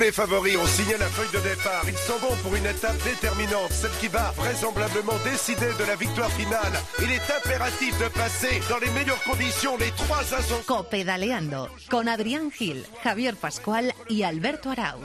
les 0.00 0.12
favoris 0.12 0.56
ont 0.56 0.66
signé 0.66 0.96
la 0.98 1.06
feuille 1.06 1.30
de 1.32 1.46
départ. 1.46 1.84
Ils 1.86 1.96
sont 1.96 2.18
bons 2.20 2.34
pour 2.42 2.56
une 2.56 2.66
étape 2.66 2.96
déterminante, 3.04 3.70
celle 3.70 3.90
qui 4.00 4.08
va 4.08 4.32
vraisemblablement 4.36 5.18
décider 5.24 5.72
de 5.78 5.84
la 5.84 5.94
victoire 5.94 6.30
finale. 6.32 6.72
Il 7.00 7.12
est 7.12 7.30
impératif 7.30 7.96
de 7.98 8.08
passer 8.08 8.60
dans 8.68 8.78
les 8.78 8.90
meilleures 8.90 9.22
conditions 9.22 9.76
les 9.76 9.90
trois 9.92 10.20
ascensions. 10.20 10.62
Copedaleando 10.66 11.68
con 11.90 12.08
Adrián 12.08 12.50
Gil, 12.50 12.84
Javier 13.04 13.34
Pascual 13.34 13.92
y 14.08 14.22
Alberto 14.22 14.70
Arauz. 14.70 15.00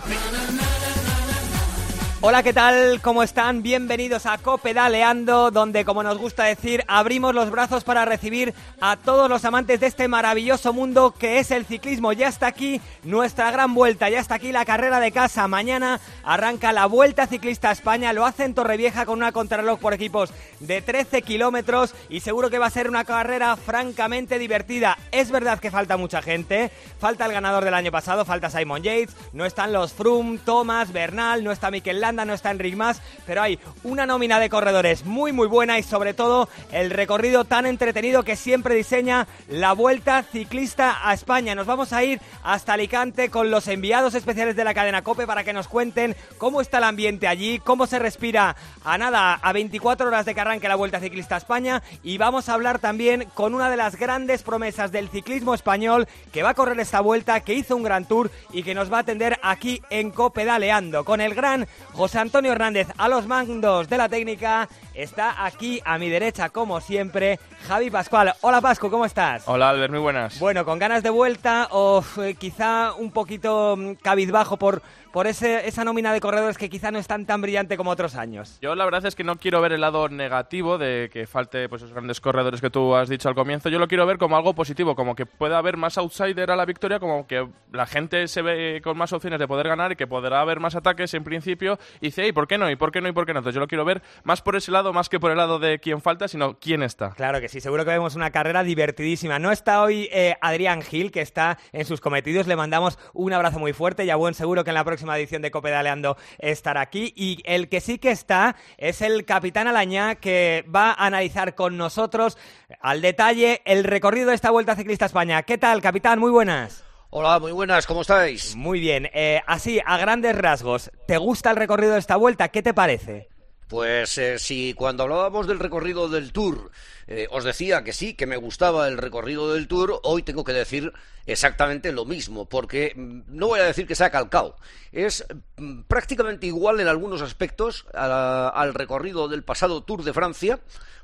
Hola, 2.27 2.41
¿qué 2.41 2.53
tal? 2.53 3.01
¿Cómo 3.03 3.21
están? 3.21 3.61
Bienvenidos 3.61 4.25
a 4.25 4.39
Copedaleando, 4.39 5.51
donde, 5.51 5.85
como 5.85 6.01
nos 6.01 6.17
gusta 6.17 6.45
decir, 6.45 6.83
abrimos 6.87 7.35
los 7.35 7.51
brazos 7.51 7.83
para 7.83 8.03
recibir 8.03 8.55
a 8.81 8.97
todos 8.97 9.29
los 9.29 9.45
amantes 9.45 9.79
de 9.79 9.85
este 9.85 10.07
maravilloso 10.07 10.73
mundo 10.73 11.11
que 11.11 11.37
es 11.37 11.51
el 11.51 11.67
ciclismo. 11.67 12.13
Ya 12.13 12.27
está 12.27 12.47
aquí 12.47 12.81
nuestra 13.03 13.51
gran 13.51 13.75
vuelta, 13.75 14.09
ya 14.09 14.19
está 14.19 14.33
aquí 14.33 14.51
la 14.51 14.65
carrera 14.65 14.99
de 14.99 15.11
casa. 15.11 15.47
Mañana 15.47 15.99
arranca 16.23 16.73
la 16.73 16.87
Vuelta 16.87 17.27
Ciclista 17.27 17.69
a 17.69 17.73
España, 17.73 18.11
lo 18.11 18.25
hace 18.25 18.45
en 18.45 18.55
Torrevieja 18.55 19.05
con 19.05 19.19
una 19.19 19.31
contrarreloj 19.31 19.79
por 19.79 19.93
equipos 19.93 20.33
de 20.61 20.81
13 20.81 21.21
kilómetros 21.21 21.93
y 22.09 22.21
seguro 22.21 22.49
que 22.49 22.57
va 22.57 22.65
a 22.65 22.71
ser 22.71 22.89
una 22.89 23.05
carrera 23.05 23.55
francamente 23.55 24.39
divertida. 24.39 24.97
Es 25.11 25.29
verdad 25.29 25.59
que 25.59 25.69
falta 25.69 25.95
mucha 25.95 26.23
gente, 26.23 26.71
falta 26.99 27.27
el 27.27 27.33
ganador 27.33 27.65
del 27.65 27.75
año 27.75 27.91
pasado, 27.91 28.25
falta 28.25 28.49
Simon 28.49 28.81
Yates, 28.81 29.15
no 29.31 29.45
están 29.45 29.71
los 29.71 29.93
Froome, 29.93 30.39
Thomas, 30.39 30.91
Bernal, 30.91 31.43
no 31.43 31.51
está 31.51 31.69
Mikel 31.69 32.01
No 32.23 32.33
está 32.33 32.51
Enric 32.51 32.75
Mas, 32.75 33.01
pero 33.25 33.41
hay 33.41 33.59
una 33.83 34.05
nómina 34.05 34.39
de 34.39 34.49
corredores 34.49 35.03
muy 35.05 35.33
muy 35.33 35.47
buena 35.47 35.79
y 35.79 35.83
sobre 35.83 36.13
todo 36.13 36.47
el 36.71 36.91
recorrido 36.91 37.43
tan 37.45 37.65
entretenido 37.65 38.23
que 38.23 38.35
siempre 38.35 38.75
diseña 38.75 39.27
la 39.49 39.73
Vuelta 39.73 40.23
Ciclista 40.23 40.99
a 41.01 41.13
España. 41.13 41.55
Nos 41.55 41.65
vamos 41.65 41.91
a 41.93 42.03
ir 42.03 42.21
hasta 42.43 42.73
Alicante 42.73 43.29
con 43.29 43.51
los 43.51 43.67
enviados 43.67 44.13
especiales 44.13 44.55
de 44.55 44.63
la 44.63 44.73
cadena 44.73 45.01
Cope 45.01 45.25
para 45.25 45.43
que 45.43 45.53
nos 45.53 45.67
cuenten 45.67 46.15
cómo 46.37 46.61
está 46.61 46.77
el 46.77 46.83
ambiente 46.85 47.27
allí, 47.27 47.59
cómo 47.59 47.87
se 47.87 47.99
respira 47.99 48.55
a 48.83 48.97
nada, 48.97 49.33
a 49.41 49.51
24 49.53 50.07
horas 50.07 50.25
de 50.25 50.35
que 50.35 50.41
arranque 50.41 50.69
la 50.69 50.75
Vuelta 50.75 50.99
Ciclista 50.99 51.35
a 51.35 51.39
España 51.39 51.81
y 52.03 52.17
vamos 52.17 52.47
a 52.47 52.53
hablar 52.53 52.79
también 52.79 53.27
con 53.33 53.55
una 53.55 53.69
de 53.69 53.77
las 53.77 53.95
grandes 53.95 54.43
promesas 54.43 54.91
del 54.91 55.09
ciclismo 55.09 55.53
español 55.53 56.07
que 56.31 56.43
va 56.43 56.49
a 56.49 56.53
correr 56.53 56.79
esta 56.79 57.01
vuelta, 57.01 57.39
que 57.39 57.53
hizo 57.53 57.75
un 57.75 57.83
gran 57.83 58.05
tour 58.05 58.29
y 58.51 58.63
que 58.63 58.75
nos 58.75 58.91
va 58.91 58.97
a 58.97 59.01
atender 59.01 59.39
aquí 59.41 59.81
en 59.89 60.11
Cope 60.11 60.45
Daleando 60.45 61.03
con 61.03 61.21
el 61.21 61.33
gran 61.33 61.67
José 61.93 62.04
Antonio 62.13 62.51
Hernández 62.51 62.87
a 62.97 63.07
los 63.07 63.25
mandos 63.25 63.89
de 63.89 63.97
la 63.97 64.07
técnica. 64.07 64.69
Está 64.93 65.43
aquí 65.43 65.81
a 65.83 65.97
mi 65.97 66.09
derecha, 66.09 66.49
como 66.49 66.79
siempre, 66.79 67.39
Javi 67.67 67.89
Pascual. 67.89 68.33
Hola 68.41 68.61
Pascu, 68.61 68.91
¿cómo 68.91 69.05
estás? 69.05 69.43
Hola 69.47 69.69
Albert, 69.69 69.91
muy 69.91 70.01
buenas. 70.01 70.39
Bueno, 70.39 70.63
con 70.65 70.77
ganas 70.77 71.01
de 71.01 71.09
vuelta 71.09 71.67
o 71.71 72.03
eh, 72.21 72.35
quizá 72.35 72.93
un 72.93 73.11
poquito 73.11 73.75
mm, 73.75 73.93
cabizbajo 73.95 74.57
por, 74.57 74.81
por 75.11 75.27
ese, 75.27 75.67
esa 75.67 75.83
nómina 75.83 76.13
de 76.13 76.21
corredores 76.21 76.57
que 76.57 76.69
quizá 76.69 76.91
no 76.91 76.99
es 76.99 77.07
tan, 77.07 77.25
tan 77.25 77.41
brillante 77.41 77.75
como 77.75 77.91
otros 77.91 78.15
años. 78.15 78.59
Yo 78.61 78.75
la 78.75 78.85
verdad 78.85 79.05
es 79.05 79.15
que 79.15 79.23
no 79.23 79.37
quiero 79.37 79.61
ver 79.61 79.71
el 79.71 79.81
lado 79.81 80.07
negativo 80.09 80.77
de 80.77 81.09
que 81.11 81.25
falte 81.25 81.67
pues, 81.69 81.81
esos 81.81 81.93
grandes 81.93 82.21
corredores 82.21 82.61
que 82.61 82.69
tú 82.69 82.95
has 82.95 83.09
dicho 83.09 83.29
al 83.29 83.35
comienzo. 83.35 83.69
Yo 83.69 83.79
lo 83.79 83.87
quiero 83.87 84.05
ver 84.05 84.17
como 84.17 84.37
algo 84.37 84.53
positivo, 84.53 84.95
como 84.95 85.15
que 85.15 85.25
pueda 85.25 85.57
haber 85.57 85.77
más 85.77 85.97
outsider 85.97 86.51
a 86.51 86.55
la 86.55 86.65
victoria, 86.65 86.99
como 86.99 87.25
que 87.25 87.47
la 87.71 87.85
gente 87.85 88.27
se 88.27 88.41
ve 88.41 88.81
con 88.83 88.97
más 88.97 89.13
opciones 89.13 89.39
de 89.39 89.47
poder 89.47 89.67
ganar 89.67 89.93
y 89.93 89.95
que 89.95 90.07
podrá 90.07 90.41
haber 90.41 90.59
más 90.59 90.75
ataques 90.75 91.13
en 91.13 91.23
principio. 91.23 91.79
Y 92.01 92.07
dice, 92.07 92.27
¿y 92.27 92.31
por 92.31 92.47
qué 92.47 92.57
no? 92.57 92.69
¿Y 92.69 92.75
por 92.75 92.91
qué 92.91 93.01
no? 93.01 93.07
¿Y 93.07 93.11
por 93.11 93.25
qué 93.25 93.33
no? 93.33 93.39
Entonces 93.39 93.55
yo 93.55 93.61
lo 93.61 93.67
quiero 93.67 93.85
ver 93.85 94.01
más 94.23 94.41
por 94.41 94.55
ese 94.55 94.71
lado, 94.71 94.93
más 94.93 95.09
que 95.09 95.19
por 95.19 95.31
el 95.31 95.37
lado 95.37 95.59
de 95.59 95.79
quién 95.79 96.01
falta, 96.01 96.27
sino 96.27 96.59
quién 96.59 96.83
está. 96.83 97.11
Claro 97.11 97.39
que 97.39 97.49
sí, 97.49 97.61
seguro 97.61 97.85
que 97.85 97.91
vemos 97.91 98.15
una 98.15 98.31
carrera 98.31 98.63
divertidísima. 98.63 99.39
No 99.39 99.51
está 99.51 99.81
hoy 99.81 100.09
eh, 100.11 100.35
Adrián 100.41 100.81
Gil, 100.81 101.11
que 101.11 101.21
está 101.21 101.57
en 101.71 101.85
sus 101.85 102.01
cometidos. 102.01 102.47
Le 102.47 102.55
mandamos 102.55 102.97
un 103.13 103.33
abrazo 103.33 103.59
muy 103.59 103.73
fuerte 103.73 104.05
y 104.05 104.09
a 104.09 104.15
buen 104.15 104.33
seguro 104.33 104.63
que 104.63 104.71
en 104.71 104.75
la 104.75 104.83
próxima 104.83 105.17
edición 105.17 105.41
de 105.41 105.51
Copedaleando 105.51 106.17
estará 106.39 106.81
aquí. 106.81 107.13
Y 107.15 107.41
el 107.45 107.69
que 107.69 107.81
sí 107.81 107.97
que 107.97 108.11
está 108.11 108.55
es 108.77 109.01
el 109.01 109.25
capitán 109.25 109.67
Alañá, 109.67 110.15
que 110.15 110.65
va 110.73 110.91
a 110.91 111.05
analizar 111.05 111.55
con 111.55 111.77
nosotros 111.77 112.37
al 112.79 113.01
detalle 113.01 113.61
el 113.65 113.83
recorrido 113.83 114.29
de 114.29 114.35
esta 114.35 114.51
Vuelta 114.51 114.75
Ciclista 114.75 115.05
España. 115.05 115.43
¿Qué 115.43 115.57
tal, 115.57 115.81
capitán? 115.81 116.19
Muy 116.19 116.31
buenas. 116.31 116.84
Hola, 117.09 117.39
muy 117.39 117.51
buenas, 117.51 117.85
¿cómo 117.85 118.01
estáis? 118.01 118.55
Muy 118.55 118.79
bien. 118.79 119.09
Eh, 119.13 119.41
así, 119.47 119.79
a 119.85 119.97
grandes 119.97 120.35
rasgos, 120.35 120.91
¿te 121.07 121.17
gusta 121.17 121.51
el 121.51 121.55
recorrido 121.57 121.93
de 121.93 121.99
esta 121.99 122.17
vuelta? 122.17 122.49
¿Qué 122.49 122.61
te 122.61 122.73
parece? 122.73 123.29
Pues 123.67 124.17
eh, 124.19 124.37
si 124.37 124.73
cuando 124.75 125.03
hablábamos 125.03 125.47
del 125.47 125.57
recorrido 125.59 126.07
del 126.07 126.31
Tour 126.31 126.69
eh, 127.07 127.27
os 127.31 127.43
decía 127.43 127.83
que 127.83 127.93
sí, 127.93 128.13
que 128.13 128.27
me 128.27 128.37
gustaba 128.37 128.87
el 128.87 128.97
recorrido 128.97 129.53
del 129.53 129.67
Tour, 129.67 129.99
hoy 130.03 130.21
tengo 130.21 130.43
que 130.43 130.53
decir 130.53 130.93
exactamente 131.25 131.91
lo 131.91 132.05
mismo, 132.05 132.45
porque 132.47 132.93
mm, 132.95 133.21
no 133.27 133.47
voy 133.47 133.59
a 133.61 133.63
decir 133.65 133.87
que 133.87 133.95
sea 133.95 134.11
calcao, 134.11 134.55
es 134.91 135.25
mm, 135.57 135.81
prácticamente 135.83 136.45
igual 136.45 136.79
en 136.79 136.87
algunos 136.87 137.23
aspectos 137.23 137.87
a- 137.95 138.49
al 138.53 138.75
recorrido 138.75 139.27
del 139.29 139.43
pasado 139.43 139.81
Tour 139.83 140.03
de 140.03 140.13
Francia, 140.13 140.59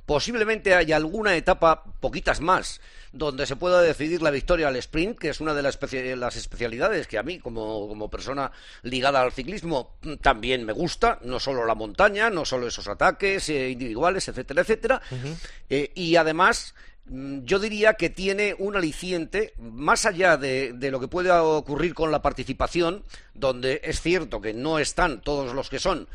posiblemente 0.06 0.74
haya 0.76 0.96
alguna 0.98 1.36
etapa, 1.36 1.84
poquitas 2.00 2.42
más, 2.42 2.82
donde 3.14 3.46
se 3.46 3.56
pueda 3.56 3.82
decidir 3.82 4.22
la 4.22 4.32
victoria 4.32 4.68
al 4.70 4.76
sprint, 4.78 5.18
que 5.20 5.30
es 5.30 5.40
una 5.42 5.54
de 5.54 5.62
las, 5.62 5.76
especia- 5.80 6.16
las 6.16 6.36
especialidades 6.36 7.08
que 7.08 7.18
a 7.18 7.24
mí, 7.24 7.40
como, 7.40 7.88
como 7.88 8.10
persona 8.10 8.52
ligada 8.84 9.22
al 9.22 9.32
ciclismo, 9.34 9.98
mm, 10.02 10.16
también 10.16 10.66
me 10.66 10.74
gusta, 10.74 11.20
no 11.24 11.40
solo 11.40 11.66
la 11.66 11.76
montaña, 11.76 12.30
no 12.30 12.46
solo 12.46 12.68
esos 12.68 12.88
ataques 12.88 13.50
eh, 13.50 13.70
individuales, 13.70 14.28
etcétera, 14.28 14.62
etcétera, 14.62 15.02
Eh, 15.70 15.92
y 15.96 16.16
además 16.16 16.74
mm, 17.06 17.44
yo 17.44 17.60
diría 17.60 17.96
que 17.96 18.10
tiene 18.10 18.56
un 18.58 18.76
aliciente, 18.78 19.54
más 19.60 20.06
allá 20.06 20.38
de, 20.38 20.72
de 20.74 20.92
lo 20.92 21.00
que 21.00 21.08
pueda 21.10 21.44
ocurrir 21.44 21.94
con 21.94 22.12
la 22.12 22.22
participación, 22.22 23.04
donde 23.34 23.82
es 23.84 24.02
cierto 24.02 24.40
que 24.42 24.54
no 24.54 24.80
están 24.80 25.22
todos 25.22 25.54
los 25.54 25.70
que 25.70 25.80
son, 25.80 26.08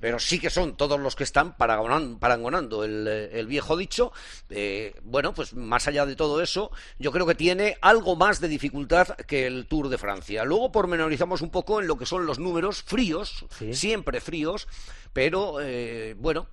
pero 0.00 0.18
sí 0.18 0.38
que 0.38 0.50
son 0.50 0.76
todos 0.76 0.98
los 1.00 1.16
que 1.16 1.24
están 1.24 1.56
parangonando 1.56 2.84
el, 2.84 3.06
el 3.08 3.46
viejo 3.46 3.76
dicho. 3.76 4.12
eh, 4.50 4.94
bueno, 5.02 5.34
pues 5.34 5.54
más 5.54 5.86
allá 5.88 6.06
de 6.06 6.16
todo 6.16 6.40
eso, 6.42 6.70
yo 6.98 7.12
creo 7.12 7.26
que 7.26 7.34
tiene 7.34 7.76
algo 7.80 8.16
más 8.16 8.40
de 8.40 8.48
dificultad 8.48 9.08
que 9.26 9.46
el 9.46 9.66
Tour 9.66 9.88
de 9.88 9.98
Francia. 9.98 10.44
Luego 10.44 10.70
pormenorizamos 10.72 11.40
un 11.42 11.50
poco 11.50 11.80
en 11.80 11.86
lo 11.86 11.96
que 11.98 12.06
son 12.06 12.26
los 12.26 12.38
números 12.38 12.82
fríos, 12.82 13.44
Sí. 13.58 13.74
siempre 13.74 14.20
fríos, 14.20 14.68
pero 15.12 15.60
eh, 15.60 16.14
bueno, 16.18 16.48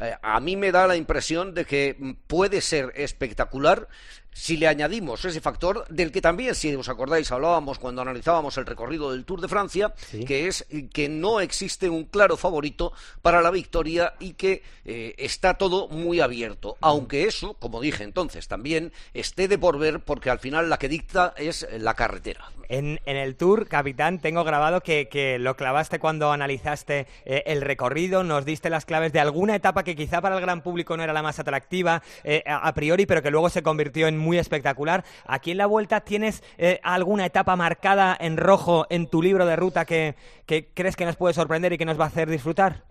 eh, 0.00 0.14
a 0.22 0.40
mí 0.40 0.56
me 0.56 0.72
da 0.72 0.86
la 0.86 0.96
impresión 0.96 1.54
de 1.54 1.64
que 1.64 2.16
puede 2.26 2.60
ser 2.60 2.92
espectacular 2.96 3.88
si 4.32 4.56
le 4.56 4.68
añadimos 4.68 5.24
ese 5.24 5.40
factor 5.40 5.86
del 5.88 6.12
que 6.12 6.20
también, 6.20 6.54
si 6.54 6.74
os 6.74 6.88
acordáis, 6.88 7.30
hablábamos 7.32 7.78
cuando 7.78 8.02
analizábamos 8.02 8.56
el 8.58 8.66
recorrido 8.66 9.12
del 9.12 9.24
Tour 9.24 9.40
de 9.40 9.48
Francia, 9.48 9.92
Sí. 10.10 10.24
que 10.24 10.46
es 10.46 10.66
que 10.92 11.08
no 11.08 11.40
existe 11.40 11.88
un 11.90 12.04
claro 12.04 12.36
favorito 12.36 12.92
para 13.22 13.42
la 13.42 13.50
victoria 13.50 14.14
y 14.20 14.34
que 14.34 14.62
eh, 14.84 15.14
está 15.18 15.54
todo 15.54 15.88
muy 15.88 16.20
abierto. 16.20 16.76
Aunque 16.80 17.24
eso, 17.24 17.54
como 17.54 17.80
dije 17.80 18.04
entonces, 18.04 18.48
también 18.48 18.92
esté 19.14 19.48
de 19.48 19.58
por 19.58 19.78
ver 19.78 20.00
porque 20.00 20.30
al 20.30 20.38
final 20.38 20.70
la 20.70 20.78
que 20.78 20.88
dicta 20.88 21.34
es 21.36 21.66
la 21.78 21.94
carretera. 21.94 22.50
En, 22.68 23.00
en 23.04 23.16
el 23.16 23.34
tour, 23.34 23.66
capitán, 23.66 24.20
tengo 24.20 24.44
grabado 24.44 24.80
que, 24.80 25.08
que 25.08 25.40
lo 25.40 25.56
clavaste 25.56 25.98
cuando 25.98 26.30
analizaste 26.30 27.08
eh, 27.24 27.42
el 27.46 27.62
recorrido, 27.62 28.22
nos 28.22 28.44
diste 28.44 28.70
las 28.70 28.84
claves 28.84 29.12
de 29.12 29.18
alguna 29.18 29.56
etapa 29.56 29.82
que 29.82 29.96
quizá 29.96 30.20
para 30.20 30.36
el 30.36 30.40
gran 30.40 30.62
público 30.62 30.96
no 30.96 31.02
era 31.02 31.12
la 31.12 31.22
más 31.22 31.40
atractiva 31.40 32.00
eh, 32.22 32.44
a, 32.46 32.58
a 32.68 32.72
priori, 32.72 33.06
pero 33.06 33.22
que 33.22 33.32
luego 33.32 33.50
se 33.50 33.64
convirtió 33.64 34.06
en 34.06 34.18
muy 34.20 34.38
espectacular. 34.38 35.04
Aquí 35.26 35.50
en 35.50 35.56
la 35.58 35.66
vuelta 35.66 36.00
tienes 36.02 36.42
eh, 36.58 36.80
alguna 36.82 37.26
etapa 37.26 37.56
marcada 37.56 38.16
en 38.20 38.36
rojo 38.36 38.86
en 38.90 39.08
tu 39.08 39.22
libro 39.22 39.46
de 39.46 39.56
ruta 39.56 39.84
que, 39.84 40.14
que 40.46 40.68
crees 40.72 40.94
que 40.96 41.04
nos 41.04 41.16
puede 41.16 41.34
sorprender 41.34 41.72
y 41.72 41.78
que 41.78 41.84
nos 41.84 41.98
va 41.98 42.04
a 42.04 42.08
hacer 42.08 42.28
disfrutar. 42.30 42.84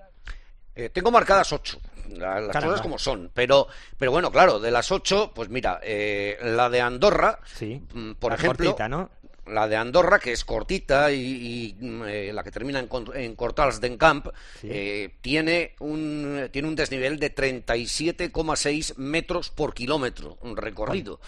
Eh, 0.76 0.90
tengo 0.90 1.12
marcadas 1.12 1.52
ocho, 1.52 1.80
la- 2.10 2.40
las 2.40 2.52
Caramba. 2.54 2.68
cosas 2.74 2.82
como 2.82 2.98
son, 2.98 3.32
pero, 3.34 3.68
pero 3.98 4.12
bueno, 4.12 4.32
claro, 4.32 4.60
de 4.60 4.72
las 4.72 4.92
ocho, 4.92 5.32
pues 5.36 5.50
mira, 5.50 5.80
eh, 5.84 6.38
la 6.42 6.70
de 6.70 6.80
Andorra, 6.82 7.40
Sí, 7.46 7.82
mm, 7.94 8.14
por 8.14 8.32
la 8.32 8.36
ejemplo, 8.38 8.66
cortita, 8.68 8.88
¿no? 8.88 9.10
La 9.52 9.68
de 9.68 9.76
Andorra, 9.76 10.20
que 10.20 10.32
es 10.32 10.46
cortita 10.46 11.12
y, 11.12 11.76
y, 11.80 11.86
mm, 11.86 12.04
eh, 12.08 12.32
la 12.34 12.44
que 12.44 12.52
termina 12.52 12.80
en, 12.80 13.36
Cortals 13.36 13.80
d'en 13.82 13.98
Camp, 13.98 14.28
Sí. 14.62 14.68
eh, 14.72 15.10
tiene, 15.22 15.76
un, 15.80 16.50
tiene 16.52 16.68
un 16.68 16.76
desnivel 16.76 17.20
de 17.20 17.34
37,6 17.34 18.98
metros 18.98 19.50
por 19.50 19.74
kilómetro 19.74 20.38
recorrido. 20.56 21.20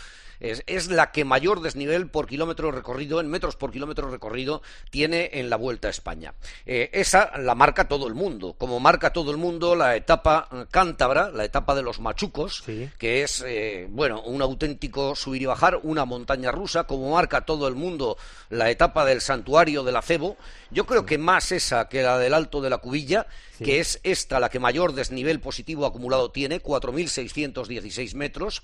Es, 0.41 0.63
es 0.67 0.89
la 0.89 1.11
que 1.11 1.23
mayor 1.23 1.61
desnivel 1.61 2.07
por 2.09 2.27
kilómetro 2.27 2.71
recorrido, 2.71 3.21
en 3.21 3.27
metros 3.29 3.55
por 3.55 3.71
kilómetro 3.71 4.09
recorrido, 4.11 4.61
tiene 4.89 5.29
en 5.33 5.49
la 5.49 5.55
Vuelta 5.55 5.87
a 5.87 5.91
España. 5.91 6.33
Eh, 6.65 6.89
esa 6.93 7.37
la 7.37 7.55
marca 7.55 7.87
todo 7.87 8.07
el 8.07 8.15
mundo, 8.15 8.55
como 8.57 8.79
marca 8.79 9.13
todo 9.13 9.31
el 9.31 9.37
mundo 9.37 9.75
la 9.75 9.95
etapa 9.95 10.49
eh, 10.51 10.65
cántabra, 10.69 11.29
la 11.29 11.45
etapa 11.45 11.75
de 11.75 11.83
los 11.83 11.99
machucos, 11.99 12.63
Sí. 12.65 12.89
que 12.97 13.23
es, 13.23 13.43
eh, 13.47 13.87
bueno, 13.89 14.21
un 14.23 14.41
auténtico 14.41 15.15
subir 15.15 15.43
y 15.43 15.45
bajar, 15.45 15.79
una 15.83 16.05
montaña 16.05 16.51
rusa, 16.51 16.85
como 16.85 17.11
marca 17.11 17.45
todo 17.45 17.67
el 17.67 17.75
mundo 17.75 18.17
la 18.49 18.69
etapa 18.71 19.05
del 19.05 19.21
santuario 19.21 19.83
del 19.83 19.95
acebo. 19.95 20.37
Yo 20.71 20.85
creo 20.87 21.05
que 21.05 21.17
más 21.19 21.51
esa 21.51 21.87
que 21.87 22.01
la 22.01 22.17
del 22.17 22.33
Alto 22.33 22.61
de 22.61 22.69
la 22.71 22.79
Cubilla, 22.79 23.27
Sí. 23.57 23.65
que 23.65 23.79
es 23.79 23.99
esta 24.01 24.39
la 24.39 24.49
que 24.49 24.57
mayor 24.59 24.93
desnivel 24.93 25.39
positivo 25.39 25.85
acumulado 25.85 26.31
tiene, 26.31 26.61
4.616 26.61 28.15
metros. 28.15 28.63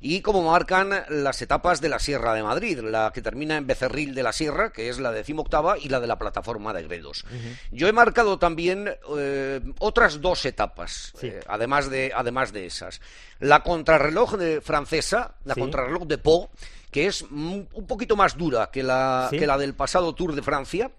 Y 0.00 0.20
como 0.20 0.42
marcan 0.50 0.90
las 1.08 1.40
etapas 1.42 1.80
de 1.80 1.88
la 1.88 1.98
Sierra 1.98 2.34
de 2.34 2.42
Madrid, 2.42 2.80
la 2.80 3.10
que 3.12 3.22
termina 3.22 3.56
en 3.56 3.66
Becerril 3.66 4.14
de 4.14 4.22
la 4.22 4.32
Sierra, 4.32 4.70
que 4.70 4.88
es 4.88 4.98
la 4.98 5.12
decimoctava, 5.12 5.78
y 5.78 5.88
la 5.88 6.00
de 6.00 6.06
la 6.06 6.18
plataforma 6.18 6.72
de 6.72 6.82
Gredos. 6.82 7.24
Yo 7.70 7.88
he 7.88 7.92
marcado 7.92 8.38
también 8.38 8.90
eh, 9.16 9.60
otras 9.78 10.20
dos 10.20 10.44
etapas, 10.44 11.12
eh, 11.22 11.40
además, 11.46 11.90
de, 11.90 12.12
además 12.14 12.52
de 12.52 12.66
esas. 12.66 13.00
La 13.40 13.62
contrarreloj 13.62 14.36
de 14.36 14.60
francesa, 14.60 15.34
la 15.44 15.54
contrarreloj 15.54 16.04
de 16.06 16.18
Po, 16.18 16.50
que 16.94 17.08
es 17.08 17.22
un 17.22 17.66
poquito 17.88 18.14
más 18.14 18.38
dura 18.38 18.70
que 18.70 18.84
la, 18.84 19.26
que 19.28 19.48
la 19.48 19.58
del 19.58 19.74
pasado 19.74 20.14
Tour 20.14 20.32
de 20.32 20.42
Francia. 20.42 20.92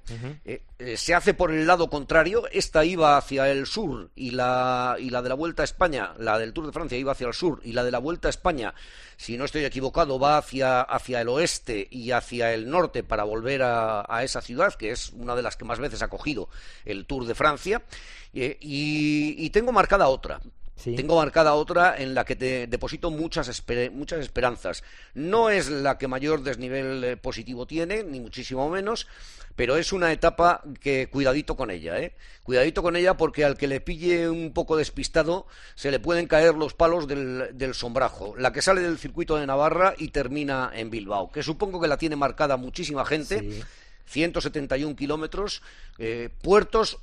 Eh, 0.44 0.62
eh, 0.77 0.97
se 0.97 1.15
hace 1.15 1.33
por 1.33 1.53
el 1.53 1.65
lado 1.65 1.89
contrario. 1.89 2.50
Esta 2.51 2.83
iba 2.83 3.15
hacia 3.15 3.50
el 3.50 3.65
sur 3.65 4.09
y 4.13 4.31
la, 4.31 4.97
y 5.00 5.09
la 5.09 5.21
de 5.21 5.30
la 5.30 5.36
Vuelta 5.36 5.62
a 5.62 5.63
España, 5.63 6.12
la 6.18 6.38
del 6.38 6.51
Tour 6.51 6.65
de 6.65 6.74
Francia 6.74 6.97
iba 6.97 7.13
hacia 7.13 7.27
el 7.27 7.33
sur 7.33 7.62
y 7.63 7.71
la 7.71 7.86
de 7.86 7.92
la 7.92 8.00
Vuelta 8.00 8.27
a 8.27 8.30
España, 8.30 8.74
si 9.15 9.38
no 9.38 9.45
estoy 9.45 9.63
equivocado, 9.63 10.19
va 10.19 10.38
hacia, 10.38 10.81
hacia 10.81 11.21
el 11.21 11.30
oeste 11.30 11.88
y 11.89 12.12
hacia 12.12 12.53
el 12.53 12.69
norte 12.69 13.01
para 13.03 13.24
volver 13.24 13.62
a, 13.63 14.21
esa 14.21 14.41
ciudad, 14.41 14.74
que 14.74 14.91
es 14.91 15.12
una 15.12 15.33
de 15.33 15.44
las 15.44 15.56
que 15.56 15.63
más 15.63 15.80
veces 15.80 16.01
ha 16.01 16.09
cogido 16.09 16.50
el 16.83 17.06
Tour 17.06 17.25
de 17.25 17.36
Francia. 17.36 17.83
Eh, 18.33 18.57
y 18.59 19.50
tengo 19.51 19.71
marcada 19.71 20.09
otra. 20.09 20.41
Tengo 20.83 21.16
marcada 21.16 21.54
otra 21.54 21.95
en 21.98 22.13
la 22.13 22.25
que 22.25 22.36
te 22.36 22.68
deposito 22.68 23.10
muchas, 23.10 23.63
muchas 23.94 24.19
esperanzas. 24.19 24.83
No 25.13 25.50
es 25.50 25.69
la 25.69 25.98
que 25.98 26.07
mayor 26.07 26.44
desnivel 26.44 27.04
eh, 27.04 27.18
positivo 27.18 27.66
tiene, 27.66 28.04
ni 28.04 28.19
muchísimo 28.19 28.69
menos, 28.69 29.07
pero 29.56 29.77
es 29.77 29.94
una 29.94 30.12
etapa 30.12 30.62
que 30.81 31.07
cuidadito 31.07 31.56
con 31.56 31.72
ella, 31.72 32.00
¿eh? 32.00 32.13
Cuidadito 32.44 32.83
con 32.83 32.95
ella 32.95 33.16
porque 33.16 33.45
al 33.45 33.57
que 33.57 33.68
le 33.68 33.80
pille 33.80 34.30
un 34.30 34.54
poco 34.54 34.75
despistado 34.75 35.48
se 35.75 35.92
le 35.92 36.00
pueden 36.00 36.27
caer 36.27 36.56
los 36.56 36.74
palos 36.74 37.07
del, 37.07 37.74
sombrajo. 37.74 38.36
La 38.38 38.51
que 38.51 38.62
sale 38.62 38.81
del 38.81 39.00
circuito 39.00 39.38
de 39.38 39.48
Navarra 39.48 39.95
y 39.98 40.10
termina 40.10 40.72
en 40.74 40.89
Bilbao, 40.89 41.31
que 41.31 41.42
supongo 41.42 41.80
que 41.80 41.88
la 41.88 41.98
tiene 41.98 42.16
marcada 42.16 42.57
muchísima 42.57 43.06
gente. 43.06 43.63
171 44.07 44.95
kilómetros, 44.95 45.63
eh, 45.98 46.30
puertos 46.44 47.00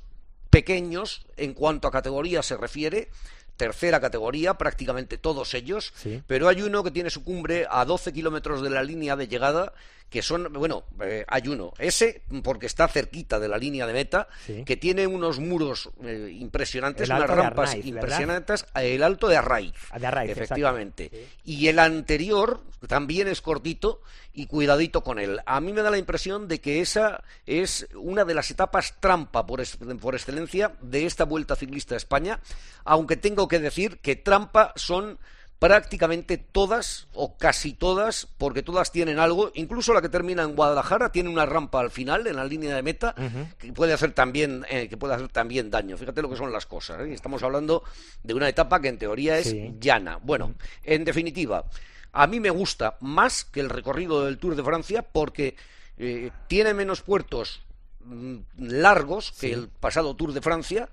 pequeños 0.49 1.25
en 1.35 1.53
cuanto 1.53 1.87
a 1.87 1.91
categoría 1.91 2.43
se 2.43 2.55
refiere, 2.55 3.09
tercera 3.57 3.99
categoría, 3.99 4.55
prácticamente 4.55 5.17
todos 5.17 5.53
ellos, 5.53 5.93
pero 6.27 6.47
hay 6.47 6.61
uno 6.61 6.83
que 6.83 6.91
tiene 6.91 7.09
su 7.09 7.23
cumbre 7.23 7.67
a 7.69 7.85
12 7.85 8.11
kilómetros 8.13 8.61
de 8.61 8.69
la 8.69 8.83
línea 8.83 9.15
de 9.15 9.27
llegada 9.27 9.73
que 10.13 10.21
son, 10.21 10.53
bueno, 10.53 10.83
eh, 11.01 11.25
hay 11.27 11.47
uno, 11.47 11.73
ese 11.79 12.21
porque 12.43 12.67
está 12.67 12.87
cerquita 12.87 13.39
de 13.39 13.47
la 13.47 13.57
línea 13.57 13.87
de 13.87 13.93
meta, 13.93 14.27
que 14.63 14.77
tiene 14.77 15.07
unos 15.07 15.39
muros 15.39 15.89
eh, 16.03 16.37
impresionantes, 16.39 17.09
unas 17.09 17.27
rampas 17.27 17.73
impresionantes, 17.83 18.67
el 18.75 19.01
alto 19.01 19.27
de 19.27 19.37
Arraiz, 19.37 19.73
de 19.99 20.31
efectivamente. 20.31 21.09
Y 21.43 21.67
el 21.67 21.79
anterior 21.79 22.61
también 22.87 23.27
es 23.27 23.41
cortito 23.41 24.01
y 24.35 24.45
cuidadito 24.45 25.01
con 25.03 25.17
él. 25.17 25.39
A 25.47 25.59
mí 25.59 25.73
me 25.73 25.81
da 25.81 25.89
la 25.89 25.97
impresión 25.97 26.47
de 26.47 26.61
que 26.61 26.81
esa 26.81 27.23
es 27.47 27.87
una 27.95 28.23
de 28.23 28.35
las 28.35 28.51
etapas 28.51 28.93
trampa 28.99 29.47
por, 29.47 29.63
por 29.99 30.13
excelencia 30.13 30.73
de 30.79 31.07
esta 31.07 31.25
Vuelta 31.25 31.55
Ciclista 31.55 31.95
a 31.95 31.97
España, 31.97 32.39
aunque 32.85 33.17
tengo 33.17 33.47
que 33.47 33.57
decir 33.57 33.97
que 33.97 34.15
trampa 34.15 34.73
son 34.75 35.17
prácticamente 35.63 36.37
todas 36.37 37.07
o 37.13 37.37
casi 37.37 37.71
todas, 37.71 38.27
porque 38.37 38.63
todas 38.63 38.91
tienen 38.91 39.17
algo, 39.17 39.49
incluso 39.53 39.93
la 39.93 40.01
que 40.01 40.09
termina 40.09 40.43
en 40.43 40.57
Guadalajara 40.57 41.09
tiene 41.09 41.29
una 41.29 41.45
rampa 41.45 41.79
al 41.79 41.89
final 41.89 42.27
en 42.27 42.35
la 42.35 42.43
línea 42.43 42.75
de 42.75 42.81
meta 42.81 43.15
que 43.57 43.71
puede 43.71 43.93
hacer 43.93 44.11
también 44.11 44.65
eh, 44.69 44.89
que 44.89 44.97
puede 44.97 45.13
hacer 45.13 45.29
también 45.29 45.71
daño. 45.71 45.95
Fíjate 45.95 46.21
lo 46.21 46.29
que 46.29 46.35
son 46.35 46.51
las 46.51 46.65
cosas. 46.65 46.99
¿eh? 46.99 47.13
Estamos 47.13 47.43
hablando 47.43 47.81
de 48.23 48.33
una 48.33 48.49
etapa 48.49 48.81
que 48.81 48.89
en 48.89 48.97
teoría 48.97 49.37
es 49.37 49.55
llana. 49.79 50.19
Bueno, 50.21 50.53
en 50.83 51.05
definitiva, 51.05 51.63
a 52.11 52.27
mí 52.27 52.41
me 52.41 52.49
gusta 52.49 52.97
más 52.99 53.45
que 53.45 53.61
el 53.61 53.69
recorrido 53.69 54.25
del 54.25 54.39
Tour 54.39 54.57
de 54.57 54.63
Francia 54.63 55.01
porque 55.01 55.55
eh, 55.97 56.29
tiene 56.47 56.73
menos 56.73 57.03
puertos 57.03 57.61
mm, 58.03 58.35
largos 58.57 59.31
que 59.31 59.53
el 59.53 59.69
pasado 59.69 60.13
Tour 60.13 60.33
de 60.33 60.41
Francia 60.41 60.89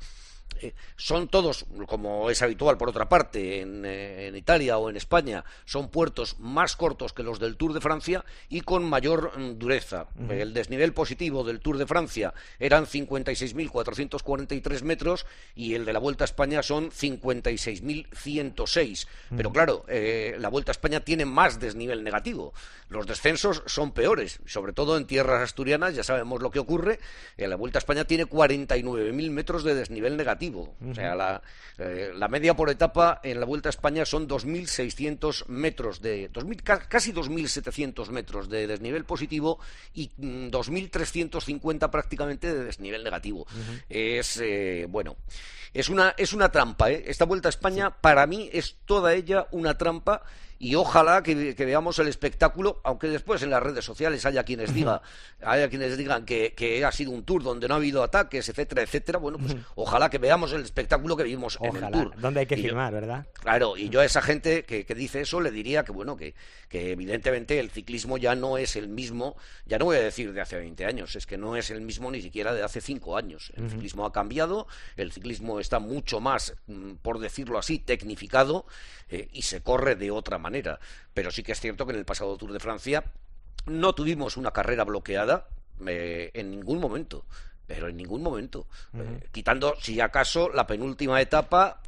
eh, 0.60 0.74
son 0.96 1.28
todos, 1.28 1.66
como 1.86 2.28
es 2.30 2.40
habitual 2.42 2.76
por 2.76 2.88
otra 2.88 3.08
parte 3.08 3.62
eh, 3.62 4.26
en, 4.28 4.36
Italia 4.36 4.78
o 4.78 4.90
en 4.90 4.96
España, 4.96 5.44
son 5.64 5.88
puertos 5.88 6.38
más 6.38 6.76
cortos 6.76 7.12
que 7.12 7.22
los 7.22 7.38
del 7.38 7.56
Tour 7.56 7.72
de 7.72 7.80
Francia 7.80 8.24
y 8.48 8.62
con 8.62 8.82
mayor 8.84 9.38
mm, 9.38 9.58
dureza. 9.58 10.08
El 10.28 10.52
desnivel 10.54 10.92
positivo 10.92 11.44
del 11.44 11.60
Tour 11.60 11.78
de 11.78 11.86
Francia 11.86 12.34
eran 12.58 12.86
56.443 12.86 14.82
metros 14.82 15.26
y 15.54 15.74
el 15.74 15.84
de 15.84 15.92
la 15.92 15.98
Vuelta 15.98 16.24
a 16.24 16.26
España 16.26 16.62
son 16.62 16.90
56.106. 16.90 19.06
Pero 19.36 19.52
claro, 19.52 19.84
eh, 19.88 20.36
la 20.38 20.48
Vuelta 20.48 20.70
a 20.70 20.74
España 20.74 21.00
tiene 21.00 21.24
más 21.24 21.58
desnivel 21.60 22.04
negativo. 22.04 22.52
Los 22.88 23.06
descensos 23.06 23.62
son 23.66 23.92
peores, 23.92 24.40
sobre 24.46 24.72
todo 24.72 24.96
en 24.96 25.06
tierras 25.06 25.42
asturianas, 25.42 25.94
ya 25.94 26.02
sabemos 26.02 26.40
lo 26.42 26.50
que 26.50 26.58
ocurre. 26.58 26.98
la 27.36 27.54
Vuelta 27.56 27.78
a 27.78 27.80
España 27.80 28.04
tiene 28.04 28.26
49.000 28.26 29.30
metros 29.30 29.62
de 29.64 29.74
desnivel 29.74 30.16
negativo 30.16 30.39
o 30.48 30.94
sea, 30.94 31.42
eh, 31.78 32.12
la, 32.14 32.28
media 32.28 32.54
por 32.54 32.70
etapa 32.70 33.20
en 33.22 33.40
la 33.40 33.46
Vuelta 33.46 33.68
a 33.68 33.70
España 33.70 34.04
son 34.04 34.28
2.600 34.28 35.46
metros 35.46 36.00
de... 36.00 36.30
casi 36.88 37.12
2.700 37.12 38.08
metros 38.08 38.48
de 38.48 38.66
desnivel 38.66 39.04
positivo 39.04 39.58
y 39.94 40.10
2.350 40.18 41.86
mm, 41.86 41.90
prácticamente 41.90 42.52
de 42.52 42.64
desnivel 42.64 43.04
negativo. 43.04 43.46
Es, 43.88 44.40
eh, 44.42 44.86
bueno, 44.88 45.16
es 45.72 45.88
una, 45.88 46.14
es 46.16 46.32
una 46.32 46.50
trampa. 46.50 46.90
¿eh? 46.90 47.04
Esta 47.06 47.24
Vuelta 47.24 47.48
a 47.48 47.50
España, 47.50 47.90
para 47.90 48.26
mí, 48.26 48.48
es 48.52 48.76
toda 48.86 49.14
ella 49.14 49.46
una 49.50 49.76
trampa 49.78 50.22
y 50.62 50.74
ojalá 50.74 51.22
que, 51.22 51.54
veamos 51.56 51.98
el 52.00 52.08
espectáculo, 52.08 52.82
aunque 52.84 53.08
después 53.08 53.42
en 53.42 53.48
las 53.48 53.62
redes 53.62 53.82
sociales 53.82 54.26
haya 54.26 54.44
quienes 54.44 54.74
diga, 54.74 55.00
haya 55.40 55.70
quienes 55.70 55.96
digan 55.96 56.26
que, 56.26 56.84
ha 56.86 56.92
sido 56.92 57.12
un 57.12 57.24
tour 57.24 57.42
donde 57.42 57.66
no 57.66 57.72
ha 57.72 57.76
habido 57.78 58.02
ataques, 58.02 58.46
etcétera, 58.46 58.82
etcétera. 58.82 59.18
Bueno, 59.18 59.38
pues 59.38 59.56
ojalá 59.74 60.10
que 60.10 60.18
veamos 60.18 60.52
el 60.52 60.60
espectáculo 60.60 61.16
que 61.16 61.22
vimos 61.22 61.58
en 61.62 61.76
el 61.76 61.90
tour. 61.90 62.14
Donde 62.20 62.40
hay 62.40 62.46
que 62.46 62.58
firmar, 62.58 62.92
¿verdad? 62.92 63.26
Claro, 63.40 63.74
y 63.74 63.88
yo 63.88 64.00
a 64.00 64.04
esa 64.04 64.20
gente 64.20 64.64
que, 64.64 64.84
dice 64.94 65.22
eso 65.22 65.40
le 65.40 65.50
diría 65.50 65.82
que 65.82 65.92
bueno, 65.92 66.14
que, 66.14 66.34
que 66.68 66.92
evidentemente 66.92 67.58
el 67.58 67.70
ciclismo 67.70 68.18
ya 68.18 68.34
no 68.34 68.58
es 68.58 68.76
el 68.76 68.88
mismo, 68.88 69.36
ya 69.64 69.78
no 69.78 69.86
voy 69.86 69.96
a 69.96 70.02
decir 70.02 70.34
de 70.34 70.42
hace 70.42 70.58
20 70.58 70.84
años, 70.84 71.16
es 71.16 71.24
que 71.24 71.38
no 71.38 71.56
es 71.56 71.70
el 71.70 71.80
mismo 71.80 72.10
ni 72.10 72.20
siquiera 72.20 72.52
de 72.52 72.62
hace 72.62 72.82
5 72.82 73.16
años. 73.16 73.50
El 73.56 73.70
ciclismo 73.70 74.04
ha 74.04 74.12
cambiado, 74.12 74.66
el 74.98 75.10
ciclismo 75.10 75.58
está 75.58 75.78
mucho 75.78 76.20
más, 76.20 76.54
mm, 76.66 76.96
por 76.96 77.18
decirlo 77.18 77.58
así, 77.58 77.78
tecnificado 77.78 78.66
eh, 79.08 79.28
y 79.32 79.40
se 79.40 79.62
corre 79.62 79.96
de 79.96 80.10
otra 80.10 80.36
manera 80.36 80.49
pero 81.14 81.30
sí 81.30 81.42
que 81.42 81.52
es 81.52 81.60
cierto 81.60 81.86
que 81.86 81.92
en 81.92 81.98
el 81.98 82.04
pasado 82.04 82.36
Tour 82.36 82.52
de 82.52 82.60
Francia 82.60 83.04
no 83.66 83.94
tuvimos 83.94 84.36
una 84.36 84.52
carrera 84.52 84.84
bloqueada 84.84 85.48
eh, 85.86 86.30
en 86.34 86.50
ningún 86.50 86.80
momento 86.80 87.24
pero 87.70 87.86
en 87.86 87.96
ningún 87.96 88.20
momento. 88.20 88.66
Eh, 88.92 89.28
quitando, 89.30 89.76
si 89.80 90.00
acaso, 90.00 90.48
la 90.48 90.66
penúltima 90.66 91.20
etapa, 91.20 91.80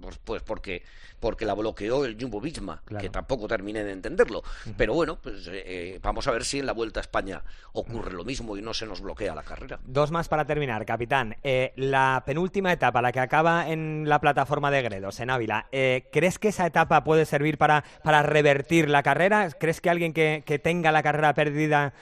pues, 0.00 0.18
pues 0.24 0.42
porque 0.42 0.82
porque 1.20 1.44
la 1.44 1.54
bloqueó 1.54 2.04
el 2.04 2.16
Jumbo 2.20 2.40
Visma, 2.40 2.82
que 3.00 3.08
tampoco 3.08 3.48
terminé 3.48 3.82
de 3.82 3.92
entenderlo. 3.92 4.42
Pero 4.76 4.94
bueno, 4.94 5.18
pues 5.20 5.48
eh, 5.50 5.98
vamos 6.02 6.28
a 6.28 6.30
ver 6.30 6.44
si 6.44 6.58
en 6.58 6.66
la 6.66 6.72
Vuelta 6.72 7.00
a 7.00 7.02
España 7.02 7.42
ocurre 7.72 8.12
lo 8.12 8.24
mismo 8.24 8.56
y 8.56 8.62
no 8.62 8.72
se 8.74 8.86
nos 8.86 9.00
bloquea 9.00 9.34
la 9.34 9.42
carrera. 9.42 9.80
Dos 9.84 10.10
más 10.10 10.28
para 10.28 10.44
terminar, 10.44 10.84
capitán. 10.84 11.36
Eh, 11.42 11.72
la 11.76 12.22
penúltima 12.24 12.72
etapa, 12.72 13.02
la 13.02 13.12
que 13.12 13.20
acaba 13.20 13.68
en 13.68 14.08
la 14.08 14.20
plataforma 14.20 14.70
de 14.70 14.82
Gredos, 14.82 15.18
en 15.20 15.30
Ávila, 15.30 15.66
¿crees 15.70 16.38
que 16.38 16.48
esa 16.48 16.66
etapa 16.66 17.02
puede 17.02 17.24
servir 17.24 17.58
para, 17.58 17.82
para 18.04 18.22
revertir 18.22 18.88
la 18.88 19.02
carrera? 19.02 19.50
¿Crees 19.50 19.80
que 19.80 19.90
alguien 19.90 20.12
que, 20.12 20.60
tenga 20.62 20.92
la 20.92 21.02
carrera 21.02 21.34
perdida 21.34 21.94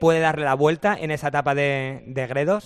puede 0.00 0.20
darle 0.20 0.44
la 0.44 0.54
vuelta 0.54 0.96
en 0.98 1.10
esa 1.10 1.28
etapa 1.28 1.54
de, 1.54 2.02
de 2.06 2.26
Gredos? 2.26 2.65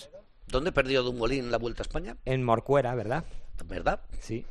¿Dónde 0.51 0.73
perdió 0.73 1.03
Dumolín 1.03 1.51
la 1.51 1.59
Vuelta 1.59 1.83
a 1.83 1.85
España? 1.85 2.17
En 2.25 2.43
Morcuera, 2.43 2.95
¿verdad? 2.95 3.25
¿Verdad? 3.67 4.01
Sí. 4.21 4.45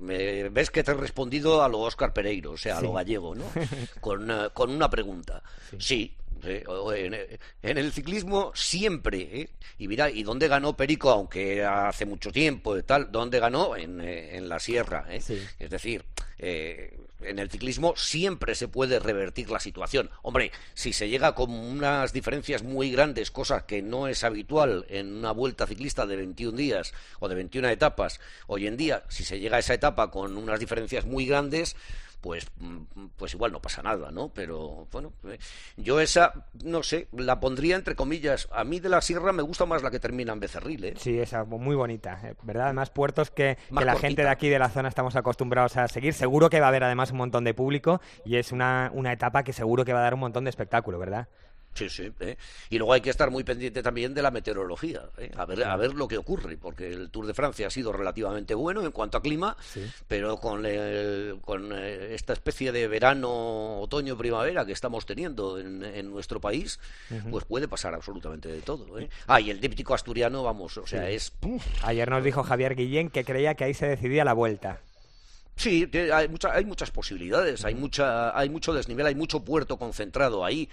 me, 0.00 0.48
ves 0.50 0.70
que 0.70 0.82
te 0.82 0.90
he 0.90 0.94
respondido 0.94 1.62
a 1.62 1.68
lo 1.68 1.80
Oscar 1.80 2.12
Pereiro, 2.12 2.52
o 2.52 2.56
sea, 2.56 2.78
a 2.78 2.82
lo 2.82 2.92
gallego, 2.92 3.34
¿no? 3.34 3.44
con, 4.00 4.30
eh, 4.30 4.48
con, 4.52 4.70
una 4.70 4.90
pregunta. 4.90 5.42
Sí, 5.78 6.16
en, 6.42 7.78
el 7.78 7.92
ciclismo 7.92 8.52
siempre, 8.54 9.40
¿eh? 9.40 9.48
y 9.78 9.88
mira, 9.88 10.10
¿y 10.10 10.22
dónde 10.22 10.48
ganó 10.48 10.76
Perico? 10.76 11.10
Aunque 11.10 11.64
hace 11.64 12.04
mucho 12.04 12.30
tiempo 12.30 12.76
y 12.76 12.82
tal, 12.82 13.10
¿dónde 13.10 13.40
ganó? 13.40 13.76
En, 13.76 14.00
eh, 14.00 14.40
la 14.42 14.58
sierra, 14.58 15.06
¿eh? 15.08 15.22
Es 15.58 15.70
decir, 15.70 16.04
en 17.26 17.38
el 17.38 17.50
ciclismo 17.50 17.94
siempre 17.96 18.54
se 18.54 18.68
puede 18.68 18.98
revertir 18.98 19.50
la 19.50 19.60
situación. 19.60 20.10
Hombre, 20.22 20.52
si 20.74 20.92
se 20.92 21.08
llega 21.08 21.34
con 21.34 21.50
unas 21.50 22.12
diferencias 22.12 22.62
muy 22.62 22.90
grandes, 22.90 23.30
cosa 23.30 23.66
que 23.66 23.82
no 23.82 24.08
es 24.08 24.24
habitual 24.24 24.86
en 24.88 25.12
una 25.14 25.32
vuelta 25.32 25.66
ciclista 25.66 26.06
de 26.06 26.16
21 26.16 26.56
días 26.56 26.94
o 27.20 27.28
de 27.28 27.34
21 27.34 27.68
etapas, 27.68 28.20
hoy 28.46 28.66
en 28.66 28.76
día, 28.76 29.04
si 29.08 29.24
se 29.24 29.40
llega 29.40 29.56
a 29.56 29.60
esa 29.60 29.74
etapa 29.74 30.10
con 30.10 30.36
unas 30.36 30.60
diferencias 30.60 31.04
muy 31.04 31.26
grandes, 31.26 31.76
pues, 32.24 32.46
mm, 32.56 33.08
pues 33.18 33.34
igual 33.34 33.52
no 33.52 33.60
pasa 33.60 33.82
nada, 33.82 34.10
¿no? 34.10 34.30
Pero 34.32 34.88
bueno, 34.90 35.12
eh, 35.28 35.38
yo 35.76 36.00
esa, 36.00 36.46
no 36.64 36.82
sé, 36.82 37.06
la 37.12 37.38
pondría 37.38 37.76
entre 37.76 37.94
comillas. 37.94 38.48
A 38.50 38.64
mí 38.64 38.80
de 38.80 38.88
la 38.88 39.02
sierra 39.02 39.30
me 39.34 39.42
gusta 39.42 39.66
más 39.66 39.82
la 39.82 39.90
que 39.90 40.00
termina 40.00 40.32
en 40.32 40.40
Becerril, 40.40 40.84
¿eh? 40.86 40.94
Sí, 40.96 41.18
esa 41.18 41.44
muy 41.44 41.76
bonita, 41.76 42.18
eh, 42.24 42.34
¿verdad? 42.42 42.64
Además, 42.64 42.88
puertos 42.88 43.30
que, 43.30 43.58
la 43.68 43.96
gente 43.96 44.22
de 44.22 44.30
aquí 44.30 44.48
de 44.48 44.58
la 44.58 44.70
zona 44.70 44.88
estamos 44.88 45.16
acostumbrados 45.16 45.76
a 45.76 45.86
seguir. 45.86 46.14
Seguro 46.14 46.48
que 46.48 46.60
va 46.60 46.66
a 46.66 46.68
haber 46.70 46.84
además 46.84 47.10
un 47.10 47.18
montón 47.18 47.44
de 47.44 47.52
público 47.52 48.00
y 48.24 48.36
es 48.36 48.52
una, 48.52 48.90
una 48.94 49.12
etapa 49.12 49.42
que 49.42 49.52
seguro 49.52 49.84
que 49.84 49.92
va 49.92 49.98
a 49.98 50.04
dar 50.04 50.14
un 50.14 50.20
montón 50.20 50.44
de 50.44 50.50
espectáculo, 50.50 50.98
¿verdad? 50.98 51.28
Sí, 51.74 51.88
sí. 51.88 52.12
¿eh? 52.20 52.36
Y 52.70 52.78
luego 52.78 52.92
hay 52.92 53.00
que 53.00 53.10
estar 53.10 53.30
muy 53.30 53.42
pendiente 53.42 53.82
también 53.82 54.14
de 54.14 54.22
la 54.22 54.30
meteorología, 54.30 55.02
¿eh? 55.18 55.30
a, 55.36 55.44
ver, 55.44 55.64
a 55.64 55.76
ver 55.76 55.94
lo 55.94 56.06
que 56.06 56.16
ocurre, 56.16 56.56
porque 56.56 56.92
el 56.92 57.10
Tour 57.10 57.26
de 57.26 57.34
Francia 57.34 57.66
ha 57.66 57.70
sido 57.70 57.92
relativamente 57.92 58.54
bueno 58.54 58.82
en 58.82 58.92
cuanto 58.92 59.18
a 59.18 59.22
clima, 59.22 59.56
pero 60.06 60.36
con, 60.36 60.64
con 61.42 61.72
eh, 61.72 62.14
esta 62.14 62.32
especie 62.32 62.70
de 62.70 62.86
verano, 62.86 63.80
otoño, 63.80 64.16
primavera 64.16 64.64
que 64.64 64.72
estamos 64.72 65.04
teniendo 65.04 65.58
en, 65.58 66.04
nuestro 66.04 66.40
país, 66.40 66.78
pues 67.30 67.44
puede 67.44 67.66
pasar 67.66 67.94
absolutamente 67.94 68.48
de 68.48 68.60
todo. 68.60 68.98
¿eh? 68.98 69.08
Ah, 69.26 69.40
y 69.40 69.50
el 69.50 69.60
díptico 69.60 69.94
asturiano, 69.94 70.42
vamos, 70.42 70.76
o 70.76 70.86
sea, 70.86 71.10
es... 71.10 71.32
Ayer 71.82 72.08
nos 72.08 72.22
dijo 72.22 72.42
Javier 72.44 72.76
Guillén 72.76 73.10
que 73.10 73.24
creía 73.24 73.54
que 73.54 73.64
ahí 73.64 73.74
se 73.74 73.86
decidía 73.86 74.24
la 74.24 74.32
vuelta. 74.32 74.80
Sí, 75.56 75.88
hay, 75.94 76.28
hay 76.52 76.64
muchas 76.64 76.90
posibilidades, 76.90 77.64
hay, 77.64 77.74
mucha, 77.74 78.36
hay 78.36 78.48
mucho 78.48 78.72
desnivel, 78.72 79.06
hay 79.06 79.14
mucho 79.14 79.44
puerto 79.44 79.78
concentrado 79.78 80.44
ahí. 80.44 80.68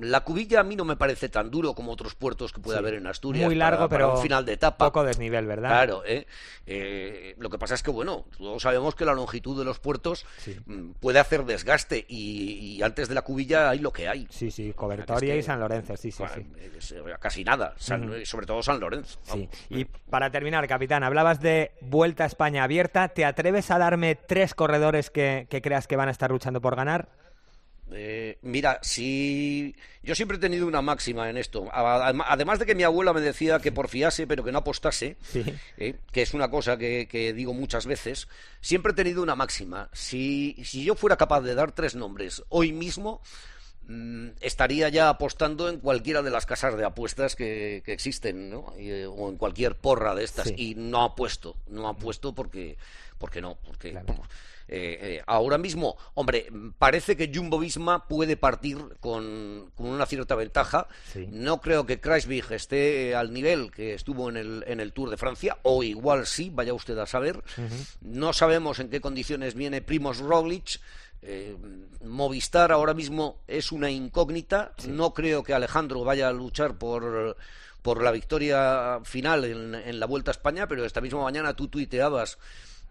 La 0.00 0.20
cubilla 0.20 0.60
a 0.60 0.62
mí 0.62 0.76
no 0.76 0.84
me 0.84 0.96
parece 0.96 1.28
tan 1.28 1.50
duro 1.50 1.74
como 1.74 1.92
otros 1.92 2.14
puertos 2.14 2.52
que 2.52 2.60
puede 2.60 2.78
haber 2.78 2.94
en 2.94 3.06
Asturias. 3.06 3.44
Muy 3.44 3.54
largo, 3.54 3.88
pero 3.88 4.14
un 4.14 4.22
final 4.22 4.44
de 4.44 4.54
etapa. 4.54 4.86
Poco 4.86 5.04
desnivel, 5.04 5.46
¿verdad? 5.46 5.68
Claro, 5.68 6.02
¿eh? 6.06 6.26
Eh, 6.66 7.34
lo 7.38 7.50
que 7.50 7.58
pasa 7.58 7.74
es 7.74 7.82
que, 7.82 7.90
bueno, 7.90 8.24
todos 8.38 8.62
sabemos 8.62 8.94
que 8.94 9.04
la 9.04 9.12
longitud 9.12 9.58
de 9.58 9.64
los 9.64 9.80
puertos 9.80 10.24
mm, 10.66 10.92
puede 11.00 11.18
hacer 11.18 11.44
desgaste 11.44 12.04
y, 12.08 12.80
antes 12.82 13.08
de 13.08 13.14
la 13.14 13.22
cubilla 13.22 13.70
hay 13.70 13.80
lo 13.80 13.92
que 13.92 14.08
hay. 14.08 14.26
Sí, 14.30 14.50
sí, 14.50 14.72
Cobertoria 14.72 15.36
y 15.36 15.42
San 15.42 15.60
Lorenzo, 15.60 15.96
sí, 15.96 16.10
sí, 16.10 16.24
sí. 16.34 16.46
Eh, 16.94 17.14
casi 17.20 17.44
nada, 17.44 17.74
sobre 17.78 18.46
todo 18.46 18.62
San 18.62 18.80
Lorenzo. 18.80 19.18
Sí. 19.24 19.48
Y 19.70 19.84
para 19.84 20.30
terminar, 20.30 20.66
capitán, 20.68 21.02
hablabas 21.04 21.40
de 21.40 21.72
Vuelta 21.80 22.24
a 22.24 22.26
España 22.26 22.64
abierta. 22.64 23.08
¿Te 23.08 23.24
atreves 23.24 23.70
a 23.70 23.78
darme 23.78 24.14
tres 24.14 24.54
corredores 24.54 25.10
que, 25.10 25.46
creas 25.62 25.86
que 25.86 25.96
van 25.96 26.08
a 26.08 26.12
estar 26.12 26.30
luchando 26.30 26.60
por 26.60 26.76
ganar? 26.76 27.08
Eh, 27.94 28.38
mira, 28.42 28.78
si 28.82 29.74
yo 30.02 30.14
siempre 30.14 30.36
he 30.36 30.40
tenido 30.40 30.66
una 30.66 30.82
máxima 30.82 31.30
en 31.30 31.36
esto, 31.36 31.68
además 31.72 32.58
de 32.58 32.66
que 32.66 32.74
mi 32.74 32.82
abuela 32.82 33.12
me 33.12 33.20
decía 33.20 33.58
que 33.58 33.72
porfiase 33.72 34.26
pero 34.26 34.44
que 34.44 34.52
no 34.52 34.58
apostase, 34.58 35.16
eh, 35.76 35.94
que 36.12 36.22
es 36.22 36.34
una 36.34 36.50
cosa 36.50 36.76
que, 36.76 37.32
digo 37.34 37.54
muchas 37.54 37.86
veces, 37.86 38.28
siempre 38.60 38.92
he 38.92 38.94
tenido 38.94 39.22
una 39.22 39.34
máxima. 39.34 39.88
Si, 39.92 40.56
si 40.64 40.84
yo 40.84 40.94
fuera 40.94 41.16
capaz 41.16 41.40
de 41.42 41.54
dar 41.54 41.72
tres 41.72 41.94
nombres 41.94 42.42
hoy 42.48 42.72
mismo, 42.72 43.20
estaría 44.40 44.88
ya 44.88 45.08
apostando 45.08 45.68
en 45.68 45.78
cualquiera 45.78 46.22
de 46.22 46.30
las 46.30 46.46
casas 46.46 46.76
de 46.76 46.84
apuestas 46.84 47.36
que, 47.36 47.82
existen, 47.86 48.50
¿no? 48.50 48.72
Eh, 48.78 49.06
o 49.06 49.28
en 49.28 49.36
cualquier 49.36 49.76
porra 49.76 50.14
de 50.14 50.24
estas. 50.24 50.52
Y 50.56 50.74
no 50.74 51.02
apuesto, 51.02 51.56
no 51.68 51.88
apuesto 51.88 52.34
porque 52.34 52.76
porque 53.18 53.40
no, 53.40 53.56
porque 53.64 53.90
eh, 53.90 54.98
eh, 55.00 55.22
ahora 55.26 55.58
mismo, 55.58 55.96
hombre, 56.14 56.48
parece 56.76 57.16
que 57.16 57.30
Jumbo 57.32 57.60
Visma 57.60 58.08
puede 58.08 58.36
partir 58.36 58.78
con, 58.98 59.70
una 59.76 60.06
cierta 60.06 60.34
ventaja. 60.34 60.88
No 61.28 61.60
creo 61.60 61.86
que 61.86 62.00
Kreisbig 62.00 62.50
esté 62.50 63.14
al 63.14 63.32
nivel 63.32 63.70
que 63.70 63.94
estuvo 63.94 64.28
en 64.28 64.36
el, 64.36 64.64
en 64.66 64.80
el 64.80 64.92
Tour 64.92 65.10
de 65.10 65.18
Francia, 65.18 65.58
o 65.62 65.84
igual 65.84 66.26
sí, 66.26 66.50
vaya 66.52 66.74
usted 66.74 66.98
a 66.98 67.06
saber. 67.06 67.44
No 68.00 68.32
sabemos 68.32 68.80
en 68.80 68.88
qué 68.88 69.00
condiciones 69.00 69.54
viene 69.54 69.82
Primoz 69.82 70.18
Roglic. 70.18 70.80
Eh, 71.22 71.56
Movistar 72.04 72.72
ahora 72.72 72.94
mismo 72.94 73.38
es 73.46 73.70
una 73.72 73.90
incógnita. 73.90 74.72
No 74.88 75.14
creo 75.14 75.42
que 75.44 75.54
Alejandro 75.54 76.04
vaya 76.04 76.28
a 76.28 76.32
luchar 76.32 76.76
por 76.76 77.36
por 77.82 78.00
la 78.00 78.12
victoria 78.12 79.00
final 79.02 79.44
en, 79.44 79.74
en 79.74 79.98
la 79.98 80.06
Vuelta 80.06 80.30
a 80.30 80.32
España, 80.38 80.68
pero 80.68 80.84
esta 80.84 81.00
misma 81.00 81.22
mañana 81.22 81.54
tú 81.54 81.66
tuiteabas 81.66 82.38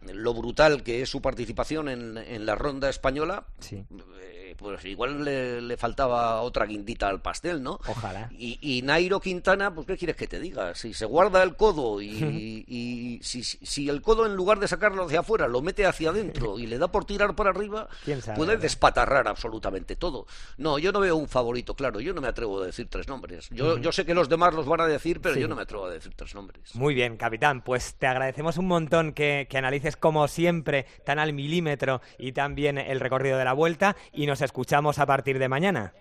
lo 0.01 0.33
brutal 0.33 0.83
que 0.83 1.01
es 1.01 1.09
su 1.09 1.21
participación 1.21 1.87
en, 1.87 2.17
en 2.17 2.45
la 2.45 2.55
ronda 2.55 2.89
española, 2.89 3.45
sí. 3.59 3.85
Eh, 4.21 4.40
pues 4.61 4.85
igual 4.85 5.23
le, 5.23 5.77
faltaba 5.77 6.41
otra 6.41 6.65
guindita 6.65 7.09
al 7.09 7.21
pastel, 7.21 7.63
¿no? 7.63 7.79
Ojalá. 7.87 8.29
Y, 8.31 8.81
Nairo 8.83 9.19
Quintana, 9.19 9.73
pues 9.73 9.87
¿qué 9.87 9.97
quieres 9.97 10.15
que 10.15 10.27
te 10.27 10.39
diga? 10.39 10.75
Si 10.75 10.93
se 10.93 11.05
guarda 11.05 11.41
el 11.43 11.55
codo 11.55 12.01
y, 12.01 13.19
si, 13.23 13.89
el 13.89 14.01
codo 14.01 14.25
en 14.25 14.35
lugar 14.35 14.59
de 14.59 14.67
sacarlo 14.67 15.05
hacia 15.05 15.21
afuera 15.21 15.47
lo 15.47 15.61
mete 15.61 15.85
hacia 15.85 16.09
adentro 16.11 16.59
y 16.59 16.67
le 16.67 16.77
da 16.77 16.89
por 16.89 17.05
tirar 17.05 17.35
por 17.35 17.47
arriba, 17.47 17.87
puede 18.35 18.57
despatarrar 18.57 19.27
absolutamente 19.27 19.95
todo. 19.95 20.27
No, 20.57 20.77
yo 20.77 20.91
no 20.91 20.99
veo 20.99 21.15
un 21.15 21.27
favorito, 21.27 21.75
claro, 21.75 21.99
yo 21.99 22.13
no 22.13 22.21
me 22.21 22.27
atrevo 22.27 22.61
a 22.61 22.65
decir 22.67 22.87
tres 22.89 23.07
nombres. 23.07 23.49
Yo, 23.49 23.77
yo 23.79 23.91
sé 23.91 24.05
que 24.05 24.13
los 24.13 24.29
demás 24.29 24.53
los 24.53 24.67
van 24.67 24.81
a 24.81 24.87
decir, 24.87 25.21
pero 25.21 25.39
yo 25.39 25.47
no 25.47 25.55
me 25.55 25.63
atrevo 25.63 25.85
a 25.85 25.89
decir 25.89 26.13
tres 26.15 26.35
nombres. 26.35 26.75
Muy 26.75 26.93
bien, 26.93 27.17
capitán, 27.17 27.61
pues 27.61 27.95
te 27.95 28.07
agradecemos 28.07 28.57
un 28.57 28.67
montón 28.67 29.13
que, 29.13 29.47
que 29.49 29.57
analices 29.57 29.97
como 29.97 30.27
siempre, 30.27 30.85
tan 31.03 31.17
al 31.17 31.33
milímetro 31.33 32.01
y 32.19 32.33
también 32.33 32.77
el 32.77 32.99
recorrido 32.99 33.37
de 33.37 33.45
la 33.45 33.53
vuelta 33.53 33.95
y 34.13 34.27
nos 34.27 34.41
escuchamos 34.41 34.50
a 34.97 35.05
partir 35.05 35.39
de 35.39 35.49
mañana. 35.49 35.93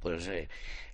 Pues 0.00 0.28
eh, 0.28 0.48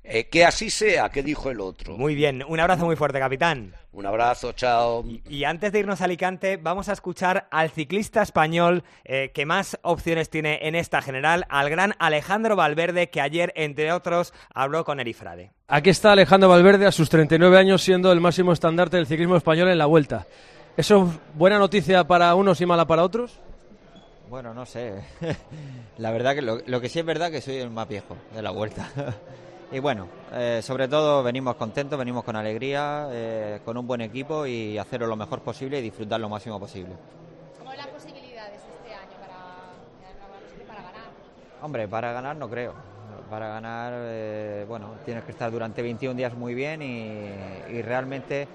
eh, 0.05 0.29
que 0.29 0.45
así 0.45 0.69
sea, 0.69 1.11
que 1.11 1.23
dijo 1.23 1.51
el 1.51 1.61
otro. 1.61 1.97
Muy 1.97 2.17
bien, 2.17 2.43
un 2.47 2.59
abrazo 2.59 2.87
muy 2.87 2.97
fuerte, 2.97 3.21
capitán. 3.21 3.73
Un 3.93 4.05
abrazo, 4.05 4.53
chao. 4.53 5.05
Y, 5.29 5.45
antes 5.45 5.71
de 5.71 5.79
irnos 5.79 6.01
a 6.01 6.05
Alicante, 6.05 6.57
vamos 6.57 6.89
a 6.89 6.93
escuchar 6.93 7.47
al 7.53 7.71
ciclista 7.71 8.23
español 8.23 8.83
eh, 9.05 9.31
que 9.33 9.47
más 9.47 9.79
opciones 9.83 10.29
tiene 10.29 10.59
en 10.63 10.75
esta 10.75 11.03
general, 11.03 11.47
al 11.49 11.71
gran 11.71 11.95
Alejandro 12.01 12.57
Valverde, 12.57 13.11
que 13.11 13.21
ayer, 13.21 13.53
entre 13.55 13.93
otros, 13.93 14.35
habló 14.53 14.85
con 14.85 14.99
Erifrade. 14.99 15.53
Aquí 15.69 15.91
está 15.91 16.13
Alejandro 16.13 16.49
Valverde 16.49 16.87
a 16.87 16.93
sus 16.93 17.09
39 17.09 17.57
años, 17.57 17.83
siendo 17.83 18.11
el 18.11 18.21
máximo 18.21 18.53
estandarte 18.53 18.97
del 18.97 19.07
ciclismo 19.07 19.37
español 19.37 19.69
en 19.69 19.79
la 19.79 19.87
vuelta. 19.87 20.27
¿Eso 20.77 21.05
es 21.05 21.37
buena 21.39 21.59
noticia 21.59 22.05
para 22.05 22.35
unos 22.35 22.61
y 22.61 22.67
mala 22.67 22.87
para 22.87 23.05
otros? 23.05 23.39
Bueno, 24.33 24.55
no 24.55 24.65
sé. 24.65 24.95
la 25.99 26.11
verdad 26.11 26.35
que 26.35 26.41
lo, 26.41 26.81
que 26.81 26.89
sí 26.89 26.99
es 26.99 27.05
verdad 27.05 27.31
que 27.31 27.43
soy 27.43 27.57
el 27.57 27.69
más 27.69 27.87
viejo 27.87 28.17
de 28.35 28.41
la 28.41 28.51
vuelta. 28.51 28.89
y 29.71 29.79
bueno, 29.79 30.09
eh, 30.33 30.61
sobre 30.63 30.89
todo 30.89 31.23
venimos 31.23 31.55
contentos, 31.57 31.99
venimos 31.99 32.25
con 32.25 32.35
alegría, 32.35 33.09
eh, 33.13 33.61
con 33.63 33.77
un 33.77 33.87
buen 33.87 34.01
equipo 34.01 34.47
y 34.47 34.79
hacerlo 34.79 35.07
lo 35.07 35.17
mejor 35.17 35.43
posible 35.43 35.81
y 35.81 35.83
disfrutar 35.83 36.19
lo 36.19 36.31
máximo 36.31 36.59
posible. 36.59 36.95
¿Cómo 37.59 37.75
las 37.75 37.89
posibilidades 37.89 38.55
este 38.57 38.95
año 38.95 39.19
para, 39.21 40.67
para 40.67 40.83
ganar? 40.83 41.11
Hombre, 41.61 41.87
para 41.87 42.13
ganar 42.15 42.35
no 42.35 42.49
creo. 42.49 42.73
Para 43.29 43.49
ganar, 43.49 43.93
eh, 43.97 44.65
bueno, 44.67 44.95
tienes 45.05 45.25
que 45.25 45.33
estar 45.33 45.51
durante 45.51 45.83
21 45.83 46.17
días 46.17 46.33
muy 46.33 46.55
bien 46.55 46.81
y 46.81 47.83
realmente 47.83 48.49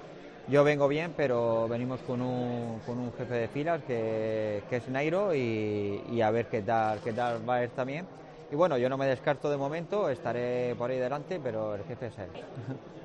yo 0.48 0.64
vengo 0.64 0.88
bien, 0.88 1.12
pero 1.16 1.68
venimos 1.68 2.00
con 2.02 2.22
un, 2.22 2.80
con 2.80 2.98
un 2.98 3.12
jefe 3.12 3.34
de 3.34 3.48
filas 3.48 3.82
que, 3.84 4.62
es 4.70 4.88
Nairo 4.88 5.34
y, 5.34 6.20
a 6.22 6.30
ver 6.30 6.46
qué 6.46 6.62
tal, 6.62 7.00
qué 7.00 7.12
tal 7.12 7.46
va 7.48 7.56
a 7.56 7.64
ir 7.64 7.70
también. 7.70 8.06
Y 8.50 8.54
bueno, 8.54 8.78
yo 8.78 8.88
no 8.88 8.96
me 8.96 9.06
descarto 9.06 9.50
de 9.50 9.58
momento, 9.58 10.08
estaré 10.08 10.74
por 10.76 10.90
ahí 10.90 10.98
delante, 10.98 11.38
pero 11.38 11.74
el 11.74 11.84
jefe 11.84 12.06
es 12.06 12.18
él. 12.18 12.30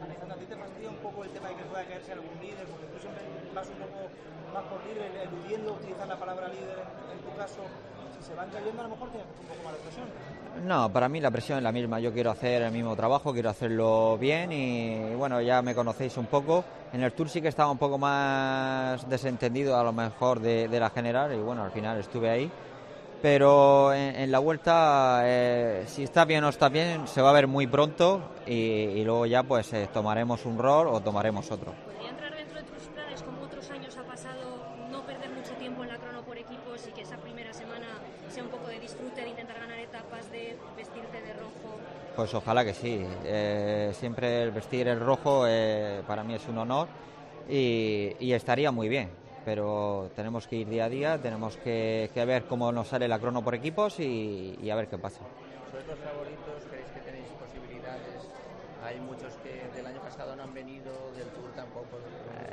Alejandro, 0.01 0.35
¿a 0.35 0.39
ti 0.39 0.45
te 0.45 0.55
fastidia 0.55 0.89
un 0.89 0.95
poco 0.97 1.23
el 1.25 1.31
tema 1.31 1.49
de 1.49 1.55
que 1.55 1.63
pueda 1.63 1.83
caerse 1.83 2.13
algún 2.13 2.39
líder? 2.39 2.65
Porque 2.65 2.85
tú 2.87 2.99
siempre 3.01 3.23
vas 3.53 3.67
un 3.67 3.75
poco 3.75 4.07
más 4.53 4.63
por 4.63 4.85
libre, 4.87 5.11
eludiendo 5.23 5.73
utilizar 5.73 6.07
la 6.07 6.17
palabra 6.17 6.47
líder 6.47 6.79
en, 7.11 7.19
tu 7.19 7.37
caso. 7.37 7.61
Se 8.23 8.31
a 8.31 8.45
lo 8.45 8.89
mejor 8.89 9.09
un 9.09 9.47
poco 9.47 9.63
más 9.65 9.73
de 9.73 9.79
presión. 9.79 10.05
No, 10.65 10.91
para 10.91 11.09
mí 11.09 11.19
la 11.19 11.31
presión 11.31 11.57
es 11.57 11.63
la 11.63 11.71
misma. 11.71 11.99
Yo 11.99 12.13
quiero 12.13 12.31
hacer 12.31 12.61
el 12.61 12.71
mismo 12.71 12.95
trabajo, 12.95 13.33
quiero 13.33 13.49
hacerlo 13.49 14.17
bien 14.17 14.51
y 14.51 15.13
bueno, 15.15 15.41
ya 15.41 15.61
me 15.61 15.75
conocéis 15.75 16.15
un 16.17 16.27
poco. 16.27 16.63
En 16.93 17.01
el 17.01 17.11
Tour 17.11 17.27
sí 17.27 17.41
que 17.41 17.47
estaba 17.47 17.71
un 17.71 17.77
poco 17.77 17.97
más 17.97 19.09
desentendido 19.09 19.75
a 19.77 19.83
lo 19.83 19.91
mejor 19.91 20.39
de, 20.39 20.67
la 20.69 20.89
general 20.91 21.33
y 21.33 21.39
bueno, 21.39 21.63
al 21.63 21.71
final 21.71 21.99
estuve 21.99 22.29
ahí. 22.29 22.51
Pero 23.21 23.93
en, 23.93 24.31
la 24.31 24.39
vuelta, 24.39 25.21
eh, 25.23 25.83
si 25.87 26.03
está 26.03 26.23
bien 26.23 26.43
o 26.43 26.49
está 26.49 26.69
bien, 26.69 27.07
se 27.07 27.21
va 27.21 27.29
a 27.29 27.33
ver 27.33 27.47
muy 27.47 27.67
pronto 27.67 28.21
y, 28.45 29.03
luego 29.03 29.25
ya 29.25 29.43
pues 29.43 29.71
eh, 29.73 29.89
tomaremos 29.91 30.45
un 30.45 30.57
rol 30.57 30.87
o 30.87 30.99
tomaremos 31.01 31.49
otro. 31.49 31.73
¿Podría 31.85 32.09
entrar 32.09 32.35
dentro 32.35 32.57
de 32.59 32.63
tus 32.63 32.83
planes, 32.89 33.23
como 33.23 33.41
otros 33.43 33.69
años 33.71 33.97
ha 33.97 34.03
pasado, 34.03 34.59
no 34.91 35.01
perder 35.05 35.29
mucho 35.29 35.53
tiempo 35.53 35.83
en 35.83 35.89
la 35.89 35.97
crono 35.97 36.21
por 36.23 36.37
equipos 36.37 36.85
y 36.87 36.91
que 36.91 37.01
esa 37.01 37.17
primera 37.17 37.53
semana 37.53 37.87
sea 38.29 38.43
un 38.43 38.49
poco 38.49 38.67
de 38.67 38.79
disfrute, 38.79 39.21
de 39.21 39.29
intentar 39.29 39.59
ganar 39.59 39.79
etapas, 39.79 40.29
de 40.31 40.57
vestirte 40.75 41.21
de 41.21 41.33
rojo? 41.33 41.77
Pues 42.15 42.33
ojalá 42.35 42.63
que 42.63 42.73
sí. 42.73 43.03
Eh, 43.25 43.91
siempre 43.93 44.43
el 44.43 44.51
vestir 44.51 44.87
el 44.87 44.99
rojo 44.99 45.45
eh, 45.47 46.03
para 46.05 46.23
mí 46.23 46.35
es 46.35 46.47
un 46.47 46.59
honor 46.59 46.87
y, 47.49 48.31
estaría 48.31 48.71
muy 48.71 48.87
bien. 48.87 49.09
Pero 49.45 50.09
tenemos 50.15 50.47
que 50.47 50.57
ir 50.57 50.69
día 50.69 50.85
a 50.85 50.89
día, 50.89 51.17
tenemos 51.17 51.57
que, 51.57 52.09
ver 52.15 52.43
cómo 52.43 52.71
nos 52.71 52.87
sale 52.87 53.07
la 53.07 53.19
crono 53.19 53.43
por 53.43 53.55
equipos 53.55 53.99
y, 53.99 54.69
a 54.69 54.75
ver 54.75 54.87
qué 54.87 54.97
pasa. 54.97 55.19
¿Sobre 55.69 55.83
favoritos 55.83 56.63
creéis 56.69 56.87
que 56.91 56.99
tenéis 57.01 57.27
posibilidades? 57.41 58.29
Hay 58.85 58.99
muchos 59.01 59.33
que 59.43 59.75
del 59.75 59.85
año 59.85 59.99
pasado 59.99 60.35
no 60.35 60.43
han 60.43 60.53
venido 60.53 60.93
del 61.17 61.27
Tour 61.27 61.51
tampoco. 61.55 61.97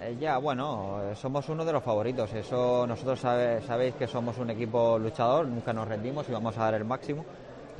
Eh, 0.01 0.17
ya, 0.19 0.39
bueno, 0.39 1.01
eh, 1.13 1.15
somos 1.15 1.49
uno 1.49 1.65
de 1.65 1.73
los 1.73 1.83
favoritos. 1.85 2.33
Eso 2.33 2.87
nosotros 2.89 3.21
sabe- 3.21 3.63
sabéis 3.63 3.95
que 3.95 4.09
somos 4.09 4.39
un 4.39 4.51
equipo 4.51 4.99
luchador, 4.99 5.47
nunca 5.47 5.73
nos 5.73 5.87
rendimos 5.87 6.29
y 6.29 6.33
vamos 6.33 6.57
a 6.59 6.63
dar 6.63 6.75
el 6.75 6.85
máximo. 6.85 7.25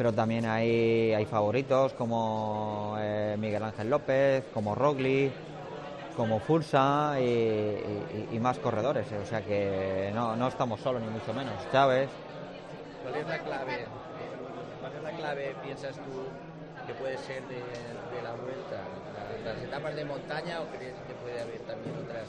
Pero 0.01 0.15
también 0.15 0.47
hay, 0.47 1.13
hay 1.13 1.27
favoritos 1.27 1.93
como 1.93 2.97
eh, 2.99 3.37
Miguel 3.39 3.63
Ángel 3.63 3.91
López, 3.91 4.43
como 4.51 4.75
Rogli, 4.75 5.31
como 6.17 6.41
Fulsa 6.41 7.21
y, 7.21 8.39
más 8.41 8.59
corredores. 8.61 9.13
O 9.13 9.27
sea 9.27 9.43
que 9.43 10.11
no, 10.15 10.35
no 10.37 10.49
estamos 10.49 10.81
solos, 10.81 11.03
ni 11.03 11.09
mucho 11.09 11.35
menos. 11.35 11.53
Chávez. 11.71 12.09
¿Cuál 13.03 13.15
es 13.15 13.27
la 13.29 13.39
clave? 13.41 13.75
eh, 13.83 13.87
¿Cuál 14.81 14.95
es 14.95 15.03
la 15.03 15.11
clave, 15.11 15.55
piensas 15.63 15.97
tú, 15.97 16.31
que 16.87 16.95
puede 16.95 17.19
ser 17.19 17.47
de, 17.47 17.57
de 17.57 18.23
la 18.23 18.33
vuelta? 18.43 18.81
¿La- 19.45 19.53
¿Las 19.53 19.63
etapas 19.63 19.95
de 19.97 20.05
montaña 20.07 20.63
o 20.63 20.67
crees 20.79 20.95
que 21.07 21.13
puede 21.13 21.43
haber 21.43 21.61
también 21.67 21.95
otras? 22.03 22.27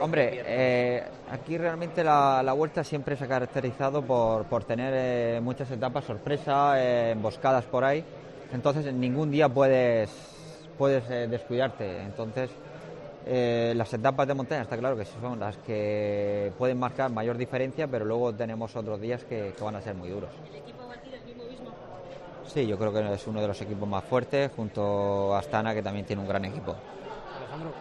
Hombre, 0.00 0.42
eh, 0.46 1.02
aquí 1.30 1.56
realmente 1.56 2.04
la, 2.04 2.42
la 2.42 2.52
vuelta 2.52 2.84
siempre 2.84 3.16
se 3.16 3.24
ha 3.24 3.28
caracterizado 3.28 4.02
por, 4.02 4.44
por 4.44 4.64
tener 4.64 4.92
eh, 4.94 5.40
muchas 5.40 5.70
etapas 5.70 6.04
sorpresa, 6.04 6.80
eh, 6.80 7.12
emboscadas 7.12 7.64
por 7.64 7.82
ahí. 7.82 8.04
Entonces, 8.52 8.86
en 8.86 9.00
ningún 9.00 9.30
día 9.30 9.48
puedes, 9.48 10.10
puedes 10.78 11.08
eh, 11.10 11.26
descuidarte. 11.28 12.02
Entonces, 12.02 12.50
eh, 13.26 13.72
las 13.74 13.92
etapas 13.92 14.28
de 14.28 14.34
montaña 14.34 14.62
está 14.62 14.76
claro 14.76 14.96
que 14.96 15.04
son 15.04 15.40
las 15.40 15.56
que 15.58 16.52
pueden 16.58 16.78
marcar 16.78 17.10
mayor 17.10 17.36
diferencia, 17.36 17.88
pero 17.88 18.04
luego 18.04 18.32
tenemos 18.34 18.76
otros 18.76 19.00
días 19.00 19.24
que, 19.24 19.54
que 19.56 19.64
van 19.64 19.76
a 19.76 19.80
ser 19.80 19.94
muy 19.94 20.10
duros. 20.10 20.30
El 20.48 20.56
equipo 20.56 20.86
va 20.86 20.94
a 20.94 20.96
el 20.96 21.24
mismo 21.24 21.44
mismo. 21.44 21.70
Sí, 22.46 22.66
yo 22.66 22.78
creo 22.78 22.92
que 22.92 23.14
es 23.14 23.26
uno 23.26 23.40
de 23.40 23.48
los 23.48 23.60
equipos 23.62 23.88
más 23.88 24.04
fuertes, 24.04 24.50
junto 24.54 25.34
a 25.34 25.40
Astana, 25.40 25.74
que 25.74 25.82
también 25.82 26.06
tiene 26.06 26.22
un 26.22 26.28
gran 26.28 26.44
equipo. 26.44 26.76
Alejandro, 27.56 27.72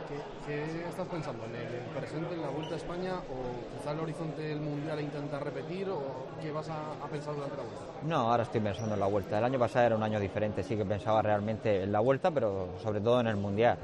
¿qué, 0.48 0.54
qué 0.54 0.88
estás 0.88 1.08
pensando? 1.08 1.44
¿En 1.46 1.56
el 1.56 1.82
presente, 2.00 2.34
en 2.34 2.42
la 2.42 2.50
Vuelta 2.50 2.76
a 2.76 2.78
España 2.78 3.14
o 3.16 3.78
quizá 3.78 3.92
el 3.92 4.00
horizonte 4.00 4.42
del 4.42 4.62
Mundial 4.62 5.00
e 5.00 5.02
intentar 5.04 5.44
repetir 5.44 5.90
o 5.90 6.02
qué 6.42 6.52
vas 6.52 6.70
a, 6.70 6.94
a 7.04 7.08
pensar 7.10 7.36
durante 7.36 7.58
la 7.58 7.64
Vuelta? 7.64 7.84
No, 8.04 8.32
ahora 8.32 8.44
estoy 8.44 8.62
pensando 8.62 8.94
en 8.94 9.00
la 9.00 9.08
vuelta. 9.08 9.38
El 9.38 9.44
año 9.44 9.60
pasado 9.60 9.86
era 9.88 9.96
un 9.96 10.04
año 10.04 10.20
diferente, 10.20 10.64
sí 10.64 10.78
que 10.78 10.86
pensaba 10.86 11.22
realmente 11.22 11.84
en 11.84 11.92
la 11.92 12.00
vuelta, 12.00 12.32
pero 12.32 12.70
sobre 12.82 13.02
todo 13.02 13.20
en 13.20 13.28
el 13.28 13.36
mundial. 13.36 13.78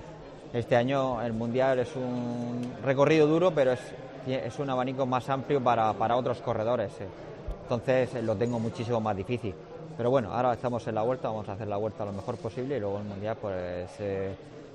Este 0.53 0.75
año 0.77 1.21
el 1.21 1.33
mundial 1.33 1.79
es 1.79 1.93
un 1.95 2.73
recorrido 2.83 3.27
duro, 3.27 3.51
pero 3.51 3.73
es, 3.73 3.81
es 4.27 4.59
un 4.59 4.69
abanico 4.69 5.05
más 5.05 5.29
amplio 5.29 5.61
para, 5.61 5.91
para 5.93 6.15
otros 6.15 6.39
corredores. 6.41 6.91
eh. 7.01 7.07
Entonces 7.63 8.15
eh, 8.15 8.21
lo 8.21 8.35
tengo 8.35 8.59
muchísimo 8.59 9.01
más 9.01 9.15
difícil. 9.15 9.53
Pero 9.97 10.09
bueno, 10.09 10.33
ahora 10.33 10.53
estamos 10.53 10.87
en 10.87 10.95
la 10.95 11.01
vuelta, 11.01 11.27
vamos 11.27 11.49
a 11.49 11.53
hacer 11.53 11.67
la 11.67 11.77
vuelta 11.77 12.05
lo 12.05 12.13
mejor 12.13 12.37
posible 12.37 12.77
y 12.77 12.79
luego 12.79 12.97
el 12.97 13.03
mundial 13.03 13.37
pues 13.39 13.89
eh, 13.99 14.33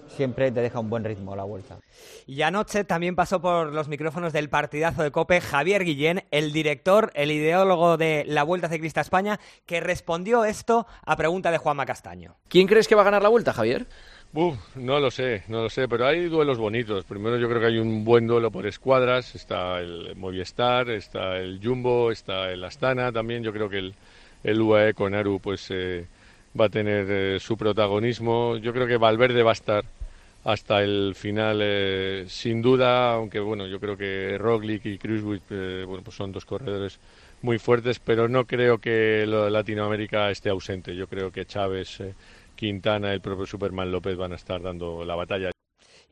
siempre 0.08 0.50
te 0.50 0.60
deja 0.60 0.80
un 0.80 0.90
buen 0.90 1.04
ritmo 1.04 1.36
la 1.36 1.44
vuelta. 1.44 1.78
Y 2.26 2.42
anoche 2.42 2.84
también 2.84 3.16
pasó 3.16 3.40
por 3.40 3.72
los 3.72 3.88
micrófonos 3.88 4.32
del 4.32 4.48
partidazo 4.48 5.02
de 5.02 5.10
Cope 5.10 5.40
Javier 5.40 5.84
Guillén, 5.84 6.24
el 6.30 6.52
director, 6.52 7.10
el 7.14 7.30
ideólogo 7.30 7.96
de 7.96 8.24
la 8.26 8.42
Vuelta 8.42 8.68
Ciclista 8.68 9.00
a 9.00 9.02
España, 9.02 9.40
que 9.64 9.80
respondió 9.80 10.44
esto 10.44 10.86
a 11.04 11.16
pregunta 11.16 11.50
de 11.50 11.58
Juanma 11.58 11.86
Castaño. 11.86 12.36
¿Quién 12.48 12.66
crees 12.66 12.88
que 12.88 12.94
va 12.94 13.02
a 13.02 13.06
ganar 13.06 13.22
la 13.22 13.28
vuelta, 13.28 13.52
Javier? 13.52 13.86
Uf, 14.32 14.56
no 14.74 15.00
lo 15.00 15.10
sé, 15.10 15.44
no 15.48 15.62
lo 15.62 15.70
sé, 15.70 15.88
pero 15.88 16.06
hay 16.06 16.28
duelos 16.28 16.58
bonitos. 16.58 17.04
Primero 17.04 17.38
yo 17.38 17.48
creo 17.48 17.60
que 17.60 17.68
hay 17.68 17.78
un 17.78 18.04
buen 18.04 18.26
duelo 18.26 18.50
por 18.50 18.66
escuadras. 18.66 19.34
Está 19.34 19.80
el 19.80 20.14
Movistar, 20.16 20.90
está 20.90 21.38
el 21.38 21.60
Jumbo, 21.62 22.10
está 22.10 22.50
el 22.50 22.62
Astana 22.64 23.12
también. 23.12 23.42
Yo 23.42 23.52
creo 23.52 23.70
que 23.70 23.78
el, 23.78 23.94
el 24.44 24.60
UAE 24.60 24.94
con 24.94 25.14
Aru 25.14 25.40
pues 25.40 25.70
eh, 25.70 26.06
va 26.58 26.66
a 26.66 26.68
tener 26.68 27.06
eh, 27.10 27.38
su 27.40 27.56
protagonismo. 27.56 28.56
Yo 28.58 28.72
creo 28.72 28.86
que 28.86 28.96
Valverde 28.96 29.42
va 29.42 29.50
a 29.50 29.54
estar 29.54 29.84
hasta 30.44 30.82
el 30.82 31.14
final 31.16 31.60
eh, 31.62 32.24
sin 32.28 32.62
duda, 32.62 33.14
aunque 33.14 33.40
bueno, 33.40 33.66
yo 33.66 33.80
creo 33.80 33.96
que 33.96 34.38
Roglic 34.38 34.86
y 34.86 34.98
Cruzwitz 34.98 35.42
eh, 35.50 35.84
bueno, 35.86 36.02
pues 36.04 36.16
son 36.16 36.32
dos 36.32 36.44
corredores 36.44 36.98
muy 37.42 37.58
fuertes, 37.58 37.98
pero 37.98 38.28
no 38.28 38.44
creo 38.46 38.78
que 38.78 39.24
lo- 39.26 39.50
Latinoamérica 39.50 40.30
esté 40.30 40.50
ausente. 40.50 40.94
Yo 40.96 41.06
creo 41.08 41.30
que 41.32 41.46
Chávez, 41.46 42.00
eh, 42.00 42.14
Quintana, 42.54 43.12
el 43.12 43.20
propio 43.20 43.46
Superman 43.46 43.90
López 43.92 44.16
van 44.16 44.32
a 44.32 44.36
estar 44.36 44.62
dando 44.62 45.04
la 45.04 45.16
batalla. 45.16 45.55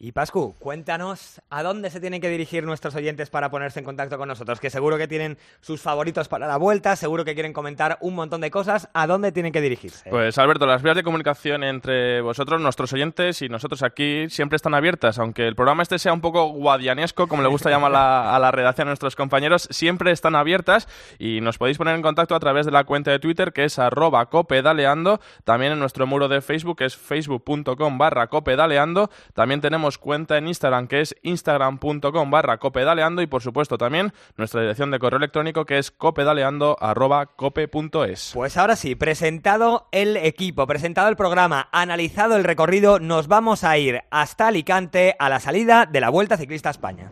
Y 0.07 0.13
Pascu, 0.13 0.55
cuéntanos 0.59 1.41
a 1.49 1.63
dónde 1.63 1.89
se 1.89 1.99
tienen 1.99 2.21
que 2.21 2.29
dirigir 2.29 2.65
nuestros 2.65 2.95
oyentes 2.95 3.31
para 3.31 3.49
ponerse 3.51 3.79
en 3.79 3.87
contacto 3.87 4.19
con 4.19 4.29
nosotros, 4.29 4.61
que 4.61 4.69
seguro 4.69 4.99
que 4.99 5.09
tienen 5.09 5.39
sus 5.63 5.81
favoritos 5.81 6.29
para 6.29 6.47
la 6.47 6.59
vuelta, 6.59 6.95
seguro 6.95 7.25
que 7.25 7.33
quieren 7.33 7.55
comentar 7.55 7.97
un 8.03 8.15
montón 8.15 8.43
de 8.43 8.51
cosas, 8.51 8.91
¿a 8.93 9.07
dónde 9.07 9.33
tienen 9.33 9.51
que 9.51 9.63
dirigirse? 9.63 10.11
Pues 10.11 10.37
Alberto, 10.37 10.67
las 10.67 10.83
vías 10.83 10.95
de 10.97 11.03
comunicación 11.05 11.65
entre 11.65 12.21
vosotros, 12.21 12.61
nuestros 12.61 12.93
oyentes 12.93 13.41
y 13.41 13.49
nosotros 13.49 13.83
aquí 13.83 14.29
siempre 14.29 14.57
están 14.57 14.75
abiertas, 14.75 15.19
aunque 15.19 15.49
el 15.49 15.55
programa 15.57 15.83
este 15.83 15.99
sea 15.99 16.13
un 16.13 16.21
poco 16.21 16.49
guadianesco, 16.49 17.27
como 17.27 17.41
le 17.41 17.49
gusta 17.49 17.71
llamar 17.71 17.93
la- 17.93 18.37
a 18.37 18.39
la 18.39 18.51
redacción 18.51 18.89
a 18.89 18.91
nuestros 18.91 19.17
compañeros, 19.17 19.69
siempre 19.71 20.11
están 20.13 20.35
abiertas 20.35 20.87
y 21.19 21.41
nos 21.41 21.57
podéis 21.57 21.79
poner 21.79 21.95
en 21.95 22.03
contacto 22.03 22.35
a 22.35 22.41
través 22.41 22.67
de 22.67 22.73
la 22.73 22.85
cuenta 22.85 23.11
de 23.11 23.21
Twitter 23.21 23.55
que 23.55 23.65
es 23.65 23.79
arroba 23.79 24.27
copedaleando, 24.27 25.19
también 25.45 25.73
en 25.73 25.79
nuestro 25.79 26.07
muro 26.07 26.29
de 26.29 26.43
Facebook 26.43 26.77
que 26.77 26.85
es 26.85 26.95
facebook.com 26.95 27.97
barra 27.97 28.27
copedaleando, 28.27 29.09
también 29.33 29.63
tenemos 29.63 29.94
cuenta 29.99 30.39
en 30.39 30.49
Instagram 30.49 30.87
que 30.87 31.01
es 31.01 31.17
instagram.com 31.23 32.31
barra 32.31 32.59
copedaleando 32.59 33.23
y 33.23 33.27
por 33.27 33.43
supuesto 33.43 33.79
también 33.79 34.13
nuestra 34.37 34.61
dirección 34.61 34.91
de 34.91 34.99
correo 34.99 35.19
electrónico 35.19 35.65
que 35.65 35.79
es 35.79 35.91
copedaleando 35.91 36.77
arroba 36.81 37.27
cope.es. 37.27 38.31
Pues 38.35 38.57
ahora 38.57 38.77
sí, 38.77 38.95
presentado 38.95 39.89
el 39.93 40.17
equipo, 40.17 40.67
presentado 40.67 41.09
el 41.09 41.17
programa, 41.17 41.69
analizado 41.73 42.37
el 42.37 42.45
recorrido, 42.45 42.99
nos 42.99 43.29
vamos 43.29 43.65
a 43.65 43.79
ir 43.79 44.03
hasta 44.11 44.49
Alicante 44.49 45.17
a 45.19 45.29
la 45.29 45.41
salida 45.41 45.87
de 45.87 46.01
la 46.01 46.11
Vuelta 46.11 46.37
Ciclista 46.37 46.69
a 46.69 46.73
España. 46.73 47.11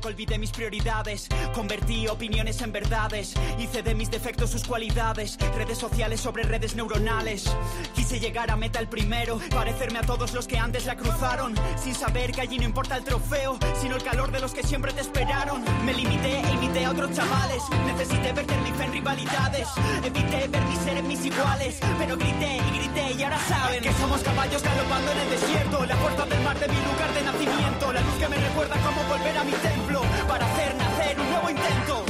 Que 0.00 0.08
olvidé 0.08 0.38
mis 0.38 0.50
prioridades, 0.50 1.28
convertí 1.54 2.08
opiniones 2.08 2.62
en 2.62 2.72
verdades, 2.72 3.34
hice 3.58 3.82
de 3.82 3.94
mis 3.94 4.10
defectos 4.10 4.50
sus 4.50 4.64
cualidades, 4.64 5.36
redes 5.54 5.78
sociales 5.78 6.20
sobre 6.20 6.44
redes 6.44 6.74
neuronales. 6.74 7.44
Quise 7.94 8.18
llegar 8.18 8.50
a 8.50 8.56
meta 8.56 8.78
el 8.78 8.88
primero, 8.88 9.38
parecerme 9.50 9.98
a 9.98 10.02
todos 10.02 10.32
los 10.32 10.46
que 10.46 10.58
antes 10.58 10.86
la 10.86 10.96
cruzaron, 10.96 11.54
sin 11.76 11.94
saber 11.94 12.32
que 12.32 12.40
allí 12.40 12.58
no 12.58 12.64
importa 12.64 12.96
el 12.96 13.04
trofeo, 13.04 13.58
sino 13.80 13.96
el 13.96 14.02
calor 14.02 14.30
de 14.32 14.40
los 14.40 14.52
que 14.52 14.62
siempre 14.62 14.92
te 14.92 15.02
esperaron. 15.02 15.62
Me 15.84 15.92
limité 15.92 16.40
e 16.40 16.52
imité 16.52 16.84
a 16.84 16.90
otros 16.90 17.12
chavales, 17.12 17.62
necesité 17.86 18.32
perder 18.32 18.60
mi 18.62 18.70
fe 18.70 18.84
en 18.84 18.92
rivalidades, 18.92 19.68
evité 20.04 20.48
ver 20.48 20.62
mi 20.62 20.76
ser 20.76 20.96
en 20.96 21.08
mis 21.08 21.24
iguales, 21.24 21.78
pero 21.98 22.16
grité 22.16 22.56
y 22.56 22.78
grité 22.78 23.12
y 23.12 23.22
ahora 23.22 23.38
saben 23.46 23.82
que 23.82 23.92
somos 23.92 24.22
caballos 24.22 24.62
galopando 24.62 25.12
en 25.12 25.18
el 25.18 25.30
desierto, 25.30 25.84
la 25.84 25.96
puerta 25.96 26.24
del 26.26 26.40
mar 26.42 26.58
de 26.58 26.68
mi 26.68 26.76
lugar 26.76 27.12
de 27.14 27.22
nacimiento, 27.22 27.92
la 27.92 28.00
luz 28.00 28.14
que 28.18 28.28
me 28.28 28.36
recuerda 28.36 28.76
cómo 28.82 29.02
volver 29.08 29.36
a 29.36 29.44
mi 29.44 29.52
templo 29.52 29.81
para 30.32 30.46
hacer 30.46 30.74
nacer 30.76 31.20
un 31.20 31.30
nuevo 31.30 31.50
intento. 31.50 32.04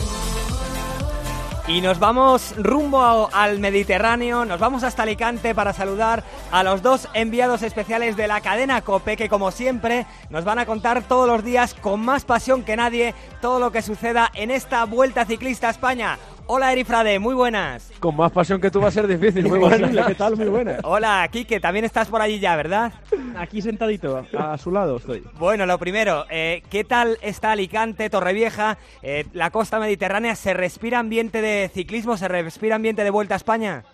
Y 1.67 1.81
nos 1.81 1.99
vamos 1.99 2.55
rumbo 2.57 3.29
al 3.33 3.59
Mediterráneo, 3.59 4.45
nos 4.45 4.61
vamos 4.61 4.85
hasta 4.85 5.03
Alicante 5.03 5.57
para 5.57 5.73
saludar 5.73 6.23
a 6.53 6.63
los 6.63 6.83
dos 6.83 7.09
enviados 7.15 7.63
especiales 7.63 8.17
de 8.17 8.29
la 8.29 8.41
cadena 8.41 8.83
Cope 8.83 9.17
que 9.17 9.29
como 9.29 9.51
siempre 9.51 10.07
nos 10.31 10.45
van 10.45 10.61
a 10.61 10.67
contar 10.67 11.03
todos 11.03 11.27
los 11.27 11.43
días 11.43 11.75
con 11.75 12.05
más 12.05 12.25
pasión 12.25 12.63
que 12.63 12.77
nadie 12.77 13.13
todo 13.41 13.59
lo 13.59 13.73
que 13.73 13.83
suceda 13.83 14.31
en 14.35 14.53
esta 14.53 14.85
Vuelta 14.85 15.25
Ciclista 15.25 15.67
a 15.67 15.71
España. 15.73 16.19
Hola 16.55 16.71
Eri 16.71 16.85
Frade, 16.85 17.19
muy 17.19 17.35
buenas. 17.35 17.91
Con 17.99 18.15
más 18.15 18.31
pasión 18.31 18.61
que 18.61 18.71
tú 18.71 18.79
va 18.79 18.89
a 18.89 18.91
ser 18.91 19.07
difícil. 19.07 19.49
Muy 19.49 19.59
buenas. 19.59 20.07
¿qué 20.07 20.15
tal? 20.15 20.37
Muy 20.37 20.49
buenas. 20.49 20.81
Hola 20.85 21.27
Quique, 21.33 21.61
también 21.61 21.87
estás 21.87 22.09
por 22.09 22.21
allí 22.21 22.41
ya, 22.41 22.57
¿verdad? 22.57 22.93
Aquí 23.39 23.63
sentadito, 23.63 24.23
a 24.37 24.59
su 24.59 24.71
lado 24.71 24.99
estoy. 24.99 25.25
Bueno, 25.39 25.65
lo 25.65 25.79
primero, 25.79 26.27
eh, 26.29 26.63
¿qué 26.69 26.85
tal 26.85 27.17
está 27.23 27.53
Alicante, 27.53 28.11
Torrevieja, 28.11 28.77
eh, 29.03 29.25
la 29.33 29.51
costa 29.51 29.81
mediterránea? 29.81 30.35
¿Se 30.37 30.53
respira 30.53 30.99
ambiente 30.99 31.41
de 31.41 31.71
ciclismo? 31.73 32.19
¿Se 32.19 32.29
respira 32.29 32.77
ambiente 32.77 33.03
de 33.03 33.09
Vuelta 33.09 33.33
a 33.33 33.39
España? 33.39 33.85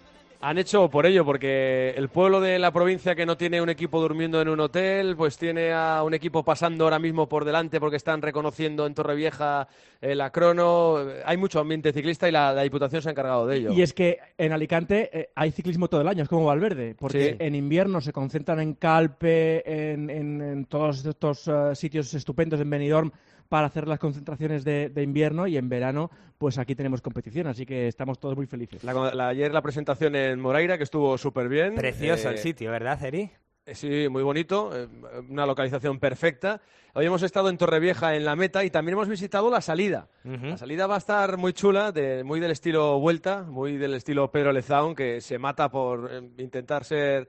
Han 0.41 0.57
hecho 0.57 0.89
por 0.89 1.05
ello, 1.05 1.25
porque 1.25 1.93
el 1.97 2.11
pueblo 2.11 2.41
de 2.41 2.61
la 2.61 2.71
provincia 2.71 3.17
que 3.17 3.27
no 3.27 3.37
tiene 3.37 3.61
un 3.61 3.69
equipo 3.71 4.01
durmiendo 4.01 4.41
en 4.41 4.49
un 4.49 4.61
hotel, 4.61 5.17
pues 5.17 5.37
tiene 5.37 5.73
a 5.73 6.05
un 6.05 6.15
equipo 6.15 6.45
pasando 6.45 6.85
ahora 6.85 7.01
mismo 7.01 7.29
por 7.29 7.45
delante 7.45 7.81
porque 7.81 7.97
están 7.97 8.23
reconociendo 8.23 8.87
en 8.87 8.95
Torrevieja 8.95 9.67
eh, 10.01 10.15
la 10.15 10.31
crono. 10.31 10.99
Hay 11.25 11.37
mucho 11.37 11.59
ambiente 11.59 11.93
ciclista 11.93 12.29
y 12.29 12.33
la, 12.33 12.53
la 12.53 12.63
Diputación 12.63 13.03
se 13.03 13.09
ha 13.09 13.11
encargado 13.11 13.49
de 13.49 13.57
ello. 13.57 13.73
Y 13.73 13.83
es 13.83 13.93
que 13.93 14.19
en 14.39 14.53
Alicante 14.53 15.11
eh, 15.13 15.31
hay 15.35 15.51
ciclismo 15.51 15.89
todo 15.89 16.03
el 16.03 16.09
año, 16.09 16.23
es 16.23 16.29
como 16.29 16.45
Valverde, 16.45 16.95
porque 16.97 17.31
Sí. 17.31 17.37
en 17.41 17.57
invierno 17.57 18.01
se 18.01 18.13
concentran 18.13 18.61
en 18.61 18.75
Calpe, 18.75 19.65
en, 19.93 20.09
en- 20.09 20.41
en 20.41 20.65
todos 20.67 21.05
estos 21.05 21.49
eh, 21.49 21.75
sitios 21.75 22.15
estupendos, 22.15 22.61
en 22.61 22.71
Benidorm, 22.71 23.11
para 23.49 23.67
hacer 23.67 23.89
las 23.89 23.99
concentraciones 23.99 24.65
de, 24.65 24.89
de 24.91 25.03
invierno 25.03 25.47
y 25.47 25.57
en 25.57 25.69
verano 25.69 26.11
pues 26.37 26.59
aquí 26.59 26.75
tenemos 26.75 27.01
competición, 27.03 27.47
así 27.49 27.67
que 27.67 27.89
estamos 27.89 28.19
todos 28.21 28.37
muy 28.37 28.47
felices. 28.47 28.85
La- 28.85 29.15
la- 29.15 29.29
ayer 29.29 29.53
la 29.53 29.63
presentación 29.63 30.15
en 30.15 30.39
Moreira, 30.39 30.77
que 30.79 30.85
estuvo 30.85 31.19
súper 31.19 31.49
bien. 31.49 31.75
Precioso 31.75 32.29
Eh, 32.29 32.33
el 32.33 32.39
sitio, 32.39 32.71
¿verdad, 32.71 33.03
Eri? 33.05 33.31
Eh, 33.67 33.75
Sí, 33.75 34.09
muy 34.09 34.23
bonito, 34.23 34.71
eh, 34.75 34.87
una 35.29 35.45
localización 35.47 35.99
perfecta. 35.99 36.61
Hoy 36.95 37.07
hemos 37.07 37.23
estado 37.23 37.49
en 37.51 37.59
Torrevieja 37.59 38.15
en 38.17 38.25
la 38.25 38.35
meta 38.37 38.65
y 38.65 38.71
también 38.71 38.95
hemos 38.95 39.09
visitado 39.09 39.51
la 39.51 39.61
salida. 39.61 40.09
La 40.25 40.57
salida 40.57 40.87
va 40.87 40.95
a 40.95 40.99
estar 40.99 41.37
muy 41.37 41.53
chula, 41.53 41.93
de, 41.93 42.25
muy 42.25 42.41
del 42.41 42.51
estilo 42.51 42.99
Vuelta, 42.99 43.43
muy 43.43 43.77
del 43.77 43.95
estilo 43.95 44.31
Pedro 44.31 44.53
Lezaun, 44.53 44.95
que 44.95 45.21
se 45.21 45.39
mata 45.39 45.71
por 45.71 46.09
eh, 46.11 46.23
intentar 46.39 46.85
ser 46.85 47.29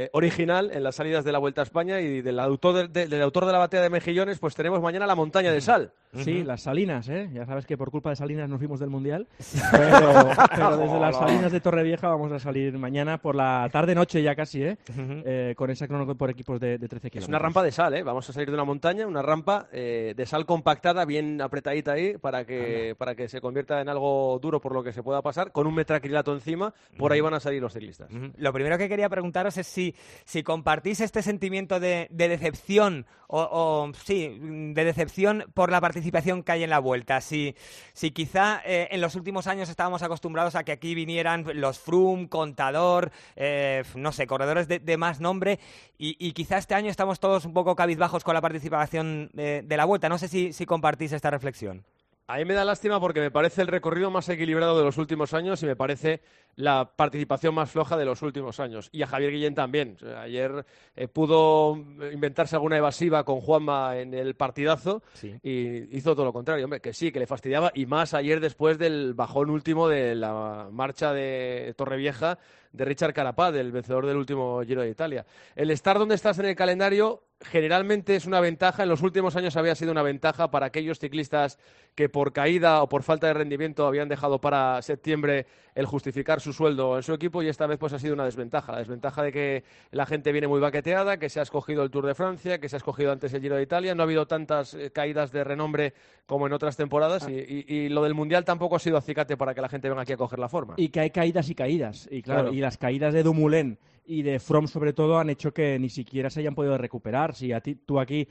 eh, 0.00 0.10
original 0.12 0.70
en 0.72 0.84
las 0.84 0.94
salidas 0.94 1.24
de 1.24 1.32
la 1.32 1.40
Vuelta 1.40 1.60
a 1.60 1.64
España 1.64 2.00
y 2.00 2.22
del 2.22 2.38
autor 2.38 2.88
de, 2.88 3.08
del 3.08 3.20
autor 3.20 3.46
de 3.46 3.52
la 3.52 3.58
batea 3.58 3.82
de 3.82 3.90
Mejillones, 3.90 4.38
pues 4.38 4.54
tenemos 4.54 4.80
mañana 4.80 5.08
la 5.08 5.16
montaña 5.16 5.50
de 5.50 5.60
sal. 5.60 5.92
Sí, 6.16 6.42
las 6.42 6.62
Salinas, 6.62 7.08
¿eh? 7.08 7.28
Ya 7.32 7.44
sabes 7.44 7.66
que 7.66 7.76
por 7.76 7.90
culpa 7.90 8.10
de 8.10 8.16
Salinas 8.16 8.48
nos 8.48 8.58
fuimos 8.58 8.80
del 8.80 8.88
Mundial, 8.88 9.26
pero, 9.70 10.30
pero 10.50 10.76
desde 10.76 10.98
las 11.00 11.16
Salinas 11.16 11.52
de 11.52 11.60
Torrevieja 11.60 12.08
vamos 12.08 12.32
a 12.32 12.38
salir 12.38 12.76
mañana 12.78 13.18
por 13.18 13.34
la 13.34 13.68
tarde-noche 13.70 14.22
ya 14.22 14.34
casi, 14.34 14.62
¿eh? 14.62 14.78
Eh, 14.96 15.54
con 15.56 15.70
esa 15.70 15.86
crono 15.86 16.16
por 16.16 16.30
equipos 16.30 16.58
de, 16.60 16.78
de 16.78 16.88
13 16.88 17.10
kilómetros. 17.10 17.24
Es 17.24 17.28
una 17.28 17.38
rampa 17.38 17.62
de 17.62 17.72
sal, 17.72 17.94
¿eh? 17.94 18.02
Vamos 18.02 18.28
a 18.28 18.32
salir 18.32 18.48
de 18.48 18.54
una 18.54 18.64
montaña, 18.64 19.06
una 19.06 19.22
rampa 19.22 19.68
eh, 19.70 20.14
de 20.16 20.26
sal 20.26 20.46
compactada, 20.46 21.04
bien 21.04 21.40
apretadita 21.42 21.92
ahí, 21.92 22.16
para 22.16 22.44
que, 22.44 22.94
para 22.96 23.14
que 23.14 23.28
se 23.28 23.40
convierta 23.40 23.80
en 23.80 23.88
algo 23.88 24.38
duro 24.40 24.60
por 24.60 24.72
lo 24.72 24.82
que 24.82 24.92
se 24.92 25.02
pueda 25.02 25.20
pasar, 25.20 25.52
con 25.52 25.66
un 25.66 25.74
metracrilato 25.74 26.32
encima, 26.32 26.72
por 26.96 27.12
ahí 27.12 27.20
van 27.20 27.34
a 27.34 27.40
salir 27.40 27.60
los 27.60 27.72
ciclistas. 27.72 28.08
Lo 28.36 28.52
primero 28.52 28.78
que 28.78 28.88
quería 28.88 29.08
preguntaros 29.08 29.58
es 29.58 29.66
si, 29.66 29.94
si 30.24 30.42
compartís 30.42 31.00
este 31.00 31.22
sentimiento 31.22 31.80
de, 31.80 32.08
de 32.10 32.28
decepción 32.28 33.06
o, 33.26 33.40
o, 33.40 33.92
sí, 33.94 34.38
de 34.40 34.84
decepción 34.84 35.44
por 35.52 35.70
la 35.70 35.80
participación 35.80 35.97
que 36.44 36.52
hay 36.52 36.64
en 36.64 36.70
la 36.70 36.78
vuelta. 36.78 37.20
Si, 37.20 37.54
si 37.92 38.10
quizá 38.10 38.60
eh, 38.64 38.88
en 38.90 39.00
los 39.00 39.14
últimos 39.14 39.46
años 39.46 39.68
estábamos 39.68 40.02
acostumbrados 40.02 40.54
a 40.54 40.64
que 40.64 40.72
aquí 40.72 40.94
vinieran 40.94 41.44
los 41.54 41.78
Froome, 41.78 42.28
Contador, 42.28 43.10
eh, 43.36 43.84
no 43.94 44.12
sé, 44.12 44.26
corredores 44.26 44.68
de, 44.68 44.96
más 44.96 45.20
nombre 45.20 45.58
y, 45.98 46.32
quizá 46.32 46.58
este 46.58 46.74
año 46.74 46.90
estamos 46.90 47.20
todos 47.20 47.44
un 47.44 47.52
poco 47.52 47.74
cabizbajos 47.76 48.24
con 48.24 48.34
la 48.34 48.40
participación 48.40 49.30
eh, 49.36 49.62
de 49.64 49.76
la 49.76 49.84
vuelta. 49.84 50.08
No 50.08 50.18
sé 50.18 50.28
si 50.28 50.66
compartís 50.66 51.12
esta 51.12 51.30
reflexión. 51.30 51.84
A 52.30 52.36
mí 52.36 52.44
me 52.44 52.52
da 52.52 52.62
lástima 52.62 53.00
porque 53.00 53.20
me 53.20 53.30
parece 53.30 53.62
el 53.62 53.68
recorrido 53.68 54.10
más 54.10 54.28
equilibrado 54.28 54.76
de 54.76 54.84
los 54.84 54.98
últimos 54.98 55.32
años 55.32 55.62
y 55.62 55.66
me 55.66 55.76
parece 55.76 56.20
la 56.56 56.92
participación 56.94 57.54
más 57.54 57.70
floja 57.70 57.96
de 57.96 58.04
los 58.04 58.20
últimos 58.20 58.60
años. 58.60 58.90
Y 58.92 59.00
a 59.00 59.06
Javier 59.06 59.30
Guillén 59.32 59.54
también. 59.54 59.96
Ayer 60.18 60.66
eh, 60.94 61.08
pudo 61.08 61.74
inventarse 62.12 62.54
alguna 62.54 62.76
evasiva 62.76 63.24
con 63.24 63.40
Juanma 63.40 63.96
en 63.96 64.12
el 64.12 64.34
partidazo 64.34 65.02
y 65.42 65.96
hizo 65.96 66.14
todo 66.14 66.26
lo 66.26 66.34
contrario. 66.34 66.66
Hombre, 66.66 66.82
que 66.82 66.92
sí, 66.92 67.10
que 67.12 67.18
le 67.18 67.26
fastidiaba 67.26 67.72
y 67.74 67.86
más 67.86 68.12
ayer 68.12 68.40
después 68.40 68.76
del 68.76 69.14
bajón 69.14 69.48
último 69.48 69.88
de 69.88 70.14
la 70.14 70.68
marcha 70.70 71.14
de 71.14 71.72
Torrevieja 71.78 72.38
de 72.72 72.84
Richard 72.84 73.14
Carapaz, 73.14 73.54
el 73.54 73.72
vencedor 73.72 74.04
del 74.04 74.18
último 74.18 74.60
Giro 74.66 74.82
de 74.82 74.90
Italia. 74.90 75.24
El 75.56 75.70
estar 75.70 75.98
donde 75.98 76.16
estás 76.16 76.38
en 76.38 76.44
el 76.44 76.56
calendario 76.56 77.22
generalmente 77.40 78.16
es 78.16 78.26
una 78.26 78.40
ventaja, 78.40 78.82
en 78.82 78.88
los 78.88 79.02
últimos 79.02 79.36
años 79.36 79.56
había 79.56 79.74
sido 79.74 79.92
una 79.92 80.02
ventaja 80.02 80.50
para 80.50 80.66
aquellos 80.66 80.98
ciclistas 80.98 81.58
que 81.94 82.08
por 82.08 82.32
caída 82.32 82.82
o 82.82 82.88
por 82.88 83.02
falta 83.02 83.26
de 83.28 83.34
rendimiento 83.34 83.86
habían 83.86 84.08
dejado 84.08 84.40
para 84.40 84.82
septiembre 84.82 85.46
el 85.74 85.86
justificar 85.86 86.40
su 86.40 86.52
sueldo 86.52 86.96
en 86.96 87.02
su 87.04 87.12
equipo 87.14 87.40
y 87.42 87.48
esta 87.48 87.66
vez 87.68 87.78
pues 87.78 87.92
ha 87.92 87.98
sido 88.00 88.14
una 88.14 88.24
desventaja, 88.24 88.72
la 88.72 88.78
desventaja 88.78 89.22
de 89.22 89.30
que 89.32 89.64
la 89.92 90.04
gente 90.06 90.32
viene 90.32 90.48
muy 90.48 90.58
baqueteada, 90.60 91.18
que 91.18 91.28
se 91.28 91.38
ha 91.38 91.44
escogido 91.44 91.84
el 91.84 91.90
Tour 91.90 92.06
de 92.06 92.14
Francia, 92.16 92.58
que 92.58 92.68
se 92.68 92.76
ha 92.76 92.78
escogido 92.78 93.12
antes 93.12 93.32
el 93.32 93.40
Giro 93.40 93.54
de 93.56 93.62
Italia, 93.62 93.94
no 93.94 94.02
ha 94.02 94.06
habido 94.06 94.26
tantas 94.26 94.74
eh, 94.74 94.90
caídas 94.90 95.30
de 95.30 95.44
renombre 95.44 95.94
como 96.26 96.46
en 96.48 96.52
otras 96.52 96.76
temporadas 96.76 97.28
y, 97.28 97.32
y- 97.34 97.64
y 97.68 97.88
lo 97.88 98.02
del 98.02 98.14
Mundial 98.14 98.44
tampoco 98.44 98.76
ha 98.76 98.80
sido 98.80 98.96
acicate 98.96 99.36
para 99.36 99.54
que 99.54 99.60
la 99.60 99.68
gente 99.68 99.88
venga 99.88 100.02
aquí 100.02 100.12
a 100.12 100.16
coger 100.16 100.40
la 100.40 100.48
forma. 100.48 100.74
Y 100.76 100.88
que 100.88 101.00
hay 101.00 101.10
caídas 101.10 101.48
y 101.50 101.54
caídas. 101.54 102.08
Y 102.10 102.22
claro, 102.22 102.40
Claro. 102.42 102.54
y 102.56 102.60
las 102.60 102.76
caídas 102.78 103.14
de 103.14 103.22
Dumoulin 103.22 103.78
y 104.08 104.22
de 104.22 104.40
From 104.40 104.66
sobre 104.66 104.92
todo 104.92 105.18
han 105.18 105.30
hecho 105.30 105.52
que 105.52 105.78
ni 105.78 105.88
siquiera 105.90 106.30
se 106.30 106.40
hayan 106.40 106.54
podido 106.54 106.76
recuperar. 106.78 107.34
Si 107.34 107.52
a 107.52 107.60
ti, 107.60 107.74
tú 107.76 108.00
aquí, 108.00 108.26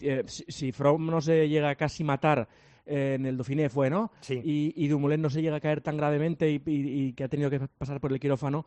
eh, 0.00 0.24
si, 0.26 0.44
si 0.48 0.72
From 0.72 1.06
no 1.06 1.20
se 1.20 1.48
llega 1.48 1.70
a 1.70 1.74
casi 1.76 2.02
matar 2.04 2.48
eh, 2.84 3.14
en 3.18 3.26
el 3.26 3.36
Dauphiné 3.36 3.68
fue, 3.68 3.88
¿no? 3.90 4.10
Sí. 4.20 4.40
Y, 4.44 4.72
y 4.76 4.88
Dumoulin 4.88 5.22
no 5.22 5.30
se 5.30 5.40
llega 5.42 5.56
a 5.56 5.60
caer 5.60 5.80
tan 5.80 5.96
gravemente 5.96 6.50
y, 6.50 6.60
y- 6.66 7.02
y 7.08 7.12
que 7.12 7.24
ha 7.24 7.28
tenido 7.28 7.48
que 7.50 7.60
pasar 7.60 8.00
por 8.00 8.12
el 8.12 8.18
quirófano, 8.18 8.66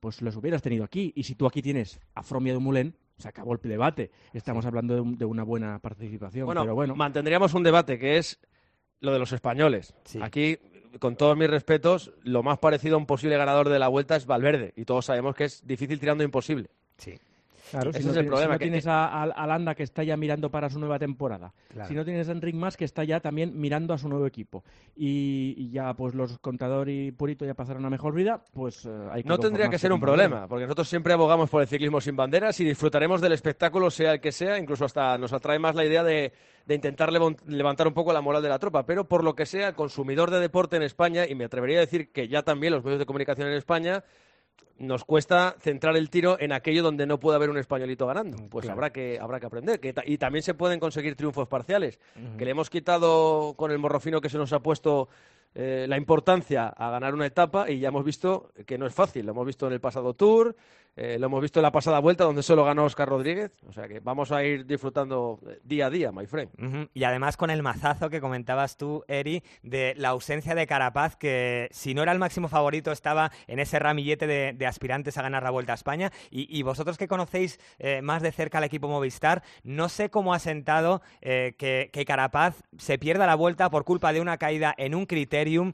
pues 0.00 0.22
los 0.22 0.34
hubieras 0.36 0.62
tenido 0.62 0.84
aquí. 0.84 1.12
Y 1.16 1.24
si 1.24 1.34
tú 1.34 1.46
aquí 1.46 1.60
tienes 1.60 2.00
a 2.14 2.22
From 2.22 2.46
y 2.46 2.50
a 2.50 2.54
Dumoulin, 2.54 2.94
se 3.18 3.28
acabó 3.28 3.52
el 3.52 3.60
debate. 3.62 4.10
Estamos 4.32 4.64
hablando 4.66 4.94
de, 4.94 5.00
un- 5.00 5.18
de 5.18 5.24
una 5.24 5.42
buena 5.42 5.78
participación. 5.80 6.46
Bueno, 6.46 6.62
pero 6.62 6.74
bueno. 6.74 6.96
mantendríamos 6.96 7.52
un 7.54 7.62
debate 7.62 7.98
que 7.98 8.16
es 8.18 8.40
lo 9.00 9.12
de 9.12 9.18
los 9.18 9.32
españoles. 9.32 9.94
Aquí, 10.22 10.56
con 11.00 11.16
todos 11.16 11.36
mis 11.36 11.48
respetos, 11.48 12.12
lo 12.22 12.42
más 12.42 12.58
parecido 12.58 12.96
a 12.96 12.98
un 12.98 13.06
posible 13.06 13.36
ganador 13.36 13.68
de 13.68 13.78
la 13.78 13.88
vuelta 13.88 14.16
es 14.16 14.26
Valverde. 14.26 14.72
Y 14.76 14.84
todos 14.84 15.06
sabemos 15.06 15.34
que 15.34 15.44
es 15.44 15.66
difícil 15.66 15.98
tirando 15.98 16.24
imposible. 16.24 16.70
Sí. 16.98 17.18
Claro, 17.70 17.90
Ese 17.90 18.00
si 18.00 18.04
no, 18.04 18.10
es 18.12 18.16
el 18.18 18.22
tienes- 18.24 18.28
problema. 18.30 18.44
si 18.44 18.54
no 18.54 18.58
que- 18.58 18.64
tienes 18.64 18.86
a, 18.86 19.06
a- 19.06 19.22
a 19.24 19.46
Landa 19.46 19.74
que 19.74 19.82
está 19.82 20.02
ya 20.04 20.16
mirando 20.16 20.50
para 20.50 20.68
su 20.70 20.78
nueva 20.78 20.98
temporada. 20.98 21.52
Claro. 21.72 21.88
Si 21.88 21.94
no 21.94 22.04
tienes 22.04 22.28
a 22.28 22.32
Enric 22.32 22.54
Mas 22.54 22.76
que 22.76 22.84
está 22.84 23.04
ya 23.04 23.20
también 23.20 23.58
mirando 23.58 23.94
a 23.94 23.98
su 23.98 24.08
nuevo 24.08 24.26
equipo. 24.26 24.62
Y, 24.96 25.54
y 25.56 25.70
ya 25.70 25.94
pues 25.94 26.14
los 26.14 26.38
Contador 26.38 26.88
y 26.88 27.10
Purito 27.12 27.44
ya 27.44 27.54
pasaron 27.54 27.84
a 27.84 27.90
mejor 27.90 28.14
vida, 28.14 28.42
pues 28.52 28.84
eh, 28.86 28.90
hay 29.10 29.22
que 29.22 29.28
No 29.28 29.38
tendría 29.38 29.68
que 29.68 29.78
ser 29.78 29.92
un 29.92 30.00
problema, 30.00 30.46
porque 30.46 30.64
nosotros 30.64 30.88
siempre 30.88 31.12
abogamos 31.14 31.50
por 31.50 31.62
el 31.62 31.68
ciclismo 31.68 32.00
sin 32.00 32.16
banderas 32.16 32.58
y 32.60 32.64
disfrutaremos 32.64 33.20
del 33.20 33.32
espectáculo, 33.32 33.90
sea 33.90 34.12
el 34.12 34.20
que 34.20 34.30
sea, 34.32 34.58
incluso 34.58 34.84
hasta 34.84 35.16
nos 35.18 35.32
atrae 35.32 35.58
más 35.58 35.74
la 35.74 35.84
idea 35.84 36.04
de, 36.04 36.32
de 36.66 36.74
intentar 36.74 37.10
levantar 37.12 37.88
un 37.88 37.94
poco 37.94 38.12
la 38.12 38.20
moral 38.20 38.42
de 38.42 38.48
la 38.50 38.58
tropa. 38.58 38.84
Pero 38.86 39.04
por 39.08 39.24
lo 39.24 39.34
que 39.34 39.46
sea, 39.46 39.68
el 39.68 39.74
consumidor 39.74 40.30
de 40.30 40.38
deporte 40.38 40.76
en 40.76 40.82
España, 40.82 41.26
y 41.28 41.34
me 41.34 41.44
atrevería 41.46 41.78
a 41.78 41.80
decir 41.80 42.12
que 42.12 42.28
ya 42.28 42.42
también 42.42 42.72
los 42.72 42.84
medios 42.84 42.98
de 43.00 43.06
comunicación 43.06 43.48
en 43.48 43.54
España, 43.54 44.04
nos 44.78 45.04
cuesta 45.04 45.54
centrar 45.60 45.96
el 45.96 46.10
tiro 46.10 46.36
en 46.40 46.52
aquello 46.52 46.82
donde 46.82 47.06
no 47.06 47.20
puede 47.20 47.36
haber 47.36 47.48
un 47.50 47.58
españolito 47.58 48.06
ganando. 48.06 48.36
Pues 48.50 48.64
Claro. 48.64 48.74
habrá 48.74 48.90
que 48.90 49.18
habrá 49.20 49.38
que 49.38 49.46
aprender. 49.46 49.78
Que 49.80 49.92
ta- 49.92 50.02
y 50.04 50.18
también 50.18 50.42
se 50.42 50.54
pueden 50.54 50.80
conseguir 50.80 51.14
triunfos 51.14 51.46
parciales. 51.46 52.00
Que 52.36 52.44
le 52.44 52.50
hemos 52.50 52.70
quitado 52.70 53.54
con 53.56 53.70
el 53.70 53.78
morrofino 53.78 54.20
que 54.20 54.28
se 54.28 54.36
nos 54.38 54.52
ha 54.52 54.60
puesto 54.60 55.08
eh, 55.56 55.86
la 55.88 55.96
importancia 55.96 56.66
a 56.66 56.90
ganar 56.90 57.14
una 57.14 57.26
etapa 57.26 57.70
y 57.70 57.78
ya 57.78 57.86
hemos 57.88 58.04
visto 58.04 58.50
que 58.66 58.76
no 58.76 58.86
es 58.86 58.92
fácil. 58.94 59.24
Lo 59.26 59.30
hemos 59.32 59.46
visto 59.46 59.68
en 59.68 59.72
el 59.74 59.80
pasado 59.80 60.12
Tour, 60.14 60.56
eh, 60.96 61.18
lo 61.18 61.26
hemos 61.26 61.42
visto 61.42 61.58
en 61.58 61.64
la 61.64 61.72
pasada 61.72 61.98
vuelta 61.98 62.24
donde 62.24 62.42
solo 62.42 62.64
ganó 62.64 62.84
Oscar 62.84 63.08
Rodríguez. 63.08 63.52
O 63.68 63.72
sea 63.72 63.88
que 63.88 64.00
vamos 64.00 64.30
a 64.32 64.44
ir 64.44 64.66
disfrutando 64.66 65.40
eh, 65.48 65.58
día 65.64 65.86
a 65.86 65.90
día, 65.90 66.12
my 66.12 66.26
friend. 66.26 66.88
Y 66.94 67.04
además 67.04 67.36
con 67.36 67.50
el 67.50 67.62
mazazo 67.62 68.10
que 68.10 68.20
comentabas 68.20 68.76
tú, 68.76 69.04
Eri, 69.08 69.42
de 69.62 69.94
la 69.96 70.10
ausencia 70.10 70.54
de 70.54 70.66
Carapaz, 70.66 71.16
que 71.16 71.68
si 71.72 71.94
no 71.94 72.02
era 72.02 72.12
el 72.12 72.18
máximo 72.18 72.48
favorito, 72.48 72.92
estaba 72.92 73.32
en 73.46 73.58
ese 73.58 73.78
ramillete 73.78 74.26
de, 74.26 74.66
aspirantes 74.66 75.18
a 75.18 75.22
ganar 75.22 75.42
la 75.42 75.50
Vuelta 75.50 75.72
a 75.72 75.74
España. 75.74 76.10
Y, 76.30 76.62
vosotros 76.62 76.96
que 76.96 77.08
conocéis 77.08 77.60
eh, 77.78 78.00
más 78.00 78.22
de 78.22 78.32
cerca 78.32 78.58
al 78.58 78.64
equipo 78.64 78.88
Movistar, 78.88 79.42
no 79.62 79.88
sé 79.88 80.08
cómo 80.08 80.32
ha 80.32 80.38
sentado 80.38 81.02
eh, 81.20 81.54
que, 81.58 81.90
que 81.92 82.04
Carapaz 82.04 82.62
se 82.78 82.98
pierda 82.98 83.26
la 83.26 83.34
Vuelta 83.34 83.70
por 83.70 83.84
culpa 83.84 84.12
de 84.12 84.20
una 84.20 84.38
caída 84.38 84.74
en 84.78 84.94
un 84.94 85.06
criterium. 85.06 85.72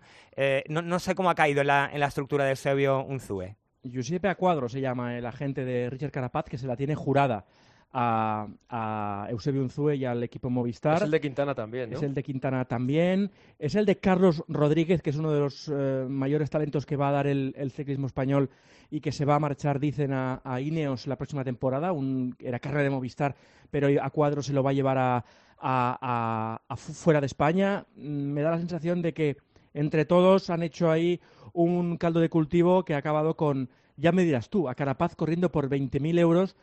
No, 0.68 0.80
no 0.80 0.98
sé 0.98 1.14
cómo 1.14 1.28
ha 1.28 1.34
caído 1.34 1.60
en 1.60 1.66
la, 1.66 1.90
en 1.92 2.00
la 2.00 2.06
estructura 2.06 2.44
de 2.44 2.50
Eusebio 2.50 3.04
Unzue. 3.04 3.59
Giuseppe 3.82 4.28
Acuadro 4.28 4.68
se 4.68 4.80
llama 4.80 5.16
el 5.16 5.26
agente 5.26 5.64
de 5.64 5.88
Richard 5.90 6.10
Carapaz, 6.12 6.44
que 6.46 6.58
se 6.58 6.66
la 6.66 6.76
tiene 6.76 6.94
jurada 6.94 7.44
a, 7.92 8.46
a 8.68 9.26
Eusebio 9.30 9.62
Unzue 9.62 9.96
y 9.96 10.04
al 10.04 10.22
equipo 10.22 10.48
Movistar. 10.50 10.96
Es 10.98 11.02
el 11.02 11.10
de 11.10 11.20
Quintana 11.20 11.54
también, 11.54 11.90
¿no? 11.90 11.96
Es 11.96 12.02
el 12.02 12.14
de 12.14 12.22
Quintana 12.22 12.64
también. 12.66 13.30
Es 13.58 13.74
el 13.74 13.86
de 13.86 13.96
Carlos 13.98 14.44
Rodríguez, 14.48 15.02
que 15.02 15.10
es 15.10 15.16
uno 15.16 15.32
de 15.32 15.40
los 15.40 15.70
eh, 15.72 16.06
mayores 16.08 16.50
talentos 16.50 16.86
que 16.86 16.96
va 16.96 17.08
a 17.08 17.12
dar 17.12 17.26
el, 17.26 17.52
el 17.56 17.72
ciclismo 17.72 18.06
español 18.06 18.50
y 18.90 19.00
que 19.00 19.12
se 19.12 19.24
va 19.24 19.36
a 19.36 19.40
marchar, 19.40 19.80
dicen, 19.80 20.12
a, 20.12 20.40
a 20.44 20.60
Ineos 20.60 21.06
la 21.06 21.16
próxima 21.16 21.42
temporada. 21.44 21.92
Un, 21.92 22.36
era 22.38 22.58
carrera 22.60 22.84
de 22.84 22.90
Movistar, 22.90 23.34
pero 23.70 23.88
a 24.02 24.10
Cuadro 24.10 24.42
se 24.42 24.52
lo 24.52 24.62
va 24.62 24.70
a 24.70 24.74
llevar 24.74 24.98
a, 24.98 25.16
a- 25.16 25.24
a- 25.58 26.60
a 26.68 26.76
fu- 26.76 26.92
fuera 26.92 27.20
de 27.20 27.26
España. 27.26 27.84
Mm, 27.96 28.02
Me 28.32 28.42
da 28.42 28.50
la 28.52 28.58
sensación 28.58 29.02
de 29.02 29.12
que 29.14 29.36
entre 29.74 30.04
todos 30.04 30.50
han 30.50 30.62
hecho 30.64 30.90
ahí 30.90 31.20
un 31.52 31.96
caldo 31.96 32.20
de 32.20 32.28
cultivo 32.28 32.84
que 32.84 32.94
ha 32.94 32.98
acabado 32.98 33.36
con, 33.36 33.68
ya 33.96 34.12
me 34.12 34.24
dirás 34.24 34.48
tú, 34.50 34.68
a 34.68 34.74
Carapaz 34.74 35.14
corriendo 35.16 35.50
por 35.50 35.68
20.000 35.68 36.18
euros 36.18 36.56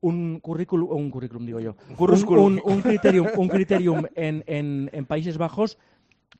un 0.00 0.38
currículum, 0.40 0.90
un 0.90 1.10
currículum 1.10 1.46
digo 1.46 1.60
yo, 1.60 1.76
un, 1.88 1.96
currículum. 1.96 2.44
un- 2.44 2.62
un 2.64 2.82
criterium, 2.82 3.26
un 3.36 3.48
criterium 3.48 4.04
en, 4.14 4.44
en- 4.46 4.90
en 4.92 5.06
Países 5.06 5.38
Bajos 5.38 5.78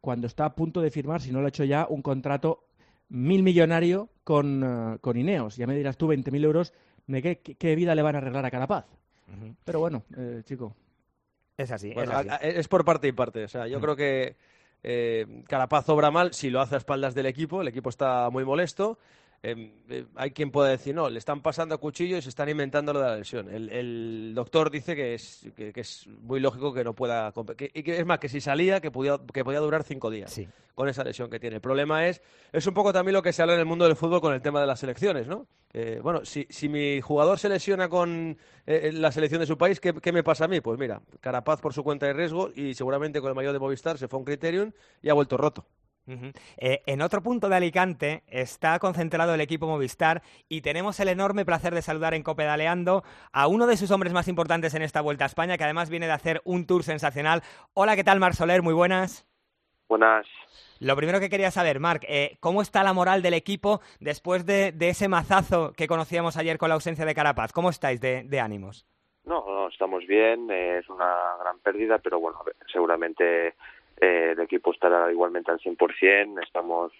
cuando 0.00 0.26
está 0.26 0.44
a 0.44 0.54
punto 0.54 0.82
de 0.82 0.90
firmar, 0.90 1.22
si 1.22 1.32
no 1.32 1.40
lo 1.40 1.46
ha 1.46 1.48
hecho 1.48 1.64
ya, 1.64 1.86
un 1.88 2.02
contrato 2.02 2.64
mil 3.08 3.42
millonario 3.42 4.10
con, 4.22 4.62
eh, 4.62 4.98
con 5.00 5.16
Ineos. 5.16 5.56
Ya 5.56 5.66
me 5.66 5.74
dirás 5.76 5.96
tú, 5.96 6.08
20.000 6.08 6.44
euros, 6.44 6.74
¿de 7.06 7.38
qué, 7.38 7.74
vida 7.74 7.94
le 7.94 8.02
van 8.02 8.14
a 8.16 8.18
arreglar 8.18 8.44
a 8.44 8.50
Carapaz? 8.50 8.84
Pero 9.64 9.80
bueno, 9.80 10.02
eh, 10.16 10.42
chico. 10.44 10.74
Es 11.56 11.70
así, 11.70 11.94
Bueno, 11.94 12.12
es 12.12 12.18
así. 12.18 12.28
a- 12.28 12.34
a- 12.34 12.38
es 12.40 12.68
por 12.68 12.84
parte 12.84 13.08
y 13.08 13.12
parte. 13.12 13.44
O 13.44 13.48
sea, 13.48 13.66
yo 13.66 13.78
Mm. 13.78 13.82
creo 13.82 13.96
que 13.96 14.36
eh, 14.84 15.42
Carapaz 15.48 15.88
obra 15.88 16.10
mal 16.10 16.34
si 16.34 16.50
lo 16.50 16.60
hace 16.60 16.76
a 16.76 16.78
espaldas 16.78 17.14
del 17.14 17.26
equipo. 17.26 17.62
El 17.62 17.68
equipo 17.68 17.88
está 17.88 18.30
muy 18.30 18.44
molesto. 18.44 18.98
Em, 19.44 19.70
eh, 19.88 20.06
hay 20.16 20.30
quien 20.32 20.50
pueda 20.50 20.68
decir, 20.70 20.94
no, 20.94 21.08
le 21.10 21.18
están 21.18 21.42
pasando 21.42 21.74
a 21.74 21.78
cuchillo 21.78 22.16
y 22.16 22.22
se 22.22 22.28
están 22.30 22.48
inventando 22.48 22.92
lo 22.92 23.00
de 23.00 23.06
la 23.06 23.16
lesión. 23.16 23.48
El, 23.48 23.68
el 23.70 24.32
doctor 24.34 24.70
dice 24.70 24.96
que 24.96 25.14
es, 25.14 25.46
que, 25.56 25.72
que 25.72 25.80
es 25.82 26.06
muy 26.22 26.40
lógico 26.40 26.72
que 26.72 26.82
no 26.82 26.94
pueda... 26.94 27.32
que- 27.56 27.70
y 27.74 27.82
que 27.82 27.98
es 27.98 28.06
más, 28.06 28.18
que 28.18 28.28
si 28.28 28.40
salía, 28.40 28.80
que 28.80 28.90
podía, 28.90 29.18
que 29.32 29.44
podía 29.44 29.60
durar 29.60 29.82
cinco 29.84 30.10
días 30.10 30.32
con 30.74 30.88
esa 30.88 31.04
lesión 31.04 31.30
que 31.30 31.38
tiene. 31.38 31.56
El 31.56 31.62
problema 31.62 32.08
es, 32.08 32.20
es 32.52 32.66
un 32.66 32.74
poco 32.74 32.92
también 32.92 33.12
lo 33.12 33.22
que 33.22 33.32
se 33.32 33.42
habla 33.42 33.54
en 33.54 33.60
el 33.60 33.66
mundo 33.66 33.84
del 33.84 33.94
fútbol 33.96 34.20
con 34.20 34.34
el 34.34 34.42
tema 34.42 34.60
de 34.60 34.66
las 34.66 34.80
selecciones, 34.80 35.28
¿no? 35.28 35.46
Eh, 35.72 36.00
bueno, 36.02 36.24
si, 36.24 36.46
si 36.50 36.68
mi 36.68 37.00
jugador 37.00 37.38
se 37.38 37.48
lesiona 37.48 37.88
con 37.88 38.36
eh, 38.66 38.90
la 38.92 39.10
selección 39.12 39.40
de 39.40 39.46
su 39.46 39.58
país, 39.58 39.80
¿qué, 39.80 39.92
qué 39.94 40.12
me 40.12 40.22
pasa 40.22 40.44
a 40.44 40.48
mí? 40.48 40.60
Pues 40.60 40.78
mira, 40.78 41.00
Carapaz 41.20 41.60
por 41.60 41.72
su 41.74 41.82
cuenta 41.84 42.06
de 42.06 42.12
riesgo 42.12 42.50
y 42.54 42.74
seguramente 42.74 43.20
con 43.20 43.28
el 43.28 43.34
mayor 43.34 43.52
de 43.52 43.58
Movistar 43.58 43.98
se 43.98 44.08
fue 44.08 44.16
a 44.16 44.20
un 44.20 44.24
Criterium 44.24 44.72
y 45.02 45.08
ha 45.10 45.14
vuelto 45.14 45.36
roto. 45.36 45.66
Eh, 46.06 46.82
en 46.86 47.02
otro 47.02 47.22
punto 47.22 47.48
de 47.48 47.56
Alicante 47.56 48.22
está 48.26 48.78
concentrado 48.78 49.34
el 49.34 49.40
equipo 49.40 49.66
Movistar 49.66 50.22
y 50.48 50.60
tenemos 50.60 51.00
el 51.00 51.08
enorme 51.08 51.44
placer 51.44 51.74
de 51.74 51.82
saludar 51.82 52.14
en 52.14 52.22
Copedaleando 52.22 53.04
a 53.32 53.46
uno 53.46 53.66
de 53.66 53.76
sus 53.76 53.90
hombres 53.90 54.12
más 54.12 54.28
importantes 54.28 54.74
en 54.74 54.82
esta 54.82 55.00
Vuelta 55.00 55.24
a 55.24 55.26
España, 55.26 55.56
que 55.56 55.64
además 55.64 55.90
viene 55.90 56.06
de 56.06 56.12
hacer 56.12 56.42
un 56.44 56.66
tour 56.66 56.82
sensacional. 56.82 57.42
Hola, 57.72 57.96
¿qué 57.96 58.04
tal, 58.04 58.20
Marc 58.20 58.34
Soler? 58.34 58.62
Muy 58.62 58.74
buenas. 58.74 59.26
Buenas. 59.88 60.26
Lo 60.80 60.96
primero 60.96 61.20
que 61.20 61.30
quería 61.30 61.50
saber, 61.50 61.80
Marc, 61.80 62.04
eh, 62.08 62.36
¿cómo 62.40 62.60
está 62.60 62.82
la 62.82 62.92
moral 62.92 63.22
del 63.22 63.34
equipo 63.34 63.80
después 64.00 64.44
de, 64.44 64.72
de 64.72 64.88
ese 64.90 65.08
mazazo 65.08 65.72
que 65.72 65.86
conocíamos 65.86 66.36
ayer 66.36 66.58
con 66.58 66.68
la 66.68 66.74
ausencia 66.74 67.06
de 67.06 67.14
Carapaz? 67.14 67.52
¿Cómo 67.52 67.70
estáis 67.70 68.00
de, 68.00 68.24
de 68.24 68.40
ánimos? 68.40 68.86
No, 69.24 69.44
no, 69.46 69.68
estamos 69.68 70.06
bien, 70.06 70.50
eh, 70.50 70.78
es 70.78 70.88
una 70.90 71.36
gran 71.40 71.58
pérdida, 71.60 71.98
pero 71.98 72.20
bueno, 72.20 72.38
seguramente 72.70 73.54
eh, 74.00 74.30
el 74.32 74.40
equipo 74.40 74.72
estará 74.72 75.10
igualmente 75.10 75.50
al 75.50 75.58
100%, 75.60 76.42
estamos 76.44 76.92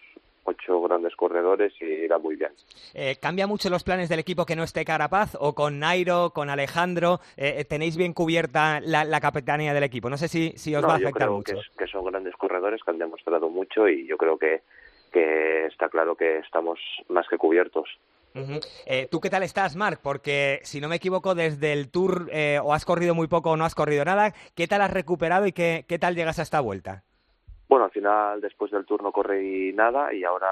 ocho 0.47 0.83
grandes 0.83 1.17
corredores 1.17 1.73
y 1.81 1.85
irá 1.87 2.19
muy 2.19 2.37
bien. 2.37 2.53
Eh, 2.93 3.17
¿Cambia 3.21 3.47
mucho 3.47 3.71
los 3.71 3.83
planes 3.83 4.11
del 4.11 4.19
equipo 4.19 4.45
que 4.45 4.55
no 4.57 4.63
esté 4.63 4.85
Carapaz? 4.85 5.37
¿O 5.41 5.55
con 5.55 5.79
Nairo, 5.79 6.31
con 6.35 6.51
Alejandro? 6.51 7.21
eh, 7.39 7.65
¿Tenéis 7.65 7.97
bien 7.97 8.13
cubierta 8.13 8.81
la, 8.83 9.05
la 9.05 9.21
capitanía 9.21 9.73
del 9.73 9.85
equipo? 9.85 10.11
No 10.11 10.19
sé 10.19 10.29
si, 10.29 10.51
si 10.57 10.75
os 10.75 10.83
No, 10.83 10.89
va 10.89 10.97
a 10.97 10.99
yo 10.99 11.07
afectar 11.09 11.29
creo 11.29 11.37
mucho. 11.39 11.57
que, 11.57 11.85
que 11.85 11.91
son 11.91 12.05
grandes 12.05 12.35
corredores 12.37 12.83
que 12.85 12.91
han 12.91 12.99
demostrado 12.99 13.49
mucho 13.49 13.89
y 13.89 14.07
yo 14.07 14.19
creo 14.19 14.37
que, 14.37 14.61
que 15.13 15.65
está 15.67 15.89
claro 15.89 16.15
que 16.15 16.39
estamos 16.41 16.79
más 17.09 17.27
que 17.27 17.39
cubiertos. 17.39 17.89
Ujú. 18.35 18.61
Eh, 18.87 19.07
¿Tú 19.11 19.21
qué 19.21 19.31
tal 19.31 19.45
estás, 19.45 19.77
Marc? 19.77 20.01
Porque, 20.03 20.59
si 20.65 20.81
no 20.81 20.89
me 20.89 20.97
equivoco, 20.97 21.35
desde 21.35 21.73
el 21.73 21.91
Tour 21.91 22.29
eh, 22.33 22.59
o 22.63 22.75
has 22.75 22.85
corrido 22.85 23.15
muy 23.15 23.29
poco 23.29 23.51
o 23.51 23.57
no 23.57 23.65
has 23.65 23.77
corrido 23.77 24.05
nada. 24.05 24.33
¿Qué 24.57 24.67
tal 24.67 24.83
has 24.83 24.93
recuperado 24.93 25.47
y 25.47 25.53
qué, 25.53 25.85
qué 25.89 25.99
tal 25.99 26.17
llegas 26.17 26.39
a 26.39 26.43
esta 26.43 26.61
vuelta? 26.61 27.05
Bueno, 27.69 27.87
al 27.87 27.93
final 27.93 28.41
después 28.41 28.73
del 28.73 28.85
turno 28.85 29.13
corrí 29.13 29.73
nada 29.73 30.13
y 30.13 30.25
ahora 30.25 30.49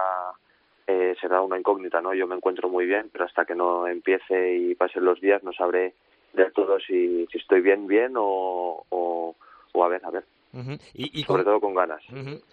eh, 0.86 1.14
será 1.20 1.40
una 1.40 1.58
incógnita, 1.58 2.00
¿no? 2.00 2.14
Yo 2.14 2.26
me 2.26 2.36
encuentro 2.36 2.68
muy 2.68 2.86
bien, 2.86 3.10
pero 3.12 3.24
hasta 3.24 3.44
que 3.44 3.54
no 3.54 3.86
empiece 3.88 4.54
y 4.54 4.74
pasen 4.74 5.04
los 5.04 5.20
días 5.20 5.42
no 5.42 5.52
sabré 5.52 5.94
del 6.32 6.52
todo 6.52 6.78
si, 6.80 7.26
si 7.30 7.38
estoy 7.38 7.60
bien, 7.60 7.86
bien 7.86 8.14
o, 8.16 8.84
o 8.88 9.84
a 9.84 9.88
ver, 9.88 10.04
a 10.04 10.10
ver. 10.10 10.24
Y, 10.92 11.20
y 11.20 11.24
Sobre 11.24 11.44
con, 11.44 11.52
todo 11.52 11.60
con 11.60 11.74
ganas. 11.74 12.02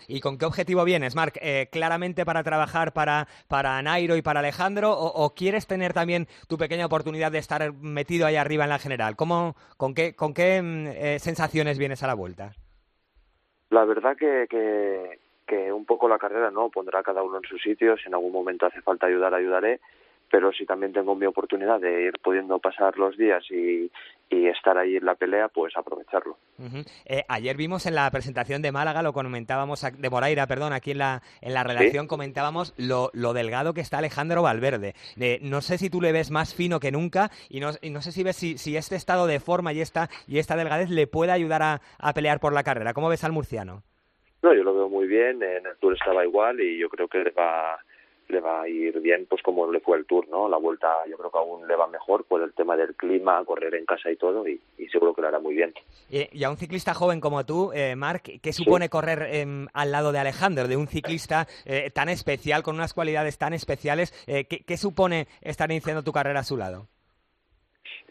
¿Y 0.08 0.22
con 0.22 0.38
qué 0.38 0.46
objetivo 0.46 0.86
vienes, 0.86 1.16
Marc? 1.16 1.38
Eh, 1.42 1.68
¿Claramente 1.72 2.26
para 2.26 2.44
trabajar 2.44 2.94
para, 2.94 3.28
para 3.48 3.82
Nairo 3.82 4.16
y 4.16 4.22
para 4.22 4.40
Alejandro? 4.40 4.92
O, 4.92 5.26
o 5.26 5.34
quieres 5.36 5.68
tener 5.68 5.92
también 5.92 6.28
tu 6.48 6.58
pequeña 6.58 6.86
oportunidad 6.86 7.32
de 7.32 7.40
estar 7.40 7.74
metido 7.74 8.26
ahí 8.26 8.38
arriba 8.38 8.64
en 8.64 8.70
la 8.70 8.80
general? 8.80 9.16
¿Cómo, 9.18 9.56
¿Con 9.76 9.94
qué, 9.94 10.16
con 10.16 10.34
qué 10.34 10.62
mm, 10.62 10.88
eh, 10.88 11.20
sensaciones 11.20 11.78
vienes 11.78 12.02
a 12.02 12.08
la 12.08 12.14
vuelta? 12.14 12.54
La 13.70 13.84
verdad 13.84 14.16
que, 14.16 14.48
que, 14.50 15.20
que 15.46 15.72
un 15.72 15.86
poco 15.86 16.08
la 16.08 16.18
carrera 16.18 16.52
no 16.52 16.70
pondrá 16.70 17.00
a 17.00 17.04
cada 17.04 17.22
uno 17.22 17.38
en 17.38 17.50
su 17.50 17.58
sitio. 17.58 17.98
Si 17.98 18.08
en 18.08 18.14
algún 18.14 18.32
momento 18.32 18.66
hace 18.66 18.82
falta 18.82 19.08
ayudar, 19.08 19.34
ayudaré. 19.34 19.82
Pero 20.32 20.52
si 20.52 20.66
también 20.66 20.94
tengo 20.94 21.16
mi 21.16 21.26
oportunidad 21.26 21.80
de 21.80 22.04
ir 22.04 22.20
pudiendo 22.22 22.60
pasar 22.60 22.98
los 22.98 23.18
días 23.18 23.44
y, 23.50 23.92
y 24.30 24.48
estar 24.48 24.78
ahí 24.78 24.98
en 24.98 25.06
la 25.06 25.16
pelea, 25.16 25.48
pues 25.48 25.76
aprovecharlo. 25.76 26.38
Eh, 27.06 27.24
ayer 27.28 27.58
vimos 27.58 27.86
en 27.86 27.96
la 27.96 28.10
presentación 28.12 28.62
de 28.62 28.72
Málaga, 28.72 29.02
lo 29.02 29.14
comentábamos, 29.14 29.82
de 29.82 30.10
Moraira, 30.10 30.46
perdón, 30.46 30.74
aquí 30.74 30.92
en 30.92 31.00
la, 31.00 31.24
en 31.42 31.54
la 31.54 31.64
redacción 31.64 32.08
comentábamos 32.08 32.76
lo, 32.78 33.10
lo 33.14 33.34
delgado 33.34 33.74
que 33.74 33.82
está 33.82 33.98
Alejandro 33.98 34.44
Valverde. 34.44 34.94
Eh, 35.20 35.40
no 35.42 35.62
sé 35.62 35.78
si 35.78 35.90
tú 35.90 36.00
le 36.00 36.12
ves 36.12 36.30
más 36.30 36.54
fino 36.54 36.80
que 36.80 36.92
nunca 36.92 37.32
y 37.50 37.60
no, 37.60 37.72
y 37.82 37.90
no 37.90 38.02
sé 38.02 38.12
si 38.12 38.24
ves 38.24 38.36
si, 38.36 38.58
si 38.58 38.78
este 38.78 38.96
estado 38.96 39.26
de 39.26 39.40
forma 39.40 39.74
y 39.74 39.82
esta, 39.82 40.10
y 40.28 40.38
esta 40.38 40.56
delgadez 40.56 40.90
le 40.90 41.08
puede 41.08 41.32
ayudar 41.32 41.64
a, 41.64 41.82
a 41.98 42.14
pelear 42.14 42.40
por 42.40 42.54
la 42.54 42.64
carrera. 42.64 42.94
¿Cómo 42.94 43.10
ves 43.10 43.24
al 43.24 43.32
murciano? 43.32 43.84
No, 44.42 44.54
yo 44.54 44.64
lo 44.64 44.74
veo 44.74 44.90
muy 44.90 45.08
bien. 45.08 45.42
En 45.42 45.66
el 45.66 45.76
Tour 45.80 45.96
estaba 45.96 46.24
igual 46.24 46.62
y 46.62 46.78
yo 46.78 46.88
creo 46.88 47.08
que 47.08 47.32
va 47.32 47.80
le 48.30 48.40
va 48.40 48.62
a 48.62 48.68
ir 48.68 49.00
bien, 49.02 49.26
pues 49.28 49.42
como 49.42 49.72
le 49.72 49.80
fue 49.80 49.98
el 49.98 50.06
Tour, 50.06 50.28
¿no? 50.30 50.48
La 50.48 50.58
vuelta 50.58 50.88
yo 51.10 51.18
creo 51.18 51.32
que 51.32 51.38
aún 51.38 51.68
le 51.68 51.76
va 51.76 51.88
mejor 51.88 52.26
por 52.26 52.42
el 52.42 52.54
tema 52.54 52.78
del 52.78 52.96
clima, 52.96 53.44
correr 53.44 53.76
en 53.76 53.86
casa 53.86 54.12
y 54.12 54.16
todo, 54.16 54.48
y, 54.48 54.62
y 54.78 54.88
seguro 54.88 55.14
que 55.14 55.22
lo 55.22 55.28
hará 55.28 55.40
muy 55.40 55.56
bien. 55.56 55.74
Eh, 56.12 56.30
y 56.32 56.44
a 56.44 56.50
un 56.50 56.58
ciclista 56.58 56.94
joven 56.94 57.20
como 57.20 57.46
tú, 57.46 57.72
eh, 57.74 57.96
Marc, 57.96 58.40
¿qué 58.42 58.54
supone 58.54 58.90
correr 58.90 59.36
em, 59.36 59.68
al 59.74 59.92
lado 59.92 60.12
de 60.12 60.20
Alejandro, 60.20 60.68
de 60.68 60.78
un 60.78 60.88
ciclista 60.88 61.48
eh, 61.66 61.90
tan 61.92 62.10
especial, 62.10 62.64
con 62.64 62.76
unas 62.76 62.94
cualidades 62.94 63.38
tan 63.38 63.54
especiales? 63.54 64.14
Eh, 64.28 64.46
¿qué, 64.46 64.64
qué 64.64 64.78
supone 64.78 65.28
estar 65.42 65.70
iniciando 65.72 66.04
tu 66.04 66.12
carrera 66.12 66.42
a 66.42 66.44
su 66.44 66.58
lado? 66.58 66.88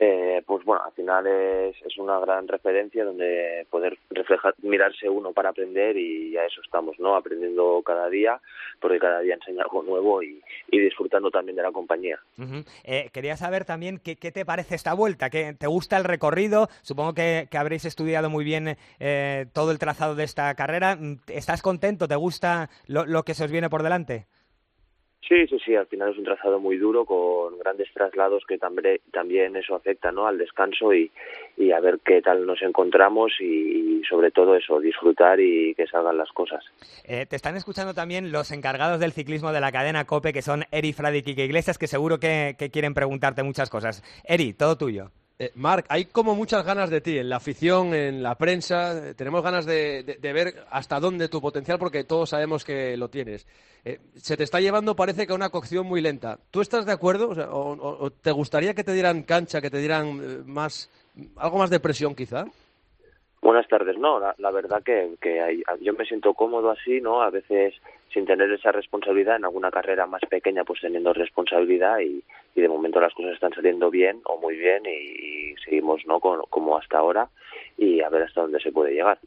Eh, 0.00 0.42
pues 0.46 0.64
bueno, 0.64 0.84
al 0.84 0.92
final 0.92 1.26
es, 1.26 1.76
es 1.84 1.98
una 1.98 2.20
gran 2.20 2.46
referencia 2.46 3.04
donde 3.04 3.66
poder 3.68 3.98
reflejar, 4.10 4.54
mirarse 4.62 5.08
uno 5.08 5.32
para 5.32 5.50
aprender 5.50 5.96
y 5.96 6.36
a 6.36 6.44
eso 6.44 6.60
estamos, 6.62 6.98
¿no? 7.00 7.16
Aprendiendo 7.16 7.82
cada 7.84 8.08
día, 8.08 8.40
porque 8.80 8.98
cada 8.98 9.20
día 9.20 9.34
enseña 9.34 9.62
algo 9.62 9.82
nuevo 9.82 10.22
y, 10.22 10.40
disfrutando 10.70 11.30
también 11.30 11.56
de 11.56 11.62
la 11.62 11.72
compañía. 11.72 12.18
Eh, 12.84 13.10
quería 13.12 13.36
saber 13.36 13.64
también 13.64 13.98
qué, 13.98 14.16
qué 14.16 14.30
te 14.30 14.44
parece 14.44 14.76
esta 14.76 14.94
vuelta, 14.94 15.30
¿Qué, 15.30 15.54
¿te 15.58 15.66
gusta 15.66 15.96
el 15.96 16.04
recorrido? 16.04 16.68
Supongo 16.82 17.14
que, 17.14 17.48
habréis 17.58 17.84
estudiado 17.84 18.30
muy 18.30 18.44
bien 18.44 18.76
eh, 19.00 19.46
todo 19.52 19.72
el 19.72 19.80
trazado 19.80 20.14
de 20.14 20.22
esta 20.22 20.54
carrera. 20.54 20.96
¿Estás 21.26 21.60
contento? 21.60 22.06
¿Te 22.06 22.14
gusta 22.14 22.70
lo, 22.86 23.04
lo 23.04 23.24
que 23.24 23.34
se 23.34 23.44
os 23.44 23.50
viene 23.50 23.68
por 23.68 23.82
delante? 23.82 24.26
Sí, 25.28 25.46
sí, 25.46 25.58
sí, 25.62 25.74
al 25.74 25.86
final 25.86 26.12
es 26.12 26.18
un 26.18 26.24
trazado 26.24 26.58
muy 26.58 26.78
duro 26.78 27.04
con 27.04 27.58
grandes 27.58 27.92
traslados 27.92 28.44
que 28.48 28.56
también, 28.56 29.56
eso 29.56 29.74
afecta 29.74 30.10
¿no? 30.10 30.26
al 30.26 30.38
descanso 30.38 30.94
y, 30.94 31.10
a 31.70 31.80
ver 31.80 32.00
qué 32.02 32.22
tal 32.22 32.46
nos 32.46 32.62
encontramos 32.62 33.32
y, 33.38 34.00
sobre 34.08 34.30
todo 34.30 34.56
eso, 34.56 34.80
disfrutar 34.80 35.38
y 35.38 35.74
que 35.74 35.86
salgan 35.86 36.16
las 36.16 36.30
cosas. 36.32 36.64
Eh, 37.04 37.26
te 37.26 37.36
están 37.36 37.56
escuchando 37.56 37.92
también 37.92 38.32
los 38.32 38.50
encargados 38.52 39.00
del 39.00 39.12
ciclismo 39.12 39.52
de 39.52 39.60
la 39.60 39.70
cadena 39.70 40.06
COPE, 40.06 40.32
que 40.32 40.40
son 40.40 40.64
Eri, 40.70 40.94
Frade 40.94 41.22
y 41.26 41.40
Iglesias, 41.42 41.76
que 41.76 41.88
seguro 41.88 42.18
que 42.18 42.56
quieren 42.72 42.94
preguntarte 42.94 43.42
muchas 43.42 43.68
cosas. 43.68 44.02
Eri, 44.24 44.54
todo 44.54 44.78
tuyo. 44.78 45.10
Eh, 45.40 45.52
Marc, 45.54 45.86
hay 45.88 46.06
como 46.06 46.34
muchas 46.34 46.64
ganas 46.64 46.90
de 46.90 47.00
ti 47.00 47.16
en 47.16 47.28
la 47.28 47.36
afición, 47.36 47.94
en 47.94 48.24
la 48.24 48.36
prensa. 48.36 49.14
Tenemos 49.14 49.42
ganas 49.42 49.66
de, 49.66 50.18
ver 50.20 50.66
hasta 50.70 50.98
dónde 50.98 51.28
tu 51.28 51.40
potencial, 51.40 51.78
porque 51.78 52.02
todos 52.02 52.30
sabemos 52.30 52.64
que 52.64 52.96
lo 52.96 53.08
tienes. 53.08 53.46
Eh, 53.84 54.00
se 54.16 54.36
te 54.36 54.42
está 54.42 54.60
llevando, 54.60 54.96
parece 54.96 55.26
que 55.26 55.32
a 55.32 55.36
una 55.36 55.50
cocción 55.50 55.86
muy 55.86 56.00
lenta. 56.00 56.40
¿Tú 56.50 56.60
estás 56.60 56.86
de 56.86 56.92
acuerdo? 56.92 57.28
O, 57.28 57.34
sea, 57.36 57.48
o 57.50 58.10
te 58.10 58.32
gustaría 58.32 58.74
que 58.74 58.82
te 58.82 58.92
dieran 58.92 59.22
cancha, 59.22 59.60
que 59.60 59.70
te 59.70 59.78
dieran 59.78 60.20
eh, 60.20 60.42
más, 60.44 60.90
algo 61.36 61.58
más 61.58 61.70
de 61.70 61.78
presión, 61.78 62.16
quizá? 62.16 62.46
Buenas 63.48 63.66
tardes, 63.66 63.96
no, 63.96 64.20
la, 64.20 64.50
verdad 64.50 64.82
que, 64.82 65.14
que 65.22 65.40
hay- 65.40 65.62
yo 65.80 65.94
me 65.94 66.04
siento 66.04 66.34
cómodo 66.34 66.70
así, 66.70 67.00
¿no? 67.00 67.22
A 67.22 67.30
veces 67.30 67.72
sin 68.12 68.26
tener 68.26 68.50
esa 68.52 68.72
responsabilidad, 68.72 69.36
en 69.36 69.46
alguna 69.46 69.70
carrera 69.70 70.06
más 70.06 70.20
pequeña 70.28 70.64
pues 70.64 70.82
teniendo 70.82 71.14
responsabilidad 71.14 71.98
y, 72.00 72.22
y 72.54 72.60
de 72.60 72.68
momento 72.68 73.00
las 73.00 73.14
cosas 73.14 73.32
están 73.32 73.54
saliendo 73.54 73.90
bien 73.90 74.20
o 74.26 74.38
muy 74.38 74.54
bien 74.54 74.82
y, 74.84 75.54
seguimos, 75.64 76.02
¿no? 76.06 76.20
Con- 76.20 76.42
como 76.50 76.76
hasta 76.76 76.98
ahora 76.98 77.30
y 77.78 78.02
a 78.02 78.10
ver 78.10 78.24
hasta 78.24 78.42
dónde 78.42 78.60
se 78.60 78.70
puede 78.70 78.92
llegar. 78.92 79.18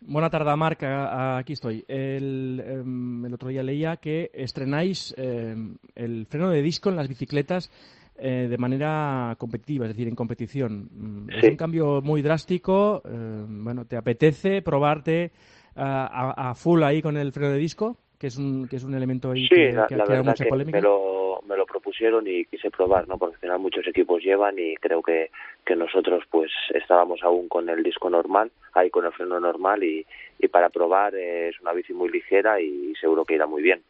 Buena 0.00 0.30
tarde, 0.30 0.56
Marc. 0.56 0.82
A- 0.84 1.08
a- 1.34 1.36
Aquí 1.36 1.52
estoy. 1.52 1.84
El, 1.86 2.62
em, 2.66 3.26
el 3.26 3.34
otro 3.34 3.50
día 3.50 3.62
leía 3.62 3.98
que 3.98 4.30
estrenáis 4.32 5.14
em, 5.18 5.76
el 5.94 6.24
freno 6.24 6.48
de 6.48 6.62
disco 6.62 6.88
en 6.88 6.96
las 6.96 7.08
bicicletas 7.08 7.70
eh, 8.16 8.46
de 8.48 8.58
manera 8.58 9.34
competitiva, 9.38 9.86
es 9.86 9.92
decir, 9.92 10.08
en 10.08 10.14
competición. 10.14 10.88
Mm, 10.92 11.30
Es 11.30 11.48
un 11.48 11.56
cambio 11.56 12.00
muy 12.02 12.22
drástico. 12.22 13.02
em, 13.04 13.64
bueno, 13.64 13.84
¿te 13.86 13.96
apetece 13.96 14.62
probarte 14.62 15.32
a, 15.76 16.06
a- 16.36 16.50
a 16.50 16.54
full 16.54 16.82
ahí 16.82 17.02
con 17.02 17.16
el 17.16 17.32
freno 17.32 17.50
de 17.50 17.58
disco? 17.58 17.96
Que 18.18 18.28
es 18.28 18.38
un, 18.38 18.68
que 18.68 18.76
es 18.76 18.84
un 18.84 18.94
elemento 18.94 19.32
ahí 19.32 19.48
Sí, 19.48 19.54
que, 19.56 19.72
la, 19.72 19.86
que 19.86 19.94
ha 19.96 20.04
creado 20.04 20.24
mucha 20.24 20.44
que 20.44 20.50
polémica. 20.50 20.78
me 20.78 20.82
lo, 20.82 21.42
me 21.46 21.56
lo 21.56 21.66
propusieron 21.66 22.24
y 22.26 22.44
quise 22.46 22.70
probar, 22.70 23.06
¿no? 23.08 23.18
Porque 23.18 23.34
al 23.34 23.40
final 23.40 23.58
muchos 23.58 23.86
equipos 23.88 24.22
llevan 24.22 24.54
y 24.58 24.76
creo 24.76 25.02
que, 25.02 25.30
que 25.66 25.74
nosotros 25.76 26.22
pues 26.30 26.50
estábamos 26.72 27.22
aún 27.22 27.48
con 27.48 27.68
el 27.68 27.82
disco 27.82 28.08
normal, 28.08 28.52
ahí 28.72 28.88
con 28.90 29.04
el 29.04 29.12
freno 29.12 29.40
normal 29.40 29.82
y, 29.82 30.06
y 30.38 30.48
para 30.48 30.70
probar 30.70 31.14
eh, 31.16 31.48
es 31.48 31.60
una 31.60 31.72
bici 31.72 31.92
muy 31.92 32.08
ligera 32.08 32.60
y 32.60 32.94
seguro 33.00 33.24
que 33.24 33.34
irá 33.34 33.46
muy 33.46 33.62
bien. 33.62 33.82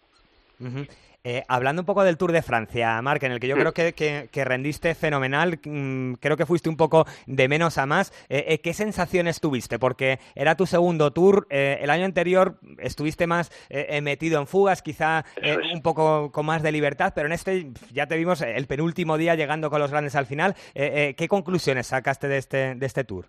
Ujú. 0.59 0.87
Eh, 1.27 1.43
hablando 1.49 1.81
un 1.81 1.87
poco 1.87 2.05
del 2.05 2.19
Tour 2.19 2.33
de 2.33 2.43
Francia, 2.43 3.01
Marc, 3.01 3.23
en 3.23 3.33
el 3.33 3.41
que 3.41 3.49
yo 3.49 3.57
creo 3.57 3.73
que, 3.73 3.95
que- 3.95 4.29
que 4.31 4.45
rendiste 4.45 4.95
fenomenal, 4.95 5.59
mm, 5.65 6.15
creo 6.21 6.37
que 6.37 6.45
fuiste 6.45 6.69
un 6.69 6.77
poco 6.77 7.07
de 7.27 7.49
menos 7.49 7.79
a 7.79 7.87
más. 7.87 8.13
Eh, 8.29 8.45
eh, 8.49 8.59
¿Qué 8.61 8.75
sensaciones 8.75 9.41
tuviste? 9.41 9.79
Porque 9.79 10.19
era 10.35 10.55
tu 10.55 10.67
segundo 10.67 11.15
Tour, 11.15 11.47
el 11.49 11.89
año 11.89 12.05
anterior 12.05 12.59
estuviste 12.79 13.27
más 13.27 13.51
metido 14.03 14.39
en 14.39 14.47
fugas, 14.47 14.83
quizá 14.83 15.25
un 15.73 15.81
poco 15.81 16.31
con 16.31 16.45
más 16.45 16.63
de 16.63 16.73
libertad, 16.73 17.13
pero 17.15 17.27
en 17.27 17.33
este 17.33 17.71
ya 17.91 18.07
te 18.07 18.17
vimos 18.19 18.43
el 18.43 18.67
penúltimo 18.67 19.17
día 19.17 19.35
llegando 19.35 19.71
con 19.71 19.81
los 19.81 19.91
grandes 19.91 20.15
al 20.17 20.27
final. 20.27 20.55
¿Qué 20.75 21.27
conclusiones 21.29 21.87
sacaste 21.87 22.29
de 22.29 22.37
este, 22.37 22.75
de 22.75 22.85
este 22.87 23.05
Tour? 23.05 23.29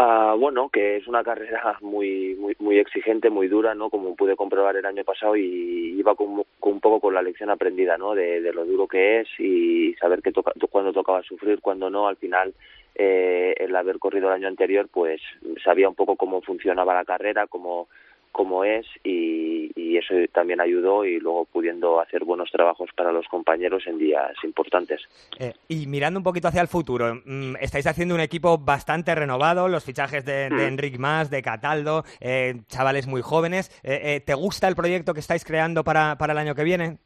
Ah, 0.00 0.36
bueno, 0.38 0.68
que 0.68 0.96
es 0.96 1.08
una 1.08 1.24
carrera 1.24 1.76
muy, 1.80 2.36
muy, 2.36 2.54
muy 2.60 2.78
exigente, 2.78 3.30
muy 3.30 3.48
dura, 3.48 3.74
¿no? 3.74 3.90
Como 3.90 4.14
pude 4.14 4.36
comprobar 4.36 4.76
el 4.76 4.86
año 4.86 5.02
pasado 5.02 5.34
y 5.34 5.98
iba 5.98 6.14
con, 6.14 6.44
un 6.60 6.80
poco 6.80 7.00
con 7.00 7.14
la 7.14 7.22
lección 7.22 7.50
aprendida, 7.50 7.98
¿no? 7.98 8.14
De, 8.14 8.40
de 8.40 8.52
lo 8.52 8.64
duro 8.64 8.86
que 8.86 9.20
es 9.20 9.28
y 9.40 9.94
saber 9.94 10.22
que 10.22 10.30
toca, 10.30 10.52
cuándo 10.70 10.92
tocaba 10.92 11.20
sufrir, 11.24 11.60
cuándo 11.60 11.90
no. 11.90 12.06
Al 12.06 12.16
final, 12.16 12.54
eh, 12.94 13.56
el 13.58 13.74
haber 13.74 13.98
corrido 13.98 14.28
el 14.28 14.34
año 14.34 14.46
anterior, 14.46 14.88
pues 14.88 15.20
sabía 15.64 15.88
un 15.88 15.96
poco 15.96 16.14
cómo 16.14 16.42
funcionaba 16.42 16.94
la 16.94 17.04
carrera, 17.04 17.48
cómo, 17.48 17.88
cómo 18.32 18.64
es 18.64 18.86
y, 19.04 19.70
y 19.74 19.96
eso 19.96 20.14
también 20.32 20.60
ayudó 20.60 21.04
y 21.04 21.18
luego 21.18 21.44
pudiendo 21.46 22.00
hacer 22.00 22.24
buenos 22.24 22.50
trabajos 22.50 22.90
para 22.96 23.12
los 23.12 23.26
compañeros 23.28 23.86
en 23.86 23.98
días 23.98 24.32
importantes. 24.44 25.00
Eh, 25.38 25.52
y 25.68 25.86
mirando 25.86 26.20
un 26.20 26.24
poquito 26.24 26.48
hacia 26.48 26.62
el 26.62 26.68
futuro, 26.68 27.20
mm, 27.24 27.56
estáis 27.60 27.86
haciendo 27.86 28.14
un 28.14 28.20
equipo 28.20 28.58
bastante 28.58 29.14
renovado, 29.14 29.68
los 29.68 29.84
fichajes 29.84 30.24
de, 30.24 30.48
de 30.50 30.58
Mm. 30.58 30.60
Enric 30.60 30.98
Mas, 30.98 31.30
de 31.30 31.42
Cataldo, 31.42 32.04
eh, 32.20 32.54
chavales 32.68 33.06
muy 33.06 33.22
jóvenes. 33.22 33.70
Eh, 33.82 34.00
eh, 34.02 34.20
¿Te 34.20 34.34
gusta 34.34 34.68
el 34.68 34.74
proyecto 34.76 35.14
que 35.14 35.20
estáis 35.20 35.44
creando 35.44 35.84
para, 35.84 36.16
para 36.18 36.32
el 36.32 36.38
año 36.38 36.54
que 36.54 36.64
viene? 36.64 36.98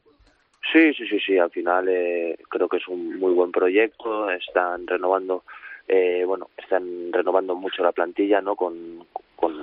Sí, 0.73 0.95
sí, 0.95 1.07
sí, 1.07 1.19
sí. 1.21 1.39
Al 1.39 1.51
final 1.51 1.87
eh, 1.89 2.37
creo 2.49 2.69
que 2.69 2.79
es 2.79 2.89
un 2.89 3.19
muy 3.19 3.33
buen 3.33 3.53
proyecto. 3.53 4.31
Están 4.31 4.87
renovando, 4.87 5.45
eh, 5.89 6.25
bueno, 6.27 6.49
están 6.57 7.13
renovando 7.13 7.55
mucho 7.55 7.83
la 7.83 7.93
plantilla, 7.93 8.41
¿no? 8.41 8.57
Con, 8.57 9.05
con, 9.37 9.55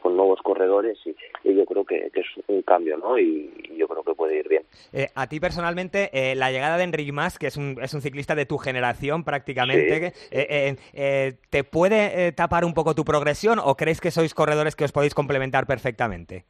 con 0.00 0.16
nuevos 0.16 0.40
corredores 0.42 0.98
y, 1.04 1.14
y 1.44 1.54
yo 1.54 1.64
creo 1.64 1.84
que, 1.84 2.10
que 2.12 2.20
es 2.20 2.26
un 2.48 2.62
cambio, 2.62 2.96
¿no? 2.96 3.18
Y, 3.18 3.50
y 3.70 3.76
yo 3.76 3.86
creo 3.88 4.02
que 4.02 4.14
puede 4.14 4.38
ir 4.38 4.48
bien. 4.48 4.62
Eh, 4.92 5.08
a 5.14 5.26
ti 5.28 5.40
personalmente, 5.40 6.10
eh, 6.12 6.34
la 6.34 6.50
llegada 6.50 6.76
de 6.76 6.84
Enric 6.84 7.12
Mas, 7.12 7.38
que 7.38 7.46
es 7.46 7.56
un, 7.56 7.78
es 7.80 7.94
un 7.94 8.00
ciclista 8.00 8.34
de 8.34 8.46
tu 8.46 8.58
generación 8.58 9.24
prácticamente, 9.24 10.06
eh, 10.06 10.12
eh, 10.30 10.76
eh, 10.92 11.32
¿te 11.50 11.64
puede 11.64 12.32
tapar 12.32 12.64
un 12.64 12.74
poco 12.74 12.94
tu 12.94 13.04
progresión 13.04 13.58
o 13.62 13.76
crees 13.76 14.00
que 14.00 14.10
sois 14.10 14.34
corredores 14.34 14.76
que 14.76 14.84
os 14.84 14.92
podéis 14.92 15.14
complementar 15.14 15.66
perfectamente? 15.66 16.44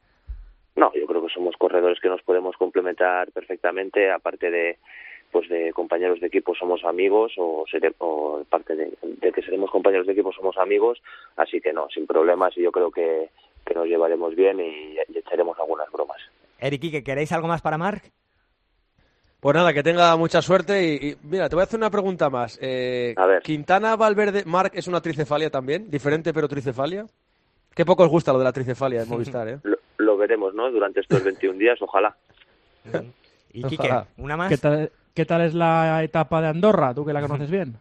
No, 0.75 0.91
yo 0.93 1.05
creo 1.05 1.21
que 1.21 1.33
somos 1.33 1.55
corredores 1.57 1.99
que 1.99 2.09
nos 2.09 2.21
podemos 2.21 2.55
complementar 2.57 3.31
perfectamente, 3.31 4.09
aparte 4.09 4.49
de 4.49 4.77
pues 5.31 5.47
de 5.49 5.71
compañeros 5.73 6.19
de 6.19 6.27
equipo 6.27 6.53
somos 6.55 6.83
amigos 6.83 7.33
o, 7.37 7.65
sere- 7.71 7.93
o 7.99 8.43
parte 8.49 8.75
de, 8.75 8.93
de 9.01 9.31
que 9.31 9.41
seremos 9.41 9.71
compañeros 9.71 10.05
de 10.07 10.13
equipo 10.13 10.31
somos 10.33 10.57
amigos, 10.57 11.01
así 11.37 11.61
que 11.61 11.73
no, 11.73 11.87
sin 11.93 12.05
problemas 12.07 12.57
y 12.57 12.61
yo 12.63 12.71
creo 12.71 12.91
que, 12.91 13.29
que 13.65 13.73
nos 13.73 13.85
llevaremos 13.87 14.35
bien 14.35 14.59
y, 14.59 14.95
y 15.09 15.17
echaremos 15.17 15.57
algunas 15.59 15.89
bromas. 15.91 16.17
Eric, 16.59 16.91
¿que 16.91 17.03
¿queréis 17.03 17.31
algo 17.31 17.47
más 17.47 17.61
para 17.61 17.77
Marc? 17.77 18.03
Pues 19.39 19.55
nada, 19.55 19.73
que 19.73 19.81
tenga 19.81 20.15
mucha 20.17 20.39
suerte 20.41 20.83
y, 20.83 21.07
y, 21.09 21.17
mira, 21.23 21.49
te 21.49 21.55
voy 21.55 21.61
a 21.61 21.63
hacer 21.63 21.79
una 21.79 21.89
pregunta 21.89 22.29
más. 22.29 22.59
Eh, 22.61 23.15
A 23.17 23.25
ver. 23.25 23.41
Quintana 23.41 23.95
Valverde, 23.95 24.43
Marc 24.45 24.73
es 24.75 24.87
una 24.87 25.01
tricefalia 25.01 25.49
también, 25.49 25.89
diferente 25.89 26.31
pero 26.31 26.47
tricefalia. 26.47 27.05
Qué 27.73 27.83
poco 27.83 28.03
os 28.03 28.09
gusta 28.09 28.31
lo 28.33 28.37
de 28.37 28.43
la 28.45 28.51
tricefalia 28.53 29.01
en 29.01 29.09
Movistar, 29.09 29.47
¿eh? 29.47 29.57
Lo, 29.63 29.77
lo 29.97 30.17
veremos, 30.17 30.53
¿no? 30.53 30.69
Durante 30.69 30.99
estos 30.99 31.23
21 31.23 31.57
días, 31.57 31.81
ojalá. 31.81 32.15
Y 33.53 33.63
Quique, 33.63 33.77
Quique, 33.77 34.03
¿una 34.17 34.37
más? 34.37 34.49
¿Qué 34.49 34.57
tal, 34.57 34.91
¿Qué 35.13 35.25
tal 35.25 35.41
es 35.41 35.53
la 35.53 36.03
etapa 36.03 36.41
de 36.41 36.47
Andorra? 36.47 36.93
Tú 36.93 37.05
que 37.05 37.13
la 37.13 37.21
conoces 37.21 37.51
bien. 37.51 37.75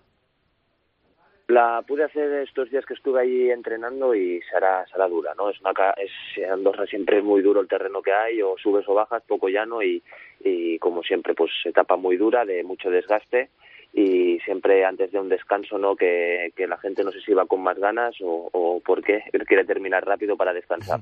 La 1.47 1.83
pude 1.87 2.05
hacer 2.05 2.31
estos 2.43 2.71
días 2.71 2.87
que 2.87 2.95
estuve 2.95 3.21
ahí 3.21 3.51
entrenando 3.51 4.15
y 4.15 4.41
será, 4.43 4.87
será 4.87 5.09
dura, 5.09 5.33
¿no? 5.37 5.51
Es 5.51 5.61
una 5.61 5.73
es 5.97 6.11
Andorra 6.49 6.87
siempre 6.87 7.19
es 7.19 7.25
muy 7.25 7.43
duro 7.43 7.61
el 7.61 7.67
terreno 7.67 8.03
que 8.03 8.13
hay, 8.13 8.41
o 8.41 8.57
subes 8.57 8.89
o 8.89 8.95
bajas, 8.95 9.23
poco 9.27 9.49
llano 9.49 9.83
y, 9.83 10.01
y 10.45 10.79
como 10.79 11.03
siempre, 11.03 11.35
pues 11.35 11.51
etapa 11.65 11.97
muy 11.97 12.17
dura, 12.17 12.45
de 12.45 12.63
mucho 12.63 12.89
desgaste 12.89 13.51
y 13.93 14.39
siempre 14.45 14.85
antes 14.85 15.11
de 15.11 15.19
un 15.19 15.29
descanso, 15.29 15.77
¿no? 15.77 15.97
Que, 15.97 16.53
que 16.55 16.69
la 16.69 16.79
gente 16.79 17.03
no 17.03 17.11
sé 17.11 17.21
si 17.21 17.33
va 17.33 17.47
con 17.47 17.63
más 17.63 17.79
ganas 17.79 18.15
o, 18.23 18.49
o 18.53 18.81
por 18.81 19.03
qué 19.03 19.25
quiere 19.47 19.65
terminar 19.65 20.05
rápido 20.07 20.37
para 20.37 20.53
descansar. 20.53 21.01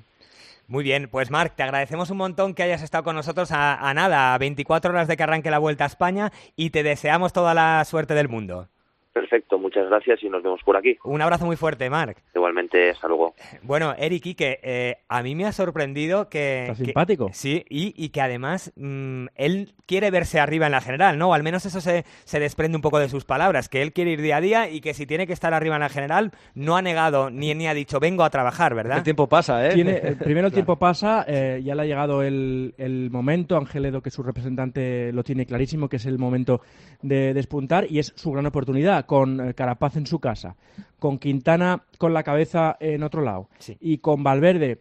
Muy 0.68 0.84
bien, 0.84 1.08
pues 1.10 1.30
Marc, 1.30 1.56
te 1.56 1.62
agradecemos 1.62 2.10
un 2.10 2.18
montón 2.18 2.52
que 2.52 2.62
hayas 2.62 2.82
estado 2.82 3.02
con 3.02 3.16
nosotros 3.16 3.52
a, 3.52 3.88
a 3.88 3.94
nada, 3.94 4.34
a 4.34 4.38
24 4.38 4.90
horas 4.90 5.08
de 5.08 5.16
que 5.16 5.22
arranque 5.22 5.50
la 5.50 5.58
Vuelta 5.58 5.84
a 5.84 5.86
España 5.86 6.30
y 6.56 6.68
te 6.68 6.82
deseamos 6.82 7.32
toda 7.32 7.54
la 7.54 7.82
suerte 7.86 8.12
del 8.12 8.28
mundo. 8.28 8.68
Perfecto, 9.12 9.58
muchas 9.58 9.86
gracias 9.88 10.22
y 10.22 10.28
nos 10.28 10.42
vemos 10.42 10.60
por 10.64 10.76
aquí. 10.76 10.96
Un 11.04 11.20
abrazo 11.20 11.44
muy 11.46 11.56
fuerte, 11.56 11.90
Marc. 11.90 12.18
Igualmente, 12.34 12.90
hasta 12.90 13.08
luego. 13.08 13.34
Bueno, 13.62 13.94
Eric, 13.98 14.26
y 14.26 14.34
que 14.34 14.60
eh, 14.62 14.96
a 15.08 15.22
mí 15.22 15.34
me 15.34 15.44
ha 15.46 15.52
sorprendido 15.52 16.28
que... 16.28 16.62
Está 16.62 16.74
que- 16.74 16.84
simpático. 16.84 17.30
sí, 17.32 17.64
y, 17.68 17.92
y 17.96 18.10
que 18.10 18.20
además 18.20 18.72
mm, 18.76 19.26
él 19.34 19.74
quiere 19.86 20.10
verse 20.10 20.38
arriba 20.38 20.66
en 20.66 20.72
la 20.72 20.80
general, 20.80 21.18
¿no? 21.18 21.30
O 21.30 21.34
al 21.34 21.42
menos 21.42 21.66
eso 21.66 21.80
se, 21.80 22.04
se 22.24 22.38
desprende 22.38 22.76
un 22.76 22.82
poco 22.82 22.98
de 22.98 23.08
sus 23.08 23.24
palabras, 23.24 23.68
que 23.68 23.82
él 23.82 23.92
quiere 23.92 24.12
ir 24.12 24.22
día 24.22 24.36
a 24.36 24.40
día 24.40 24.70
y 24.70 24.80
que 24.80 24.94
si 24.94 25.06
tiene 25.06 25.26
que 25.26 25.32
estar 25.32 25.52
arriba 25.54 25.74
en 25.76 25.80
la 25.80 25.88
general, 25.88 26.30
no 26.54 26.76
ha 26.76 26.82
negado 26.82 27.30
ni, 27.30 27.52
ni 27.54 27.66
ha 27.66 27.74
dicho 27.74 27.98
vengo 28.00 28.22
a 28.24 28.30
trabajar, 28.30 28.74
¿verdad? 28.74 28.98
El 28.98 29.04
tiempo 29.04 29.26
pasa, 29.28 29.66
¿eh? 29.66 29.74
Tiene, 29.74 29.92
eh, 29.96 30.16
primero 30.22 30.46
el 30.46 30.52
tiempo 30.52 30.76
pasa, 30.76 31.24
eh, 31.26 31.60
ya 31.64 31.74
le 31.74 31.82
ha 31.82 31.86
llegado 31.86 32.22
el, 32.22 32.74
el 32.78 33.10
momento, 33.10 33.56
Ángel 33.56 33.86
Edo, 33.86 34.00
que 34.02 34.10
su 34.10 34.22
representante 34.22 35.12
lo 35.12 35.24
tiene 35.24 35.46
clarísimo, 35.46 35.88
que 35.88 35.96
es 35.96 36.06
el 36.06 36.18
momento 36.18 36.60
de 37.02 37.34
despuntar 37.34 37.86
y 37.90 37.98
es 37.98 38.12
su 38.16 38.30
gran 38.32 38.46
oportunidad, 38.46 38.97
con 39.04 39.52
Carapaz 39.54 39.96
en 39.96 40.06
su 40.06 40.18
casa, 40.20 40.56
con 40.98 41.18
Quintana 41.18 41.82
con 41.98 42.12
la 42.14 42.22
cabeza 42.22 42.76
en 42.80 43.02
otro 43.02 43.22
lado 43.22 43.48
y 43.80 43.98
con 43.98 44.22
Valverde, 44.22 44.80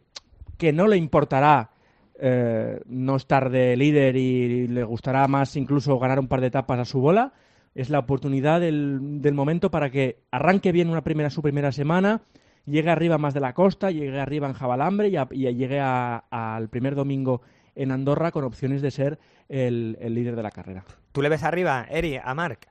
que 0.57 0.73
no 0.73 0.87
le 0.87 0.97
importará 0.97 1.71
eh, 2.19 2.81
no 2.87 3.15
estar 3.15 3.49
de 3.49 3.75
líder 3.77 4.15
y 4.15 4.67
le 4.67 4.83
gustará 4.83 5.27
más 5.27 5.55
incluso 5.55 5.99
ganar 5.99 6.19
un 6.19 6.27
par 6.27 6.41
de 6.41 6.47
etapas 6.47 6.79
a 6.79 6.85
su 6.85 6.99
bola, 6.99 7.33
es 7.75 7.89
la 7.91 7.99
oportunidad 7.99 8.59
del, 8.59 9.21
del 9.21 9.33
momento 9.35 9.69
para 9.69 9.91
que 9.91 10.23
arranque 10.31 10.71
bien 10.71 10.89
una 10.89 11.03
primera, 11.03 11.29
su 11.29 11.43
primera 11.43 11.71
semana, 11.71 12.21
llegue 12.65 12.89
arriba 12.89 13.19
más 13.19 13.35
de 13.35 13.39
la 13.39 13.53
costa, 13.53 13.91
llegue 13.91 14.19
arriba 14.19 14.47
en 14.47 14.53
Jabalambre 14.53 15.09
y, 15.09 15.15
a- 15.15 15.27
y 15.29 15.53
llegue 15.53 15.79
al 15.79 16.69
primer 16.69 16.95
domingo 16.95 17.41
en 17.75 17.91
Andorra 17.91 18.31
con 18.31 18.43
opciones 18.45 18.81
de 18.81 18.89
ser 18.89 19.19
el, 19.47 19.95
el 20.01 20.15
líder 20.15 20.35
de 20.35 20.41
la 20.41 20.49
carrera. 20.49 20.83
¿Tú 21.11 21.21
le 21.21 21.29
ves 21.29 21.43
arriba, 21.43 21.85
Eri, 21.87 22.17
a 22.21 22.33
Marc? 22.33 22.67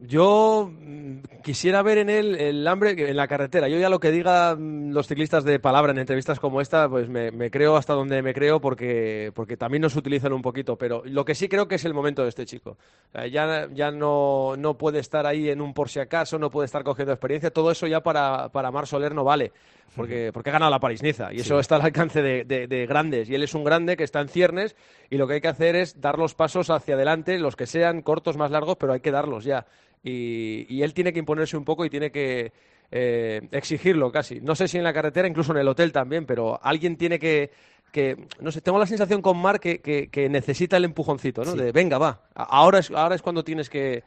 Yo 0.00 0.70
mm, 0.72 1.18
quisiera 1.42 1.82
ver 1.82 1.98
en 1.98 2.08
él 2.08 2.36
el 2.36 2.66
hambre 2.68 2.90
en 3.10 3.16
la 3.16 3.26
carretera. 3.26 3.68
Yo 3.68 3.78
ya 3.78 3.88
lo 3.88 3.98
que 3.98 4.12
digan 4.12 4.94
los 4.94 5.08
ciclistas 5.08 5.42
de 5.42 5.58
palabra 5.58 5.90
en 5.90 5.98
entrevistas 5.98 6.38
como 6.38 6.60
esta, 6.60 6.88
pues 6.88 7.08
me, 7.08 7.32
me 7.32 7.50
creo 7.50 7.76
hasta 7.76 7.94
donde 7.94 8.22
me 8.22 8.32
creo 8.32 8.60
porque, 8.60 9.32
porque 9.34 9.56
también 9.56 9.82
nos 9.82 9.96
utilizan 9.96 10.32
un 10.32 10.42
poquito. 10.42 10.76
Pero 10.76 11.02
lo 11.04 11.24
que 11.24 11.34
sí 11.34 11.48
creo 11.48 11.66
que 11.66 11.74
es 11.74 11.84
el 11.84 11.94
momento 11.94 12.22
de 12.22 12.28
este 12.28 12.46
chico. 12.46 12.76
Ya 13.12 13.66
ya 13.72 13.90
no, 13.90 14.54
no 14.56 14.78
puede 14.78 15.00
estar 15.00 15.26
ahí 15.26 15.48
en 15.48 15.60
un 15.60 15.74
por 15.74 15.88
si 15.88 15.98
acaso, 15.98 16.38
no 16.38 16.48
puede 16.48 16.66
estar 16.66 16.84
cogiendo 16.84 17.12
experiencia. 17.12 17.50
Todo 17.50 17.72
eso 17.72 17.88
ya 17.88 18.00
para, 18.00 18.50
para 18.50 18.70
Mar 18.70 18.86
Soler 18.86 19.14
no 19.16 19.24
vale. 19.24 19.50
Porque, 19.96 20.30
porque 20.32 20.50
ha 20.50 20.52
ganado 20.52 20.70
la 20.70 20.78
París-Niza 20.78 21.32
y 21.32 21.40
eso 21.40 21.58
está 21.58 21.76
al 21.76 21.82
alcance 21.82 22.20
de, 22.22 22.44
de- 22.44 22.68
de 22.68 22.86
grandes. 22.86 23.28
Y 23.30 23.34
él 23.34 23.42
es 23.42 23.54
un 23.54 23.64
grande 23.64 23.96
que 23.96 24.04
está 24.04 24.20
en 24.20 24.28
ciernes 24.28 24.76
y 25.10 25.16
lo 25.16 25.26
que 25.26 25.34
hay 25.34 25.40
que 25.40 25.48
hacer 25.48 25.74
es 25.74 26.00
dar 26.00 26.18
los 26.18 26.34
pasos 26.34 26.68
hacia 26.70 26.94
adelante, 26.94 27.38
los 27.38 27.56
que 27.56 27.66
sean 27.66 28.02
cortos, 28.02 28.36
más 28.36 28.50
largos, 28.52 28.76
pero 28.78 28.92
hay 28.92 29.00
que 29.00 29.10
darlos 29.10 29.44
ya. 29.44 29.66
Y, 30.08 30.66
y 30.68 30.82
él 30.82 30.94
tiene 30.94 31.12
que 31.12 31.18
imponerse 31.18 31.56
un 31.56 31.64
poco 31.64 31.84
y 31.84 31.90
tiene 31.90 32.10
que 32.10 32.52
eh, 32.90 33.46
exigirlo 33.52 34.10
casi. 34.10 34.40
No 34.40 34.54
sé 34.54 34.66
si 34.68 34.78
en 34.78 34.84
la 34.84 34.92
carretera, 34.92 35.28
incluso 35.28 35.52
en 35.52 35.58
el 35.58 35.68
hotel 35.68 35.92
también, 35.92 36.24
pero 36.26 36.58
alguien 36.62 36.96
tiene 36.96 37.18
que... 37.18 37.50
que 37.92 38.16
no 38.40 38.50
sé, 38.52 38.60
tengo 38.60 38.78
la 38.78 38.86
sensación 38.86 39.20
con 39.22 39.36
Marc 39.38 39.60
que, 39.62 39.80
que- 39.80 40.08
que 40.08 40.28
necesita 40.28 40.76
el 40.76 40.84
empujoncito, 40.84 41.44
¿no? 41.44 41.52
Sí. 41.52 41.58
De 41.58 41.72
venga, 41.72 41.98
va. 41.98 42.22
Ahora 42.34 42.78
es, 42.78 42.90
ahora 42.90 43.14
es 43.14 43.22
cuando 43.22 43.42
tienes 43.44 43.68
que, 43.68 44.02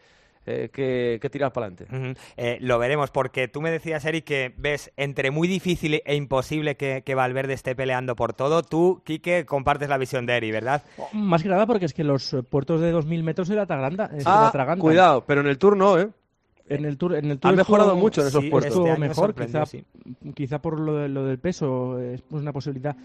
eh, 0.46 0.70
que, 0.74 1.20
que 1.22 1.30
tirar 1.30 1.54
para 1.54 1.68
adelante. 1.68 2.16
Eh, 2.38 2.58
lo 2.62 2.80
veremos, 2.80 3.12
porque 3.12 3.48
tú 3.48 3.62
me 3.62 3.70
decías, 3.72 4.04
Eric, 4.06 4.26
que 4.26 4.54
ves 4.58 4.92
entre 4.98 5.30
muy 5.32 5.48
difícil 5.48 6.02
e 6.06 6.16
imposible 6.16 6.76
que, 6.78 7.04
que 7.06 7.16
Valverde 7.16 7.54
esté 7.54 7.76
peleando 7.76 8.16
por 8.16 8.34
todo. 8.34 8.64
Tú, 8.64 9.02
Quique, 9.06 9.46
compartes 9.46 9.90
la 9.90 9.98
visión 9.98 10.26
de 10.26 10.38
Eri, 10.38 10.52
¿verdad? 10.52 10.84
Más 11.14 11.44
que 11.44 11.50
nada 11.50 11.66
porque 11.68 11.86
es 11.86 11.94
que 11.94 12.04
los 12.04 12.34
eh, 12.34 12.44
puertos 12.44 12.82
de 12.82 12.94
2.000 12.94 13.24
metros 13.24 13.48
se 13.48 13.56
la 13.56 13.66
la 13.66 14.12
Ah, 14.26 14.76
cuidado, 14.78 15.24
pero 15.26 15.42
en 15.42 15.48
el 15.48 15.58
Tour 15.58 15.78
no, 15.78 16.00
¿eh? 16.00 16.10
En 16.70 16.86
el 16.86 16.98
Tour, 16.98 17.16
en 17.16 17.30
el 17.30 17.38
tour 17.40 17.50
Han 17.52 17.58
mejorado 17.58 17.90
estuvo- 17.90 18.02
mucho 18.02 18.22
en 18.22 18.28
esos 18.28 18.44
sí, 18.44 18.50
puertos. 18.50 18.70
estuvo 18.70 18.88
Este 18.88 19.00
mejor, 19.00 19.36
quizá, 19.36 19.66
sí. 19.66 19.84
quizá 20.34 20.60
por 20.62 20.80
lo, 20.80 20.96
de- 20.98 21.10
lo 21.10 21.26
del 21.26 21.38
peso, 21.38 22.00
es 22.00 22.22
pues 22.22 22.42
una 22.42 22.54
posibilidad. 22.54 22.96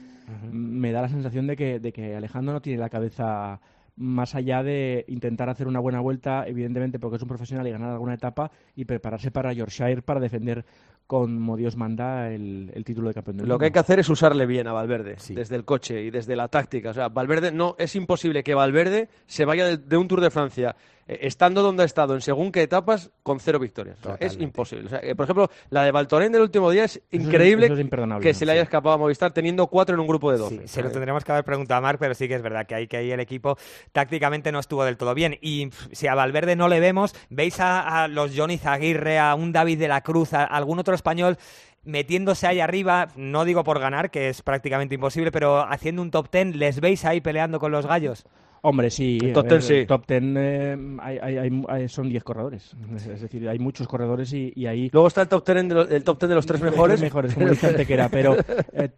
Me 0.52 0.92
da 0.92 1.02
la 1.02 1.08
sensación 1.08 1.46
de 1.48 1.56
que, 1.56 1.80
de 1.80 1.92
que 1.92 2.14
Alejandro 2.14 2.52
no 2.54 2.60
tiene 2.62 2.78
la 2.78 2.88
cabeza 2.90 3.60
más 3.96 4.34
allá 4.34 4.62
de 4.62 5.04
intentar 5.08 5.48
hacer 5.48 5.66
una 5.66 5.80
buena 5.80 6.00
vuelta, 6.00 6.46
evidentemente 6.46 6.98
porque 6.98 7.16
es 7.16 7.22
un 7.22 7.28
profesional 7.28 7.66
y 7.66 7.70
ganar 7.70 7.90
alguna 7.90 8.14
etapa, 8.14 8.50
y 8.74 8.84
prepararse 8.84 9.30
para 9.30 9.52
Yorkshire 9.52 10.02
para 10.02 10.20
defender 10.20 10.64
como 11.06 11.56
Dios 11.56 11.76
manda 11.76 12.30
el, 12.32 12.70
el 12.74 12.84
título 12.84 13.08
de 13.08 13.14
campeón 13.14 13.36
del 13.36 13.46
Lo 13.46 13.54
mundo. 13.54 13.58
que 13.60 13.64
hay 13.66 13.70
que 13.70 13.78
hacer 13.78 14.00
es 14.00 14.08
usarle 14.08 14.44
bien 14.44 14.66
a 14.66 14.72
Valverde, 14.72 15.16
desde 15.28 15.54
el 15.56 15.64
coche 15.64 16.02
y 16.02 16.10
desde 16.10 16.34
la 16.34 16.48
táctica. 16.48 16.90
O 16.90 16.94
sea, 16.94 17.08
Valverde 17.08 17.52
no 17.52 17.76
es 17.78 17.94
imposible 17.94 18.42
que 18.42 18.54
Valverde 18.54 19.08
se 19.26 19.44
vaya 19.44 19.66
de, 19.66 19.76
de 19.76 19.96
un 19.96 20.08
Tour 20.08 20.20
de 20.20 20.30
Francia 20.30 20.74
estando 21.06 21.62
donde 21.62 21.82
ha 21.82 21.86
estado 21.86 22.14
en 22.14 22.20
según 22.20 22.50
qué 22.50 22.62
etapas 22.62 23.10
con 23.22 23.40
cero 23.40 23.58
victorias. 23.58 23.98
O 24.00 24.02
sea, 24.02 24.16
es 24.20 24.36
imposible. 24.40 24.86
O 24.86 24.88
sea, 24.88 25.00
eh, 25.02 25.14
por 25.14 25.24
ejemplo, 25.24 25.50
la 25.70 25.84
de 25.84 25.92
Valtorén 25.92 26.32
del 26.32 26.42
último 26.42 26.70
día 26.70 26.84
es 26.84 27.00
increíble 27.10 27.66
eso 27.66 27.74
es 27.74 27.80
imperdonable, 27.80 28.22
que 28.22 28.34
se 28.34 28.44
le 28.44 28.52
haya 28.52 28.62
escapado 28.62 28.94
a 28.94 28.98
Movistar 28.98 29.32
teniendo 29.32 29.66
cuatro 29.68 29.94
en 29.94 30.00
un 30.00 30.06
grupo 30.06 30.32
de 30.32 30.38
12. 30.38 30.58
Sí, 30.58 30.68
se 30.68 30.82
lo 30.82 30.90
tendremos 30.90 31.24
que 31.24 31.32
haber 31.32 31.44
preguntado 31.44 31.78
a 31.78 31.80
Marc, 31.80 31.98
pero 31.98 32.14
sí 32.14 32.28
que 32.28 32.34
es 32.34 32.42
verdad 32.42 32.66
que 32.66 32.74
ahí, 32.74 32.86
que 32.88 32.96
ahí 32.96 33.10
el 33.10 33.20
equipo 33.20 33.56
tácticamente 33.92 34.50
no 34.52 34.58
estuvo 34.58 34.84
del 34.84 34.96
todo 34.96 35.14
bien. 35.14 35.38
Y 35.40 35.70
si 35.92 36.08
a 36.08 36.14
Valverde 36.14 36.56
no 36.56 36.68
le 36.68 36.80
vemos, 36.80 37.14
veis 37.30 37.60
a, 37.60 38.02
a 38.02 38.08
los 38.08 38.32
Johnny 38.36 38.58
Zaguirre, 38.58 39.18
a 39.18 39.34
un 39.34 39.52
David 39.52 39.78
de 39.78 39.88
la 39.88 40.00
Cruz, 40.00 40.32
a 40.34 40.44
algún 40.44 40.78
otro 40.78 40.94
español 40.94 41.38
metiéndose 41.84 42.48
ahí 42.48 42.60
arriba, 42.60 43.08
no 43.14 43.44
digo 43.44 43.62
por 43.62 43.78
ganar, 43.78 44.10
que 44.10 44.28
es 44.28 44.42
prácticamente 44.42 44.96
imposible, 44.96 45.30
pero 45.30 45.60
haciendo 45.60 46.02
un 46.02 46.10
top 46.10 46.28
ten, 46.28 46.58
¿les 46.58 46.80
veis 46.80 47.04
ahí 47.04 47.20
peleando 47.20 47.60
con 47.60 47.70
los 47.70 47.86
gallos? 47.86 48.26
Hombre, 48.62 48.90
sí. 48.90 49.18
El 49.22 49.32
top 49.32 49.46
10 49.48 49.64
sí. 49.64 49.86
top 49.86 50.06
10 50.08 50.22
eh, 50.36 50.76
hay- 51.00 51.18
hay- 51.18 51.62
hay- 51.68 51.88
son 51.88 52.08
10 52.08 52.24
corredores. 52.24 52.74
Es, 52.96 53.06
es 53.06 53.20
decir, 53.20 53.48
hay 53.48 53.58
muchos 53.58 53.86
corredores 53.86 54.32
y, 54.32 54.52
y 54.56 54.66
ahí... 54.66 54.90
Luego 54.92 55.06
está 55.08 55.22
el 55.22 55.28
top 55.28 55.44
10 55.46 55.68
de, 55.68 55.74
los, 55.74 55.90
el 55.90 56.02
top 56.02 56.18
10 56.18 56.28
de 56.30 56.34
los 56.34 56.46
tres 56.46 56.60
mejores. 56.60 57.00
mejores, 57.00 57.34
como 57.34 57.48
dice 57.48 57.68
Antequera, 57.68 58.08
pero 58.08 58.36
eh, 58.72 58.90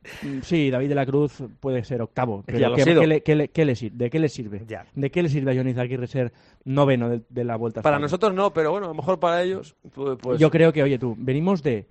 sí, 0.42 0.70
David 0.70 0.88
de 0.88 0.94
la 0.94 1.04
Cruz 1.04 1.42
puede 1.60 1.84
ser 1.84 2.00
octavo. 2.00 2.42
Pero 2.46 2.58
Ya 2.58 2.68
lo 2.68 2.74
ha 2.74 2.76
¿qué, 2.78 2.84
le, 3.06 3.22
qué 3.22 3.34
le- 3.34 3.48
qué 3.48 3.64
le 3.64 3.74
sir- 3.74 3.92
¿De 3.92 4.08
qué 4.08 4.18
le 4.18 4.28
sirve? 4.28 4.62
Ya. 4.66 4.86
¿De 4.94 5.10
qué 5.10 5.22
le 5.22 5.28
sirve 5.28 5.52
a 5.52 5.54
Johnny 5.54 5.74
Zaguirre 5.74 6.06
ser 6.06 6.32
noveno 6.64 7.08
de, 7.10 7.20
de 7.28 7.44
la 7.44 7.56
Vuelta 7.56 7.80
a 7.80 7.82
Para 7.82 7.96
España? 7.96 8.04
nosotros 8.06 8.34
no, 8.34 8.52
pero 8.52 8.70
bueno, 8.70 8.86
a 8.86 8.90
lo 8.90 8.94
mejor 8.94 9.18
para 9.20 9.42
ellos. 9.42 9.76
Pues, 9.94 10.16
pues- 10.22 10.38
Yo 10.40 10.50
creo 10.50 10.72
que, 10.72 10.82
oye 10.82 10.98
tú, 10.98 11.14
venimos 11.18 11.62
de 11.62 11.86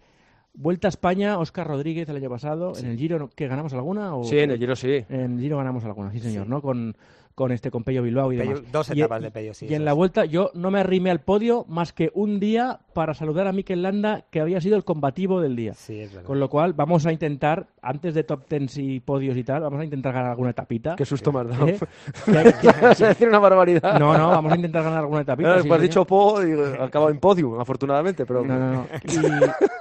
Vuelta 0.59 0.87
a 0.87 0.89
España, 0.89 1.37
Oscar 1.37 1.67
Rodríguez 1.67 2.09
el 2.09 2.15
año 2.15 2.31
pasado, 2.31 2.73
en 2.79 2.87
el 2.87 2.97
Giro. 2.97 3.29
¿qué 3.35 3.47
ganamos 3.47 3.73
alguna? 3.73 4.15
O... 4.15 4.23
Sí, 4.23 4.39
en 4.39 4.49
el 4.49 4.57
Giro 4.57 4.75
sí. 4.75 5.05
En 5.07 5.33
el 5.35 5.39
Giro 5.39 5.57
ganamos 5.57 5.85
alguna, 5.85 6.11
sí 6.11 6.19
señor, 6.19 6.47
¿no? 6.47 6.63
Con, 6.63 6.95
con 7.37 7.51
este 7.51 7.69
con 7.69 7.83
Pello 7.83 8.01
Bilbao 8.01 8.33
y 8.33 8.37
Pello- 8.37 8.55
demás. 8.55 8.71
dos 8.71 8.89
Y- 8.89 8.99
etapas 8.99 9.21
de 9.21 9.29
Pello, 9.29 9.53
sí, 9.53 9.67
Y 9.69 9.75
en 9.75 9.85
la 9.85 9.93
vuelta 9.93 10.25
yo 10.25 10.49
no 10.55 10.71
me 10.71 10.79
arrimé 10.79 11.11
al 11.11 11.19
podio 11.19 11.65
más 11.69 11.93
que 11.93 12.09
un 12.15 12.39
día 12.39 12.79
para 12.93 13.13
saludar 13.13 13.45
a 13.45 13.51
Mikel 13.51 13.83
Landa, 13.83 14.25
que 14.31 14.41
había 14.41 14.59
sido 14.59 14.75
el 14.75 14.83
combativo 14.83 15.39
del 15.39 15.55
día. 15.55 15.75
Sí, 15.75 15.99
es 15.99 16.11
verdad. 16.11 16.25
Con 16.25 16.39
lo 16.39 16.49
cual 16.49 16.73
vamos 16.73 17.05
a 17.05 17.11
intentar, 17.11 17.67
antes 17.83 18.15
de 18.15 18.23
top 18.23 18.45
tens 18.47 18.75
y 18.79 19.01
podios 19.01 19.37
y 19.37 19.43
tal, 19.43 19.61
vamos 19.61 19.79
a 19.79 19.83
intentar 19.83 20.13
ganar 20.13 20.31
alguna 20.31 20.49
etapita. 20.49 20.95
Qué 20.95 21.05
susto 21.05 21.31
me 21.31 21.41
has 21.41 21.47
dado. 21.49 21.67
¿Eh? 21.67 21.77
Vas 22.81 23.01
a 23.03 23.07
decir 23.09 23.27
una 23.27 23.37
barbaridad. 23.37 23.99
No, 23.99 24.17
no, 24.17 24.29
vamos 24.29 24.51
a 24.51 24.55
intentar 24.55 24.81
ganar 24.81 25.01
alguna 25.01 25.21
etapita. 25.21 25.49
Claro, 25.49 25.61
sí, 25.61 25.67
pues 25.67 25.77
has 25.77 25.81
dicho 25.83 26.05
po 26.05 26.43
y 26.43 26.53
acabado 26.81 27.11
en 27.11 27.19
podium, 27.19 27.59
afortunadamente, 27.59 28.25
pero... 28.25 28.43
No, 28.43 28.57
no, 28.57 28.71
no. 28.73 28.87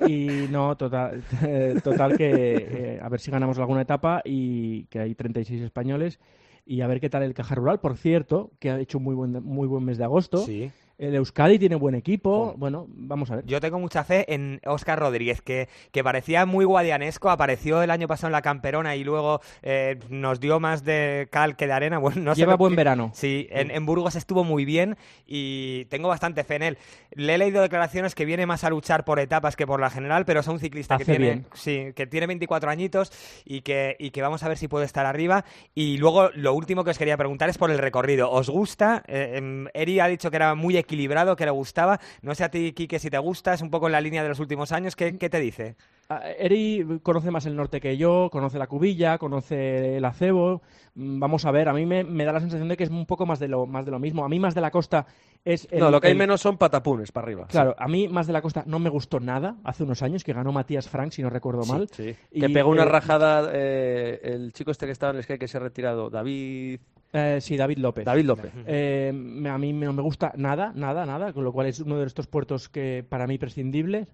Y, 0.06 0.12
y 0.44 0.48
no, 0.50 0.76
total, 0.76 1.22
eh, 1.42 1.80
total 1.82 2.18
que 2.18 2.26
eh, 2.34 3.00
a 3.02 3.08
ver 3.08 3.18
si 3.18 3.30
ganamos 3.30 3.58
alguna 3.58 3.80
etapa 3.80 4.20
y 4.26 4.84
que 4.88 5.00
hay 5.00 5.14
36 5.14 5.62
españoles 5.62 6.20
y 6.66 6.80
a 6.80 6.86
ver 6.86 7.00
qué 7.00 7.08
tal 7.08 7.22
el 7.22 7.32
Caja 7.32 7.54
Rural, 7.54 7.80
por 7.80 7.96
cierto, 7.96 8.50
que 8.58 8.70
ha 8.70 8.80
hecho 8.80 8.98
un 8.98 9.04
muy 9.04 9.14
buen, 9.14 9.32
muy 9.44 9.68
buen 9.68 9.84
mes 9.84 9.98
de 9.98 10.04
agosto. 10.04 10.38
Sí. 10.38 10.70
El 10.98 11.14
Euskadi 11.14 11.58
tiene 11.58 11.76
buen 11.76 11.94
equipo. 11.94 12.54
Bueno, 12.56 12.86
vamos 12.88 13.30
a 13.30 13.36
ver. 13.36 13.44
Yo 13.46 13.60
tengo 13.60 13.78
mucha 13.78 14.02
fe 14.02 14.32
en 14.32 14.60
Óscar 14.64 14.98
Rodríguez, 14.98 15.42
que, 15.42 15.68
que 15.92 16.02
parecía 16.02 16.46
muy 16.46 16.64
guadianesco, 16.64 17.28
apareció 17.28 17.82
el 17.82 17.90
año 17.90 18.08
pasado 18.08 18.28
en 18.28 18.32
la 18.32 18.40
Camperona 18.40 18.96
y 18.96 19.04
luego 19.04 19.40
eh, 19.62 19.98
nos 20.08 20.40
dio 20.40 20.58
más 20.58 20.84
de 20.84 21.28
cal 21.30 21.56
que 21.56 21.66
de 21.66 21.72
arena. 21.74 21.98
Bueno, 22.06 22.22
no 22.22 22.34
sé 22.34 22.40
Lleva 22.40 22.52
lo 22.52 22.58
buen 22.58 22.72
que- 22.72 22.76
verano. 22.76 23.10
Sí, 23.14 23.46
en, 23.50 23.70
en 23.70 23.84
Burgos 23.84 24.16
estuvo 24.16 24.42
muy 24.42 24.64
bien 24.64 24.96
y 25.26 25.84
tengo 25.86 26.08
bastante 26.08 26.44
fe 26.44 26.56
en 26.56 26.62
él. 26.62 26.78
Le 27.10 27.34
he 27.34 27.38
leído 27.38 27.60
declaraciones 27.60 28.14
que 28.14 28.24
viene 28.24 28.46
más 28.46 28.64
a 28.64 28.70
luchar 28.70 29.04
por 29.04 29.18
etapas 29.20 29.54
que 29.56 29.66
por 29.66 29.80
la 29.80 29.90
general, 29.90 30.24
pero 30.24 30.40
es 30.40 30.46
un 30.48 30.58
ciclista 30.60 30.96
que 30.96 31.02
Hace 31.02 31.12
tiene, 31.12 31.26
bien. 31.26 31.46
sí, 31.54 31.92
que 31.94 32.06
tiene 32.06 32.26
24 32.26 32.70
añitos 32.70 33.12
y 33.44 33.60
que, 33.60 33.96
y 33.98 34.10
que 34.12 34.22
vamos 34.22 34.42
a 34.44 34.48
ver 34.48 34.56
si 34.56 34.66
puede 34.68 34.86
estar 34.86 35.04
arriba. 35.04 35.44
Y 35.74 35.98
luego 35.98 36.30
lo 36.34 36.54
último 36.54 36.84
que 36.84 36.90
os 36.90 36.98
quería 36.98 37.16
preguntar 37.18 37.50
es 37.50 37.58
por 37.58 37.70
el 37.70 37.78
recorrido. 37.78 38.30
¿Os 38.30 38.48
gusta? 38.48 39.02
Eh, 39.08 39.32
em, 39.36 39.66
Eri 39.74 40.00
ha 40.00 40.06
dicho 40.06 40.30
que 40.30 40.36
era 40.36 40.54
muy 40.54 40.76
equilibrado, 40.86 41.36
que 41.36 41.44
le 41.44 41.50
gustaba. 41.50 42.00
No 42.22 42.34
sé 42.34 42.44
a 42.44 42.50
ti, 42.50 42.72
Quique, 42.72 42.98
si 42.98 43.10
te 43.10 43.18
gusta, 43.18 43.52
es 43.54 43.60
un 43.60 43.70
poco 43.70 43.86
en 43.86 43.92
la 43.92 44.00
línea 44.00 44.22
de 44.22 44.28
los 44.30 44.40
últimos 44.40 44.72
años. 44.72 44.96
¿Qué, 44.96 45.18
qué 45.18 45.28
te 45.28 45.40
dice? 45.40 45.76
Eri 46.08 47.00
conoce 47.02 47.30
más 47.30 47.46
el 47.46 47.56
norte 47.56 47.80
que 47.80 47.96
yo, 47.96 48.28
conoce 48.30 48.58
la 48.58 48.66
Cubilla, 48.68 49.18
conoce 49.18 49.96
el 49.96 50.04
acebo. 50.04 50.62
Mm, 50.94 51.18
Vamos 51.18 51.44
a 51.44 51.50
ver, 51.50 51.68
a 51.68 51.72
mí 51.72 51.84
me, 51.84 52.04
me 52.04 52.24
da 52.24 52.32
la 52.32 52.40
sensación 52.40 52.68
de 52.68 52.76
que 52.76 52.84
es 52.84 52.90
un 52.90 53.06
poco 53.06 53.26
más 53.26 53.38
de 53.40 53.48
lo, 53.48 53.66
más 53.66 53.84
de 53.84 53.90
lo 53.90 53.98
mismo. 53.98 54.24
A 54.24 54.28
mí 54.28 54.38
más 54.38 54.54
de 54.54 54.60
la 54.60 54.70
costa 54.70 55.06
es... 55.44 55.66
el- 55.70 55.80
no, 55.80 55.90
lo 55.90 56.00
que 56.00 56.06
hay 56.06 56.12
el- 56.12 56.18
menos 56.18 56.40
son 56.40 56.58
patapunes 56.58 57.10
para 57.10 57.26
arriba. 57.26 57.46
Claro, 57.48 57.74
a 57.78 57.88
mí 57.88 58.06
más 58.08 58.26
de 58.28 58.32
la 58.32 58.40
costa 58.42 58.62
no 58.66 58.78
me 58.78 58.88
gustó 58.88 59.18
nada 59.18 59.56
hace 59.64 59.82
unos 59.82 60.02
años, 60.02 60.22
que 60.22 60.32
ganó 60.32 60.52
Matías 60.52 60.88
Frank, 60.88 61.10
si 61.12 61.22
no 61.22 61.30
recuerdo 61.30 61.62
Sí, 61.64 61.72
mal. 61.72 61.88
sí. 61.90 62.14
Y, 62.30 62.40
que 62.40 62.50
pegó 62.50 62.70
una 62.70 62.82
eh, 62.84 62.86
rajada 62.86 63.50
eh, 63.52 64.20
el 64.22 64.52
chico 64.52 64.70
este 64.70 64.86
que 64.86 64.92
estaba 64.92 65.10
en 65.10 65.16
el 65.18 65.22
Sky 65.24 65.38
que 65.38 65.48
se 65.48 65.56
ha 65.56 65.60
retirado, 65.60 66.08
David... 66.10 66.78
Eh, 67.12 67.38
sí, 67.40 67.56
David 67.56 67.78
López. 67.78 68.04
David 68.04 68.24
López. 68.26 68.52
Eh, 68.66 69.12
a 69.48 69.58
mí 69.58 69.72
no 69.72 69.92
me 69.92 70.02
gusta 70.02 70.32
nada, 70.36 70.72
nada, 70.74 71.06
nada, 71.06 71.32
con 71.32 71.44
lo 71.44 71.52
cual 71.52 71.66
es 71.66 71.80
uno 71.80 71.98
de 71.98 72.06
estos 72.06 72.26
puertos 72.26 72.68
que 72.68 73.04
para 73.08 73.26
mí 73.26 73.38
prescindibles. 73.38 74.06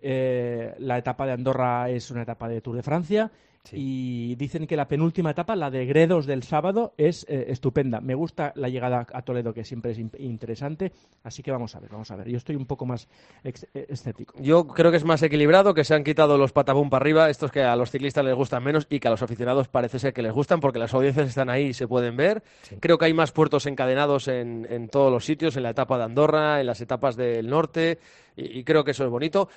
Eh, 0.00 0.74
la 0.78 0.98
etapa 0.98 1.26
de 1.26 1.32
Andorra 1.32 1.88
es 1.90 2.10
una 2.10 2.22
etapa 2.22 2.48
de 2.48 2.60
Tour 2.60 2.76
de 2.76 2.82
Francia 2.82 3.30
y 3.72 4.36
dicen 4.36 4.64
que 4.68 4.76
la 4.76 4.86
penúltima 4.86 5.32
etapa, 5.32 5.56
la 5.56 5.72
de 5.72 5.86
Gredos 5.86 6.24
del 6.24 6.44
sábado, 6.44 6.94
es 6.96 7.26
eh, 7.28 7.46
estupenda. 7.48 8.00
Me 8.00 8.14
gusta 8.14 8.52
la 8.54 8.68
llegada 8.68 9.04
a 9.12 9.22
Toledo, 9.22 9.52
que 9.52 9.64
siempre 9.64 9.90
es 9.90 9.98
in- 9.98 10.12
interesante, 10.20 10.92
así 11.24 11.42
que 11.42 11.50
vamos 11.50 11.74
a 11.74 11.80
ver, 11.80 11.90
vamos 11.90 12.08
a 12.12 12.14
ver. 12.14 12.28
Yo 12.28 12.36
estoy 12.36 12.54
un 12.54 12.66
poco 12.66 12.86
más 12.86 13.08
eh, 13.42 13.52
escéptico. 13.88 14.34
Yo 14.38 14.68
creo 14.68 14.92
que 14.92 14.98
es 14.98 15.04
más 15.04 15.20
equilibrado, 15.24 15.74
que 15.74 15.82
se 15.82 15.94
han 15.96 16.04
quitado 16.04 16.38
los 16.38 16.52
patapum 16.52 16.88
para 16.90 17.02
arriba, 17.02 17.28
estos 17.28 17.50
que 17.50 17.62
a 17.62 17.74
los 17.74 17.90
ciclistas 17.90 18.24
les 18.24 18.36
gustan 18.36 18.62
menos 18.62 18.86
y 18.88 19.00
que 19.00 19.08
a 19.08 19.10
los 19.10 19.22
aficionados 19.22 19.66
parece 19.66 19.98
ser 19.98 20.12
que 20.12 20.22
les 20.22 20.32
gustan 20.32 20.60
porque 20.60 20.78
las 20.78 20.94
audiencias 20.94 21.26
están 21.26 21.50
ahí 21.50 21.64
y 21.66 21.72
se 21.74 21.88
pueden 21.88 22.16
ver. 22.16 22.44
Creo 22.78 22.98
que 22.98 23.06
hay 23.06 23.14
más 23.14 23.32
puertos 23.32 23.66
encadenados 23.66 24.28
en, 24.28 24.68
en 24.70 24.88
todos 24.88 25.10
los 25.10 25.24
sitios, 25.24 25.56
en 25.56 25.64
la 25.64 25.70
etapa 25.70 25.98
de 25.98 26.04
Andorra, 26.04 26.60
en 26.60 26.66
las 26.66 26.80
etapas 26.80 27.16
del 27.16 27.48
norte, 27.48 27.98
y, 28.36 28.58
y 28.60 28.64
creo 28.64 28.84
que 28.84 28.90
eso 28.92 29.04
es 29.04 29.10
bonito. 29.10 29.48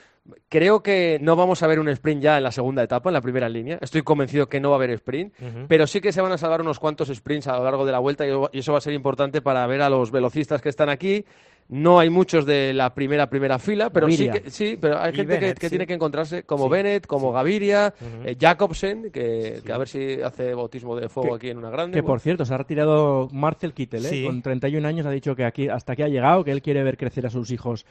Creo 0.47 0.81
que 0.81 1.17
no 1.21 1.35
vamos 1.35 1.61
a 1.63 1.67
ver 1.67 1.79
un 1.79 1.89
sprint 1.89 2.21
ya 2.23 2.37
en 2.37 2.43
la 2.43 2.51
segunda 2.51 2.83
etapa, 2.83 3.09
en 3.09 3.13
la 3.15 3.21
primera 3.21 3.49
línea. 3.49 3.77
Estoy 3.81 4.01
convencido 4.03 4.47
que 4.47 4.59
no 4.59 4.69
va 4.69 4.75
a 4.75 4.79
haber 4.79 4.91
sprint, 4.91 5.33
pero 5.67 5.85
sí 5.87 6.01
que 6.01 6.11
se 6.11 6.21
van 6.21 6.31
a 6.31 6.37
salvar 6.37 6.61
unos 6.61 6.79
cuantos 6.79 7.09
sprints 7.09 7.47
a 7.47 7.57
lo 7.57 7.63
largo 7.63 7.85
de 7.85 7.91
la 7.91 7.99
vuelta 7.99 8.25
y 8.27 8.31
y 8.51 8.59
eso 8.59 8.71
va 8.71 8.77
a 8.77 8.81
ser 8.81 8.93
importante 8.93 9.41
para 9.41 9.65
ver 9.67 9.81
a 9.81 9.89
los 9.89 10.11
velocistas 10.11 10.61
que 10.61 10.69
están 10.69 10.89
aquí. 10.89 11.25
No 11.71 11.99
hay 11.99 12.09
muchos 12.09 12.47
de 12.47 12.73
la 12.73 12.95
primera 12.95 13.29
primera 13.29 13.59
fila, 13.59 13.91
pero 13.91 14.09
sí 14.09 14.27
que 14.29 14.49
sí, 14.49 14.75
pero 14.81 14.97
hay 14.99 15.11
Y 15.13 15.17
gente 15.17 15.33
que- 15.35 15.39
Bennett, 15.39 15.59
que, 15.59 15.67
sí. 15.67 15.69
tiene 15.69 15.85
que 15.85 15.93
encontrarse 15.93 16.41
como 16.43 16.63
Sí, 16.63 16.69
Bennett, 16.71 17.05
como 17.05 17.31
Gaviria, 17.31 17.93
eh, 18.25 18.35
Jacobsen, 18.39 19.11
que, 19.11 19.61
que 19.63 19.71
a 19.71 19.77
ver 19.77 19.87
si 19.87 20.19
hace 20.19 20.55
bautismo 20.55 20.95
de 20.95 21.09
fuego 21.09 21.29
Que- 21.29 21.35
aquí 21.35 21.49
en 21.51 21.59
una 21.59 21.69
grande. 21.69 21.95
Que 21.95 22.01
por 22.01 22.19
cierto, 22.21 22.43
se 22.43 22.55
ha 22.55 22.57
retirado 22.57 23.29
Marcel 23.31 23.73
Kittel, 23.75 24.03
¿eh? 24.07 24.25
Con 24.25 24.41
31 24.41 24.83
años, 24.87 25.05
ha 25.05 25.11
dicho 25.11 25.35
que 25.35 25.45
aquí 25.45 25.67
hasta 25.69 25.93
aquí 25.93 26.01
ha 26.01 26.07
llegado, 26.07 26.43
que 26.43 26.51
él 26.51 26.63
quiere 26.63 26.83
ver 26.83 26.97
crecer 26.97 27.27
a 27.27 27.29
sus 27.29 27.51
hijos 27.51 27.85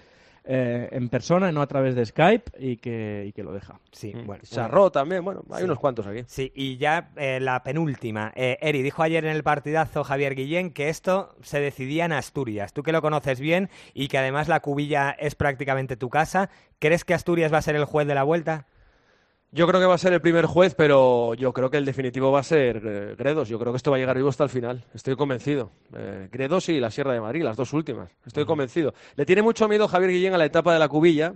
eh, 0.51 0.89
en 0.93 1.11
persona, 1.11 1.53
no 1.53 1.61
a 1.61 1.67
través 1.67 1.95
de 1.95 2.07
Skype, 2.07 2.53
y 2.59 2.79
que, 2.79 3.27
y 3.29 3.33
que 3.33 3.43
lo 3.43 3.53
deja. 3.53 3.79
Sí, 3.93 4.15
mm, 4.15 4.27
bueno. 4.27 4.43
Sarro 4.45 4.91
también, 4.91 5.23
bueno, 5.23 5.45
hay 5.51 5.59
Sí. 5.59 5.65
unos 5.65 5.79
cuantos 5.79 6.07
aquí. 6.07 6.25
Sí, 6.27 6.51
y 6.55 6.79
ya 6.79 7.11
eh, 7.17 7.39
la 7.39 7.63
penúltima. 7.63 8.33
Eh, 8.35 8.57
Eri, 8.63 8.81
dijo 8.83 9.03
ayer 9.03 9.25
en 9.27 9.37
el 9.37 9.43
partidazo 9.43 10.05
Javier 10.05 10.35
Guillén 10.35 10.73
que 10.73 10.89
esto 10.89 11.37
se 11.43 11.61
decidía 11.61 12.07
en 12.07 12.13
Asturias. 12.13 12.73
Tú 12.73 12.83
que 12.83 12.93
lo 12.93 13.03
conoces 13.03 13.41
bien 13.41 13.69
y 13.93 14.09
que 14.09 14.17
además 14.17 14.49
la 14.49 14.61
cubilla 14.61 15.11
es 15.11 15.35
prácticamente 15.35 15.97
tu 15.99 16.09
casa, 16.09 16.49
¿crees 16.79 17.05
que 17.05 17.13
Asturias 17.13 17.53
va 17.53 17.59
a 17.59 17.63
ser 17.63 17.77
el 17.77 17.85
juez 17.85 18.07
de 18.07 18.15
la 18.15 18.23
vuelta? 18.23 18.67
Yo 19.51 19.67
creo 19.67 19.81
que 19.81 19.87
va 19.87 19.95
a 19.95 19.99
ser 19.99 20.13
el 20.13 20.21
primer 20.21 20.45
juez, 20.45 20.75
pero 20.75 21.33
yo 21.35 21.55
creo 21.55 21.71
que 21.71 21.79
el 21.79 21.87
definitivo 21.87 22.31
va 22.31 22.41
a 22.41 22.43
ser 22.43 22.83
eh, 22.85 23.15
Gredos. 23.17 23.49
Yo 23.49 23.59
creo 23.59 23.73
que 23.73 23.79
esto 23.79 23.91
va 23.91 23.97
a 23.97 24.01
llegar 24.01 24.15
vivo 24.17 24.29
hasta 24.29 24.45
el 24.45 24.51
final. 24.51 24.85
Estoy 24.93 25.17
convencido. 25.17 25.71
Eh, 25.97 26.29
Gredos 26.31 26.69
y 26.69 26.79
la 26.79 26.91
Sierra 26.91 27.15
de 27.15 27.21
Madrid, 27.23 27.43
las 27.43 27.57
dos 27.57 27.73
últimas. 27.73 28.11
Estoy 28.27 28.45
convencido. 28.45 28.93
Le 29.17 29.25
tiene 29.25 29.41
mucho 29.41 29.67
miedo 29.67 29.89
Javier 29.89 30.11
Guillén 30.11 30.35
a 30.35 30.39
la 30.39 30.45
etapa 30.45 30.75
de 30.75 30.79
la 30.79 30.89
Cubilla, 30.89 31.33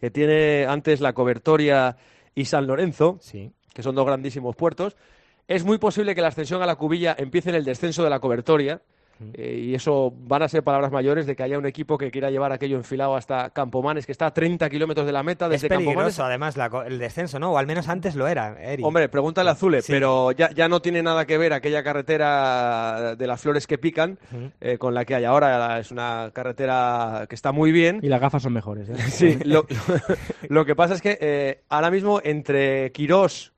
que 0.00 0.10
tiene 0.10 0.66
antes 0.66 1.00
la 1.00 1.12
Cobertoria 1.12 1.96
y 2.34 2.46
San 2.46 2.66
Lorenzo, 2.66 3.18
Sí. 3.20 3.52
que 3.72 3.82
son 3.84 3.94
dos 3.94 4.06
grandísimos 4.06 4.56
puertos. 4.56 4.96
Es 5.46 5.64
muy 5.64 5.78
posible 5.78 6.16
que 6.16 6.22
la 6.22 6.28
ascensión 6.28 6.62
a 6.62 6.66
la 6.66 6.74
Cubilla 6.74 7.14
empiece 7.16 7.50
en 7.50 7.54
el 7.54 7.64
descenso 7.64 8.02
de 8.02 8.10
la 8.10 8.18
Cobertoria. 8.18 8.82
Eh, 9.34 9.62
y 9.66 9.74
eso 9.74 10.12
van 10.16 10.42
a 10.42 10.48
ser 10.48 10.62
palabras 10.62 10.92
mayores 10.92 11.26
de 11.26 11.34
que 11.36 11.42
haya 11.42 11.58
un 11.58 11.66
equipo 11.66 11.96
que 11.98 12.10
quiera 12.10 12.30
llevar 12.30 12.52
aquello 12.52 12.76
enfilado 12.76 13.16
hasta 13.16 13.50
Campomanes, 13.50 14.06
que 14.06 14.12
está 14.12 14.26
a 14.26 14.34
30 14.34 14.68
kilómetros 14.70 15.06
de 15.06 15.12
la 15.12 15.22
meta 15.22 15.46
Es 15.46 15.52
desde 15.52 15.68
Campomanes. 15.68 15.94
peligroso, 15.96 16.24
además, 16.24 16.56
la 16.56 16.70
el 16.86 16.98
descenso, 16.98 17.38
¿no? 17.38 17.52
O 17.52 17.58
al 17.58 17.66
menos 17.66 17.88
antes 17.88 18.14
lo 18.14 18.26
era. 18.28 18.56
Hombre, 18.82 19.08
pregúntale 19.08 19.50
a 19.50 19.54
Zule, 19.54 19.82
Sí. 19.82 19.92
pero 19.92 20.32
ya, 20.32 20.50
ya 20.50 20.68
no 20.68 20.80
tiene 20.80 21.02
nada 21.02 21.24
que 21.26 21.38
ver 21.38 21.52
aquella 21.52 21.82
carretera 21.82 23.14
de 23.16 23.26
las 23.26 23.40
flores 23.40 23.66
que 23.66 23.78
pican 23.78 24.18
eh, 24.60 24.78
con 24.78 24.94
la 24.94 25.04
que 25.04 25.14
hay 25.14 25.24
ahora. 25.24 25.78
Es 25.78 25.90
una 25.90 26.30
carretera 26.32 27.26
que 27.28 27.34
está 27.34 27.52
muy 27.52 27.72
bien. 27.72 28.00
Y 28.02 28.08
las 28.08 28.20
gafas 28.20 28.42
son 28.42 28.52
mejores. 28.52 28.88
¿eh? 28.88 28.94
Sí, 29.10 29.38
lo, 29.44 29.66
lo 30.48 30.64
que 30.64 30.74
pasa 30.76 30.94
es 30.94 31.02
que 31.02 31.60
ahora 31.68 31.90
mismo 31.90 32.20
entre 32.22 32.92
Quirós 32.92 33.52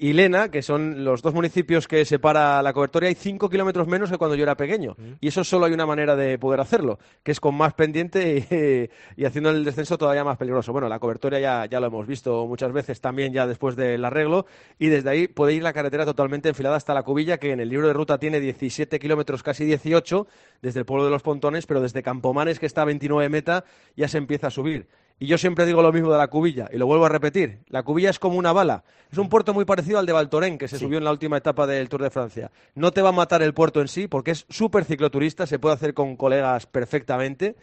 y 0.00 0.12
Lena, 0.12 0.50
que 0.50 0.62
son 0.62 1.04
los 1.04 1.22
dos 1.22 1.34
municipios 1.34 1.88
que 1.88 2.04
separa 2.04 2.62
la 2.62 2.72
cobertoria, 2.72 3.08
hay 3.08 3.14
cinco 3.14 3.48
kilómetros 3.48 3.86
menos 3.86 4.10
que 4.10 4.18
cuando 4.18 4.36
yo 4.36 4.42
era 4.42 4.56
pequeño. 4.56 4.96
Y 5.20 5.28
eso 5.28 5.44
solo 5.44 5.66
hay 5.66 5.72
una 5.72 5.86
manera 5.86 6.16
de 6.16 6.38
poder 6.38 6.60
hacerlo, 6.60 6.98
que 7.22 7.32
es 7.32 7.40
con 7.40 7.54
más 7.54 7.74
pendiente 7.74 8.90
y, 9.16 9.20
y 9.22 9.24
haciendo 9.24 9.50
el 9.50 9.64
descenso 9.64 9.98
todavía 9.98 10.24
más 10.24 10.36
peligroso. 10.36 10.72
Bueno, 10.72 10.88
la 10.88 10.98
cobertoria 10.98 11.40
ya, 11.40 11.66
ya 11.66 11.80
lo 11.80 11.86
hemos 11.86 12.06
visto 12.06 12.46
muchas 12.46 12.72
veces 12.72 13.00
también 13.00 13.32
ya 13.32 13.46
después 13.46 13.76
del 13.76 14.04
arreglo 14.04 14.46
y 14.78 14.88
desde 14.88 15.10
ahí 15.10 15.28
puede 15.28 15.54
ir 15.54 15.62
la 15.62 15.72
carretera 15.72 16.04
totalmente 16.04 16.48
enfilada 16.48 16.76
hasta 16.76 16.94
la 16.94 17.02
Cubilla, 17.02 17.38
que 17.38 17.52
en 17.52 17.60
el 17.60 17.68
libro 17.68 17.86
de 17.86 17.92
ruta 17.92 18.18
tiene 18.18 18.40
17 18.40 18.98
kilómetros, 18.98 19.42
casi 19.42 19.64
18, 19.64 20.26
desde 20.62 20.80
el 20.80 20.86
pueblo 20.86 21.04
de 21.04 21.10
los 21.10 21.22
Pontones, 21.22 21.66
pero 21.66 21.80
desde 21.80 22.02
Campomanes, 22.02 22.58
que 22.58 22.66
está 22.66 22.82
a 22.82 22.86
29 22.86 23.28
meta, 23.28 23.64
ya 23.96 24.08
se 24.08 24.18
empieza 24.18 24.48
a 24.48 24.50
subir. 24.50 24.86
Y 25.20 25.26
yo 25.26 25.36
siempre 25.36 25.66
digo 25.66 25.82
lo 25.82 25.92
mismo 25.92 26.12
de 26.12 26.18
la 26.18 26.28
Cubilla, 26.28 26.68
y 26.72 26.76
lo 26.78 26.86
vuelvo 26.86 27.06
a 27.06 27.08
repetir. 27.08 27.58
La 27.68 27.82
Cubilla 27.82 28.10
es 28.10 28.18
como 28.20 28.38
una 28.38 28.52
bala. 28.52 28.84
Es 29.10 29.18
un 29.18 29.28
puerto 29.28 29.52
muy 29.52 29.64
parecido 29.64 29.98
al 29.98 30.06
de 30.06 30.12
Valtorén, 30.12 30.58
que 30.58 30.68
se 30.68 30.78
subió 30.78 30.98
en 30.98 31.04
la 31.04 31.10
última 31.10 31.36
etapa 31.38 31.66
del 31.66 31.88
Tour 31.88 32.02
de 32.02 32.10
Francia. 32.10 32.50
No 32.74 32.92
te 32.92 33.02
va 33.02 33.08
a 33.08 33.12
matar 33.12 33.42
el 33.42 33.52
puerto 33.52 33.80
en 33.80 33.88
sí, 33.88 34.06
porque 34.06 34.30
es 34.30 34.46
súper 34.48 34.84
cicloturista, 34.84 35.46
se 35.46 35.58
puede 35.58 35.74
hacer 35.74 35.92
con 35.94 36.16
colegas 36.16 36.66
perfectamente, 36.66 37.56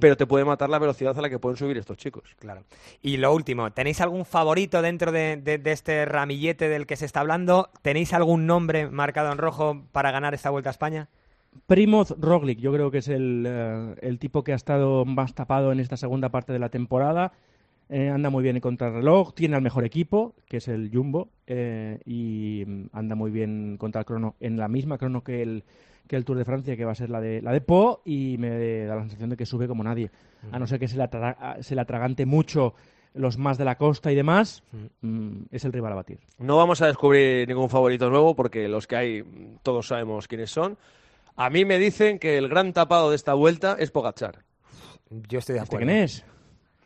pero 0.00 0.16
te 0.18 0.26
puede 0.26 0.44
matar 0.44 0.68
la 0.68 0.78
velocidad 0.78 1.16
a 1.18 1.22
la 1.22 1.30
que 1.30 1.38
pueden 1.38 1.56
subir 1.56 1.78
estos 1.78 1.96
chicos. 1.96 2.24
Claro. 2.40 2.64
Y 3.00 3.16
lo 3.16 3.32
último, 3.32 3.70
¿tenéis 3.72 4.00
algún 4.02 4.26
favorito 4.26 4.82
dentro 4.82 5.10
de, 5.12 5.36
de- 5.42 5.56
de 5.58 5.72
este 5.72 6.04
ramillete 6.04 6.68
del 6.68 6.84
que 6.86 6.96
se 6.96 7.06
está 7.06 7.20
hablando? 7.20 7.70
¿Tenéis 7.80 8.12
algún 8.12 8.46
nombre 8.46 8.90
marcado 8.90 9.32
en 9.32 9.38
rojo 9.38 9.84
para 9.92 10.10
ganar 10.10 10.34
esta 10.34 10.50
Vuelta 10.50 10.68
a 10.70 10.72
España? 10.72 11.08
Primoz 11.66 12.14
Roglic, 12.18 12.58
yo 12.60 12.72
creo 12.72 12.90
que 12.90 12.98
es 12.98 13.08
el, 13.08 13.44
eh, 13.46 13.94
el 14.00 14.18
tipo 14.18 14.42
que 14.44 14.52
ha 14.52 14.56
estado 14.56 15.04
más 15.04 15.34
tapado 15.34 15.72
en 15.72 15.80
esta 15.80 15.96
segunda 15.96 16.30
parte 16.30 16.52
de 16.52 16.58
la 16.58 16.68
temporada. 16.70 17.32
Eh, 17.90 18.10
anda 18.10 18.28
muy 18.30 18.42
bien 18.42 18.56
en 18.56 18.60
contrarreloj, 18.60 19.32
tiene 19.34 19.56
al 19.56 19.62
mejor 19.62 19.84
equipo, 19.84 20.34
que 20.46 20.58
es 20.58 20.68
el 20.68 20.90
Jumbo, 20.92 21.28
eh, 21.46 21.98
y 22.04 22.64
mm, 22.66 22.84
anda 22.92 23.14
muy 23.14 23.30
bien 23.30 23.76
contra 23.78 24.00
el 24.00 24.04
crono, 24.04 24.34
en 24.40 24.58
la 24.58 24.68
misma 24.68 24.98
crono 24.98 25.24
que 25.24 25.40
el, 25.42 25.64
que 26.06 26.16
el 26.16 26.24
Tour 26.26 26.36
de 26.36 26.44
Francia, 26.44 26.76
que 26.76 26.84
va 26.84 26.92
a 26.92 26.94
ser 26.94 27.08
la 27.08 27.20
de, 27.20 27.40
la 27.40 27.50
de 27.52 27.62
Po, 27.62 28.02
y 28.04 28.36
me 28.38 28.84
da 28.84 28.94
la 28.96 29.00
sensación 29.02 29.30
de 29.30 29.36
que 29.38 29.46
sube 29.46 29.66
como 29.68 29.82
nadie. 29.84 30.10
A 30.52 30.58
no 30.58 30.66
ser 30.66 30.78
que 30.78 30.86
se 30.86 30.98
le, 30.98 31.04
atra- 31.04 31.62
se 31.62 31.74
le 31.74 31.80
atragante 31.80 32.26
mucho 32.26 32.74
los 33.14 33.38
más 33.38 33.56
de 33.56 33.64
la 33.64 33.76
costa 33.78 34.12
y 34.12 34.14
demás, 34.14 34.62
mm, 35.00 35.44
es 35.50 35.64
el 35.64 35.72
rival 35.72 35.92
a 35.92 35.96
batir. 35.96 36.18
No 36.38 36.58
vamos 36.58 36.82
a 36.82 36.86
descubrir 36.88 37.48
ningún 37.48 37.70
favorito 37.70 38.10
nuevo 38.10 38.36
porque 38.36 38.68
los 38.68 38.86
que 38.86 38.96
hay 38.96 39.22
mm, 39.22 39.58
todos 39.62 39.88
sabemos 39.88 40.28
quiénes 40.28 40.50
son. 40.50 40.76
A 41.40 41.50
mí 41.50 41.64
me 41.64 41.78
dicen 41.78 42.18
que 42.18 42.36
el 42.36 42.48
gran 42.48 42.72
tapado 42.72 43.10
de 43.10 43.16
esta 43.16 43.32
vuelta 43.34 43.76
es 43.78 43.92
Pogachar. 43.92 44.44
Yo 45.08 45.38
estoy 45.38 45.54
de 45.54 45.60
¿Este 45.60 45.76
acuerdo. 45.76 45.86
quién 45.86 45.96
es? 46.04 46.24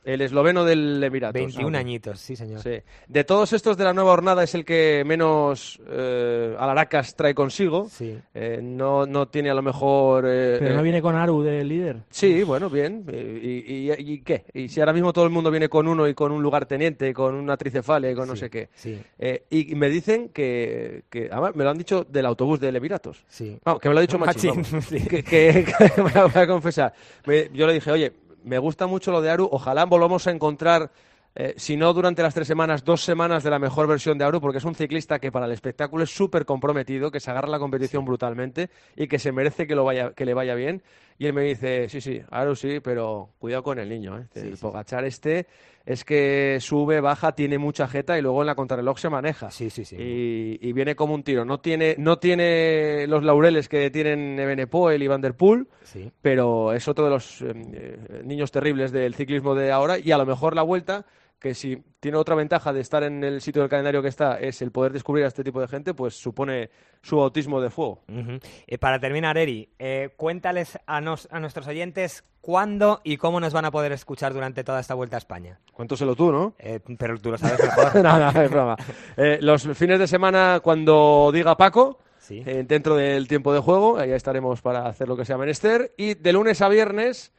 El 0.05 0.21
esloveno 0.21 0.65
del 0.65 1.03
Emiratos. 1.03 1.35
21 1.35 1.77
Ah, 1.77 1.81
añitos, 1.81 2.19
sí, 2.19 2.35
señor. 2.35 2.61
Sí. 2.61 2.81
De 3.07 3.23
todos 3.25 3.53
estos 3.53 3.77
de 3.77 3.85
la 3.85 3.93
nueva 3.95 4.11
jornada 4.11 4.43
es 4.43 4.53
el 4.57 4.65
que 4.65 5.05
menos 5.07 5.81
eh, 5.89 6.57
alaracas 6.59 7.15
trae 7.15 7.35
consigo. 7.35 7.87
Sí. 7.89 8.19
Eh, 8.35 8.59
no, 8.63 9.07
no 9.07 9.29
tiene 9.29 9.51
a 9.51 9.55
lo 9.55 9.63
mejor... 9.63 10.25
eh, 10.27 10.57
Pero 10.59 10.73
eh, 10.73 10.77
no 10.77 10.83
viene 10.83 11.01
con 11.01 11.15
Aru 11.15 11.43
de 11.43 11.63
líder. 11.63 11.99
Sí, 12.11 12.43
bueno, 12.43 12.69
bien. 12.69 13.05
Eh, 13.13 13.63
¿Y, 13.67 13.91
y- 13.93 14.13
y 14.15 14.19
qué? 14.23 14.45
Y 14.55 14.69
si 14.69 14.81
ahora 14.81 14.93
mismo 14.93 15.13
todo 15.13 15.25
el 15.25 15.31
mundo 15.31 15.51
viene 15.53 15.69
con 15.69 15.87
uno 15.87 16.09
y 16.09 16.15
con 16.15 16.33
un 16.33 16.43
lugarteniente, 16.43 17.09
y 17.09 17.13
con 17.13 17.35
una 17.37 17.57
tricefalia 17.57 18.11
y 18.11 18.15
con 18.17 18.27
no 18.27 18.35
sé 18.35 18.51
qué. 18.51 18.71
sí. 18.75 19.01
Eh, 19.19 19.45
y 19.51 19.75
me 19.77 19.89
dicen 19.89 20.31
que, 20.31 21.05
que- 21.11 21.29
además 21.31 21.55
me 21.55 21.63
lo 21.63 21.71
han 21.71 21.79
dicho 21.79 22.05
del 22.09 22.27
autobús 22.27 22.59
del 22.59 22.75
Emiratos. 22.75 23.25
Sí. 23.29 23.57
Vamos, 23.65 23.81
que 23.81 23.89
me 23.89 23.95
lo 23.95 23.99
ha 24.01 24.03
dicho 24.03 24.19
Machín. 24.19 24.57
Machín, 24.57 24.83
sí. 24.83 25.01
Que, 25.07 25.23
que- 25.23 25.65
que 25.95 26.03
me 26.03 26.11
lo 26.11 26.29
voy 26.29 26.43
a 26.43 26.47
confesar. 26.49 26.93
Me- 27.25 27.49
yo 27.53 27.69
le 27.69 27.75
dije, 27.75 27.91
oye, 27.93 28.13
me 28.45 28.59
gusta 28.59 28.87
mucho 28.87 29.11
lo 29.11 29.21
de 29.21 29.31
Aru. 29.31 29.49
Ojalá 29.51 29.85
volvamos 29.85 30.27
a 30.27 30.31
encontrar, 30.31 30.91
eh, 31.35 31.55
si 31.57 31.77
no 31.77 31.93
durante 31.93 32.23
las 32.23 32.35
tres 32.35 32.47
semanas, 32.47 32.85
dos 32.85 33.03
semanas 33.03 33.43
de 33.43 33.51
la 33.51 33.59
mejor 33.59 33.87
versión 33.87 34.19
de 34.19 34.25
Aru, 34.25 34.41
porque 34.41 34.59
es 34.59 34.65
un 34.65 34.75
ciclista 34.75 35.19
que 35.19 35.33
para 35.33 35.47
el 35.47 35.53
espectáculo 35.53 36.05
es 36.05 36.11
súper 36.11 36.45
comprometido, 36.45 37.11
que 37.11 37.21
se 37.21 37.31
agarra 37.31 37.49
la 37.49 37.59
competición 37.59 38.05
brutalmente 38.05 38.71
y 38.97 39.07
que 39.07 39.19
se 39.19 39.33
merece 39.33 39.67
que, 39.67 39.75
lo 39.75 39.85
vaya, 39.85 40.13
que 40.13 40.25
le 40.25 40.35
vaya 40.35 40.55
bien. 40.55 40.83
Y 41.23 41.27
él 41.27 41.35
me 41.35 41.43
dice, 41.43 41.89
sí, 41.89 42.01
sí, 42.01 42.21
Aru 42.33 42.57
sí, 42.57 42.81
pero 42.83 43.31
cuidado 43.39 43.63
con 43.63 43.79
el 43.79 43.89
niño. 43.89 44.19
¿eh? 44.19 44.27
el 44.35 44.57
Pogachar 44.57 45.05
este 45.05 45.47
es 45.87 46.05
que 46.05 46.59
sube, 46.61 47.01
baja, 47.01 47.31
tiene 47.31 47.59
mucha 47.59 47.87
jeta 47.87 48.19
y 48.19 48.23
luego 48.23 48.41
en 48.43 48.49
la 48.49 48.57
contrarreloj 48.57 48.99
se 48.99 49.09
maneja. 49.09 49.49
Sí, 49.53 49.71
sí, 49.71 49.85
sí. 49.85 49.95
Y, 49.97 50.59
y 50.69 50.73
viene 50.73 50.97
como 50.97 51.15
un 51.15 51.23
tiro. 51.23 51.45
No 51.45 51.61
tiene, 51.61 51.95
no 51.97 52.19
tiene 52.19 53.07
los 53.07 53.23
laureles 53.23 53.69
que 53.69 53.89
tienen 53.93 54.37
Evenepoel 54.37 55.01
y 55.01 55.07
Van 55.07 55.21
der 55.21 55.35
Poel, 55.37 55.69
Sí. 55.85 56.11
pero 56.21 56.73
es 56.73 56.89
otro 56.89 57.05
de 57.05 57.11
los 57.13 57.41
eh, 57.43 57.53
eh, 57.55 58.23
niños 58.25 58.51
terribles 58.51 58.91
del 58.91 59.15
ciclismo 59.15 59.55
de 59.55 59.71
ahora 59.71 60.01
y 60.01 60.11
a 60.11 60.19
lo 60.19 60.27
mejor 60.27 60.57
la 60.57 60.63
vuelta 60.63 61.07
que 61.43 61.55
si 61.55 61.83
tiene 61.99 62.17
otra 62.17 62.37
ventaja 62.37 62.73
de 62.73 62.81
estar 62.81 63.03
en 63.03 63.25
el 63.25 63.41
sitio 63.41 63.63
del 63.63 63.69
calendario 63.69 64.01
que 64.01 64.09
está 64.09 64.39
es 64.39 64.63
el 64.63 64.71
poder 64.71 64.93
descubrir 64.93 65.25
a 65.25 65.29
este 65.29 65.43
tipo 65.43 65.61
de 65.61 65.67
gente, 65.67 65.93
pues 65.93 66.15
supone 66.15 66.71
su 67.03 67.17
bautismo 67.17 67.61
de 67.61 67.69
fuego. 67.69 68.01
Ujú. 68.09 68.39
Eh, 68.67 68.79
para 68.79 69.01
terminar, 69.01 69.37
Eri, 69.37 69.69
eh, 69.79 70.11
cuéntales 70.17 70.79
a, 70.87 71.01
nos- 71.01 71.27
a 71.33 71.41
nuestros 71.41 71.67
oyentes 71.67 72.23
cuándo 72.41 73.01
y 73.03 73.17
cómo 73.17 73.41
nos 73.41 73.53
van 73.53 73.65
a 73.65 73.71
poder 73.73 73.91
escuchar 73.93 74.33
durante 74.33 74.63
toda 74.63 74.79
esta 74.81 74.95
Vuelta 74.95 75.17
a 75.17 75.19
España. 75.19 75.59
Cuéntoselo 75.73 76.15
tú, 76.15 76.31
¿no? 76.31 76.55
Eh, 76.61 76.79
pero 76.97 77.19
tú 77.19 77.33
lo 77.33 77.39
sabes 77.39 77.59
mejor. 77.61 77.97
no, 78.05 78.19
no, 78.33 78.41
es 78.43 78.51
broma. 78.51 78.77
Eh, 79.17 79.39
los 79.41 79.63
fines 79.77 79.99
de 79.99 80.07
semana, 80.07 80.61
cuando 80.63 81.31
diga 81.35 81.57
Paco, 81.57 81.99
Sí. 82.19 82.41
dentro 82.45 82.95
del 82.95 83.27
tiempo 83.27 83.53
de 83.53 83.59
juego, 83.59 83.99
ahí 83.99 84.13
estaremos 84.13 84.63
para 84.63 84.87
hacer 84.87 85.09
lo 85.09 85.17
que 85.17 85.25
sea 85.25 85.37
menester. 85.37 85.93
Y 85.97 86.15
de 86.15 86.33
lunes 86.33 86.63
a 86.63 86.69
viernes, 86.69 87.33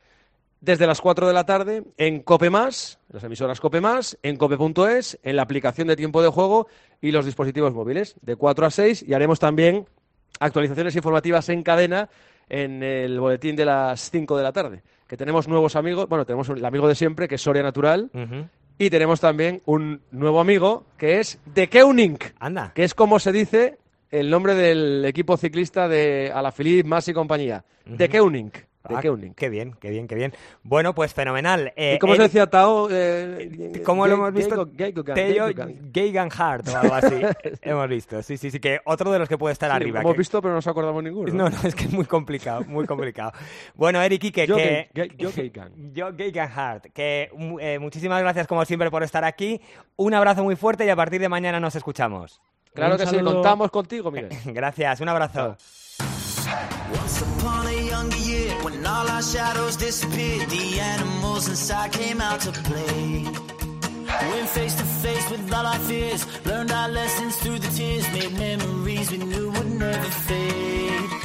desde 0.64 0.88
las 0.88 1.02
4 1.02 1.28
de 1.28 1.34
la 1.34 1.46
tarde, 1.46 1.84
en 1.98 2.22
Cope 2.22 2.50
Más, 2.50 2.98
las 3.10 3.22
emisoras 3.26 3.60
Cope 3.60 3.82
Más, 3.82 4.18
en 4.24 4.38
cope.es, 4.38 5.20
en 5.22 5.36
la 5.36 5.42
aplicación 5.42 5.90
de 5.90 5.98
tiempo 5.98 6.24
de 6.24 6.30
juego 6.30 6.68
y 7.02 7.12
los 7.12 7.26
dispositivos 7.26 7.74
móviles, 7.74 8.16
de 8.22 8.38
4 8.38 8.66
a 8.66 8.72
6. 8.72 9.04
Y 9.06 9.14
haremos 9.14 9.40
también 9.40 9.86
actualizaciones 10.40 10.96
informativas 10.96 11.50
en 11.50 11.64
cadena 11.64 12.08
en 12.48 12.82
el 12.82 13.20
boletín 13.20 13.58
de 13.58 13.66
las 13.66 14.10
5 14.10 14.38
de 14.38 14.44
la 14.44 14.54
tarde. 14.54 14.84
Que 15.06 15.18
tenemos 15.18 15.50
nuevos 15.50 15.76
amigos, 15.76 16.08
bueno, 16.08 16.26
tenemos 16.26 16.48
el 16.48 16.64
amigo 16.64 16.88
de 16.88 16.96
siempre, 16.96 17.28
que 17.28 17.36
es 17.36 17.42
Soria 17.42 17.62
Natural. 17.62 18.10
Y 18.78 18.90
tenemos 18.90 19.20
también 19.20 19.62
un 19.66 20.02
nuevo 20.12 20.40
amigo 20.40 20.86
que 20.98 21.20
es 21.20 21.40
De 21.46 21.68
Keuning, 21.68 22.18
Anda. 22.40 22.72
que 22.74 22.86
es 22.86 22.94
como 22.94 23.20
se 23.20 23.34
dice 23.34 23.80
el 24.12 24.30
nombre 24.30 24.56
del 24.56 25.04
equipo 25.04 25.36
ciclista 25.36 25.90
de 25.90 26.32
Alaphilippe, 26.34 26.88
Mas 26.88 27.10
y 27.10 27.14
compañía. 27.14 27.66
De 27.86 28.08
Keuning. 28.08 28.52
De 28.88 28.96
Ah, 28.96 29.02
Keuning. 29.02 29.34
Qué 29.34 29.48
bien, 29.48 29.76
qué 29.80 29.90
bien, 29.90 30.08
qué 30.10 30.16
bien. 30.16 30.34
Bueno, 30.62 30.94
pues 30.94 31.14
fenomenal. 31.14 31.72
Eh, 31.78 31.94
¿Y 31.96 32.00
cómo 32.00 32.16
se 32.16 32.24
decía 32.24 32.48
Tao? 32.48 32.90
Eh, 32.92 33.82
¿Cómo 33.86 34.06
lo 34.08 34.16
hemos 34.16 34.34
visto? 34.34 34.68
Tello 34.68 35.46
Geigogan. 35.48 35.92
Geoghegan 35.94 36.30
o 36.38 36.78
algo 36.78 36.94
así. 36.96 37.16
hemos 37.62 37.88
visto, 37.88 38.22
sí, 38.22 38.36
sí, 38.36 38.52
sí, 38.52 38.60
que 38.60 38.80
otro 38.84 39.10
de 39.14 39.20
los 39.20 39.30
que 39.30 39.38
puede 39.38 39.54
estar 39.54 39.70
Sí, 39.72 39.76
arriba. 39.78 40.00
lo 40.00 40.02
hemos 40.02 40.14
que- 40.14 40.18
visto, 40.18 40.42
pero 40.42 40.52
no 40.52 40.58
nos 40.58 40.68
acordamos 40.68 41.02
ninguno. 41.02 41.34
No, 41.34 41.50
no, 41.50 41.58
es 41.66 41.74
que 41.76 41.86
es 41.86 41.94
muy 41.94 42.04
complicado, 42.06 42.66
muy 42.68 42.86
complicado. 42.86 43.32
Bueno, 43.76 44.02
Eric 44.02 44.20
Quique, 44.22 44.46
Yo 44.46 44.58
que... 44.58 44.90
Yo 45.18 45.32
Geigan. 45.32 45.72
Yo, 45.94 46.14
Geoghegan, 46.14 46.82
que 46.94 47.30
mu- 47.38 47.60
eh, 47.62 47.80
muchísimas 47.80 48.22
gracias 48.22 48.48
como 48.48 48.66
siempre 48.66 48.92
por 48.92 49.02
estar 49.04 49.24
aquí. 49.24 49.62
Un 49.96 50.14
abrazo 50.14 50.44
muy 50.44 50.58
fuerte 50.58 50.86
y 50.86 50.90
a 50.90 50.96
partir 50.98 51.22
de 51.22 51.30
mañana 51.30 51.58
nos 51.62 51.76
escuchamos. 51.78 52.42
Claro 52.74 52.96
Un 52.96 53.00
que 53.00 53.06
sí, 53.08 53.20
contamos 53.20 53.72
contigo, 53.72 54.12
Miguel. 54.12 54.30
Gracias, 54.48 55.00
un 55.00 55.08
abrazo. 55.08 55.56
Once 56.94 57.22
upon 57.22 57.68
a 57.68 57.88
younger 57.90 58.18
year, 58.18 58.52
when 58.64 58.86
all 58.86 59.08
our 59.08 59.22
shadows 59.22 59.76
disappeared, 59.76 60.50
the 60.50 60.80
animals 60.80 61.48
inside 61.48 61.92
came 61.92 62.22
out 62.22 62.40
to 62.42 62.52
play. 62.52 63.26
Went 64.30 64.50
face 64.50 64.76
to 64.76 64.84
face 64.84 65.30
with 65.30 65.54
all 65.54 65.66
our 65.66 65.80
fears, 65.80 66.26
learned 66.46 66.72
our 66.72 66.90
lessons 66.90 67.36
through 67.38 67.60
the 67.60 67.68
tears, 67.70 68.06
made 68.14 68.34
memories 68.38 69.12
we 69.12 69.18
knew 69.18 69.52
would 69.52 69.72
never 69.72 70.10
fade. 70.28 71.23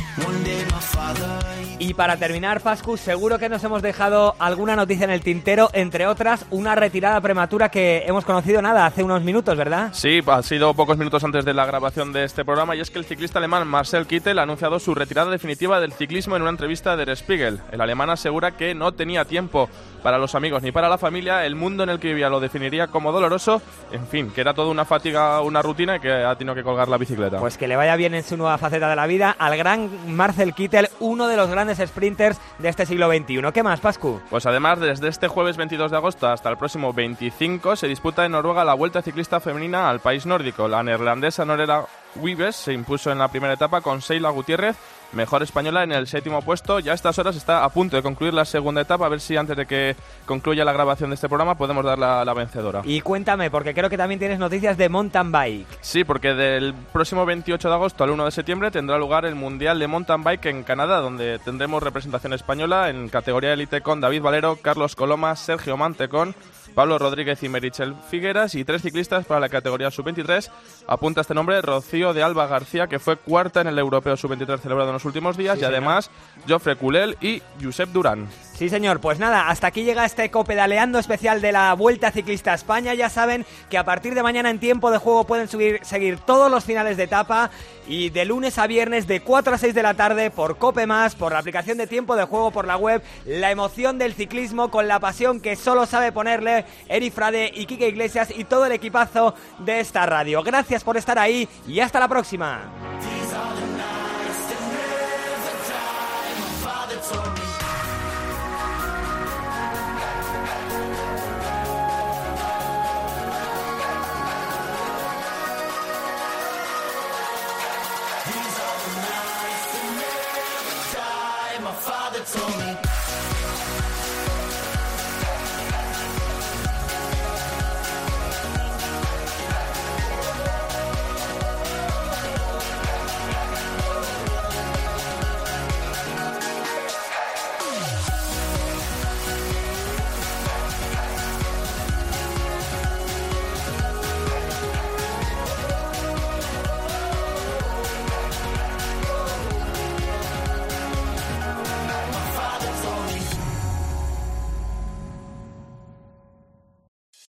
Y 1.80 1.94
para 1.94 2.16
terminar, 2.16 2.60
Pascu, 2.60 2.96
seguro 2.96 3.38
que 3.38 3.48
nos 3.48 3.62
hemos 3.62 3.82
dejado 3.82 4.34
alguna 4.40 4.74
noticia 4.74 5.04
en 5.04 5.10
el 5.10 5.20
tintero, 5.20 5.70
entre 5.72 6.06
otras, 6.06 6.44
una 6.50 6.74
retirada 6.74 7.20
prematura 7.20 7.68
que 7.68 8.02
hemos 8.06 8.24
conocido 8.24 8.60
nada 8.60 8.84
hace 8.84 9.04
unos 9.04 9.22
minutos, 9.22 9.56
¿verdad? 9.56 9.90
Sí, 9.92 10.20
ha 10.26 10.42
sido 10.42 10.74
pocos 10.74 10.98
minutos 10.98 11.22
antes 11.22 11.44
de 11.44 11.54
la 11.54 11.66
grabación 11.66 12.12
de 12.12 12.24
este 12.24 12.44
programa 12.44 12.74
y 12.74 12.80
es 12.80 12.90
que 12.90 12.98
el 12.98 13.04
ciclista 13.04 13.38
alemán 13.38 13.66
Marcel 13.68 14.06
Kittel 14.06 14.40
ha 14.40 14.42
anunciado 14.42 14.80
su 14.80 14.94
retirada 14.94 15.30
definitiva 15.30 15.80
del 15.80 15.92
ciclismo 15.92 16.34
en 16.34 16.42
una 16.42 16.50
entrevista 16.50 16.96
de 16.96 17.04
Der 17.04 17.16
Spiegel. 17.16 17.60
El 17.70 17.80
alemán 17.80 18.10
asegura 18.10 18.56
que 18.56 18.74
no 18.74 18.92
tenía 18.92 19.24
tiempo 19.24 19.70
para 20.02 20.18
los 20.18 20.34
amigos 20.34 20.62
ni 20.62 20.72
para 20.72 20.88
la 20.88 20.98
familia, 20.98 21.46
el 21.46 21.54
mundo 21.54 21.84
en 21.84 21.90
el 21.90 22.00
que 22.00 22.08
vivía 22.08 22.28
lo 22.28 22.40
definiría 22.40 22.88
como 22.88 23.12
doloroso, 23.12 23.62
en 23.92 24.06
fin, 24.06 24.30
que 24.30 24.40
era 24.40 24.52
toda 24.52 24.68
una 24.68 24.84
fatiga, 24.84 25.40
una 25.42 25.62
rutina 25.62 25.96
y 25.96 26.00
que 26.00 26.12
ha 26.12 26.34
tenido 26.36 26.54
que 26.54 26.62
colgar 26.62 26.88
la 26.88 26.98
bicicleta. 26.98 27.38
Pues 27.38 27.56
que 27.56 27.68
le 27.68 27.76
vaya 27.76 27.96
bien 27.96 28.14
en 28.14 28.24
su 28.24 28.36
nueva 28.36 28.58
faceta 28.58 28.88
de 28.88 28.96
la 28.96 29.06
vida 29.06 29.34
al 29.38 29.56
gran 29.56 29.88
Marcel 30.14 30.54
Kittel, 30.54 30.88
uno 31.00 31.28
de 31.28 31.36
los 31.36 31.48
grandes 31.50 31.78
sprinters 31.78 32.40
de 32.58 32.68
este 32.68 32.86
siglo 32.86 33.08
XXI. 33.08 33.52
¿Qué 33.52 33.62
más, 33.62 33.80
Pascu? 33.80 34.20
Pues 34.30 34.46
además, 34.46 34.80
desde 34.80 35.08
este 35.08 35.28
jueves 35.28 35.56
22 35.56 35.90
de 35.90 35.96
agosto 35.96 36.28
hasta 36.28 36.50
el 36.50 36.56
próximo 36.56 36.92
25 36.92 37.76
se 37.76 37.88
disputa 37.88 38.24
en 38.24 38.32
Noruega 38.32 38.64
la 38.64 38.74
Vuelta 38.74 39.02
Ciclista 39.02 39.40
Femenina 39.40 39.88
al 39.88 40.00
país 40.00 40.26
nórdico. 40.26 40.68
La 40.68 40.82
neerlandesa 40.82 41.44
Norera 41.44 41.84
Vives 42.14 42.56
se 42.56 42.72
impuso 42.72 43.10
en 43.12 43.18
la 43.18 43.28
primera 43.28 43.54
etapa 43.54 43.80
con 43.80 44.02
Seila 44.02 44.30
Gutiérrez, 44.30 44.76
mejor 45.12 45.42
española 45.42 45.82
en 45.84 45.92
el 45.92 46.06
séptimo 46.06 46.42
puesto. 46.42 46.80
Ya 46.80 46.92
a 46.92 46.94
estas 46.94 47.18
horas 47.18 47.36
está 47.36 47.64
a 47.64 47.68
punto 47.68 47.96
de 47.96 48.02
concluir 48.02 48.34
la 48.34 48.44
segunda 48.44 48.80
etapa, 48.80 49.06
a 49.06 49.08
ver 49.08 49.20
si 49.20 49.36
antes 49.36 49.56
de 49.56 49.66
que 49.66 49.96
concluya 50.26 50.64
la 50.64 50.72
grabación 50.72 51.10
de 51.10 51.14
este 51.14 51.28
programa 51.28 51.56
podemos 51.56 51.84
dar 51.84 51.98
la, 51.98 52.24
la 52.24 52.34
vencedora. 52.34 52.82
Y 52.84 53.00
cuéntame, 53.00 53.50
porque 53.50 53.74
creo 53.74 53.88
que 53.88 53.96
también 53.96 54.18
tienes 54.18 54.38
noticias 54.38 54.76
de 54.76 54.88
mountain 54.88 55.30
bike. 55.30 55.78
Sí, 55.80 56.04
porque 56.04 56.34
del 56.34 56.74
próximo 56.92 57.24
28 57.24 57.68
de 57.68 57.74
agosto 57.74 58.04
al 58.04 58.10
1 58.10 58.24
de 58.24 58.30
septiembre 58.30 58.70
tendrá 58.70 58.98
lugar 58.98 59.24
el 59.24 59.34
Mundial 59.34 59.78
de 59.78 59.86
Mountain 59.86 60.24
Bike 60.24 60.46
en 60.46 60.64
Canadá, 60.64 61.00
donde 61.00 61.38
tendremos 61.38 61.82
representación 61.82 62.32
española 62.32 62.90
en 62.90 63.08
categoría 63.08 63.52
élite 63.52 63.80
con 63.80 64.00
David 64.00 64.22
Valero, 64.22 64.56
Carlos 64.56 64.96
Coloma, 64.96 65.36
Sergio 65.36 65.76
Mantecón, 65.76 66.34
Pablo 66.78 66.96
Rodríguez 66.96 67.42
y 67.42 67.48
Merichel 67.48 67.96
Figueras 68.08 68.54
y 68.54 68.64
tres 68.64 68.82
ciclistas 68.82 69.26
para 69.26 69.40
la 69.40 69.48
categoría 69.48 69.90
sub-23. 69.90 70.48
Apunta 70.86 71.22
este 71.22 71.34
nombre 71.34 71.60
Rocío 71.60 72.14
de 72.14 72.22
Alba 72.22 72.46
García, 72.46 72.86
que 72.86 73.00
fue 73.00 73.16
cuarta 73.16 73.62
en 73.62 73.66
el 73.66 73.80
Europeo 73.80 74.16
sub-23 74.16 74.60
celebrado 74.60 74.90
en 74.90 74.92
los 74.92 75.04
últimos 75.04 75.36
días, 75.36 75.56
Sí, 75.56 75.62
y 75.62 75.64
además 75.64 76.08
Joffre 76.48 76.76
Culel 76.76 77.16
y 77.20 77.42
Josep 77.60 77.88
Durán. 77.88 78.28
Sí, 78.58 78.68
señor. 78.68 78.98
Pues 78.98 79.20
nada, 79.20 79.50
hasta 79.50 79.68
aquí 79.68 79.84
llega 79.84 80.04
este 80.04 80.32
copedaleando 80.32 80.98
especial 80.98 81.40
de 81.40 81.52
la 81.52 81.72
Vuelta 81.74 82.10
Ciclista 82.10 82.50
a 82.50 82.54
España. 82.56 82.92
Ya 82.92 83.08
saben 83.08 83.46
que 83.70 83.78
a 83.78 83.84
partir 83.84 84.16
de 84.16 84.22
mañana 84.24 84.50
en 84.50 84.58
tiempo 84.58 84.90
de 84.90 84.98
juego 84.98 85.22
pueden 85.22 85.46
subir, 85.46 85.78
seguir 85.84 86.18
todos 86.18 86.50
los 86.50 86.64
finales 86.64 86.96
de 86.96 87.04
etapa 87.04 87.52
y 87.86 88.10
de 88.10 88.24
lunes 88.24 88.58
a 88.58 88.66
viernes 88.66 89.06
de 89.06 89.20
4 89.20 89.54
a 89.54 89.58
6 89.58 89.74
de 89.76 89.82
la 89.84 89.94
tarde 89.94 90.32
por 90.32 90.58
Cope 90.58 90.88
Más, 90.88 91.14
por 91.14 91.34
la 91.34 91.38
aplicación 91.38 91.78
de 91.78 91.86
tiempo 91.86 92.16
de 92.16 92.24
juego 92.24 92.50
por 92.50 92.66
la 92.66 92.76
web, 92.76 93.00
la 93.26 93.52
emoción 93.52 93.96
del 93.96 94.14
ciclismo 94.14 94.72
con 94.72 94.88
la 94.88 94.98
pasión 94.98 95.40
que 95.40 95.54
solo 95.54 95.86
sabe 95.86 96.10
ponerle 96.10 96.64
Eri 96.88 97.12
Frade 97.12 97.52
y 97.54 97.64
Kike 97.64 97.86
Iglesias 97.86 98.32
y 98.36 98.42
todo 98.42 98.66
el 98.66 98.72
equipazo 98.72 99.36
de 99.60 99.78
esta 99.78 100.04
radio. 100.04 100.42
Gracias 100.42 100.82
por 100.82 100.96
estar 100.96 101.16
ahí 101.16 101.48
y 101.68 101.78
hasta 101.78 102.00
la 102.00 102.08
próxima. 102.08 103.17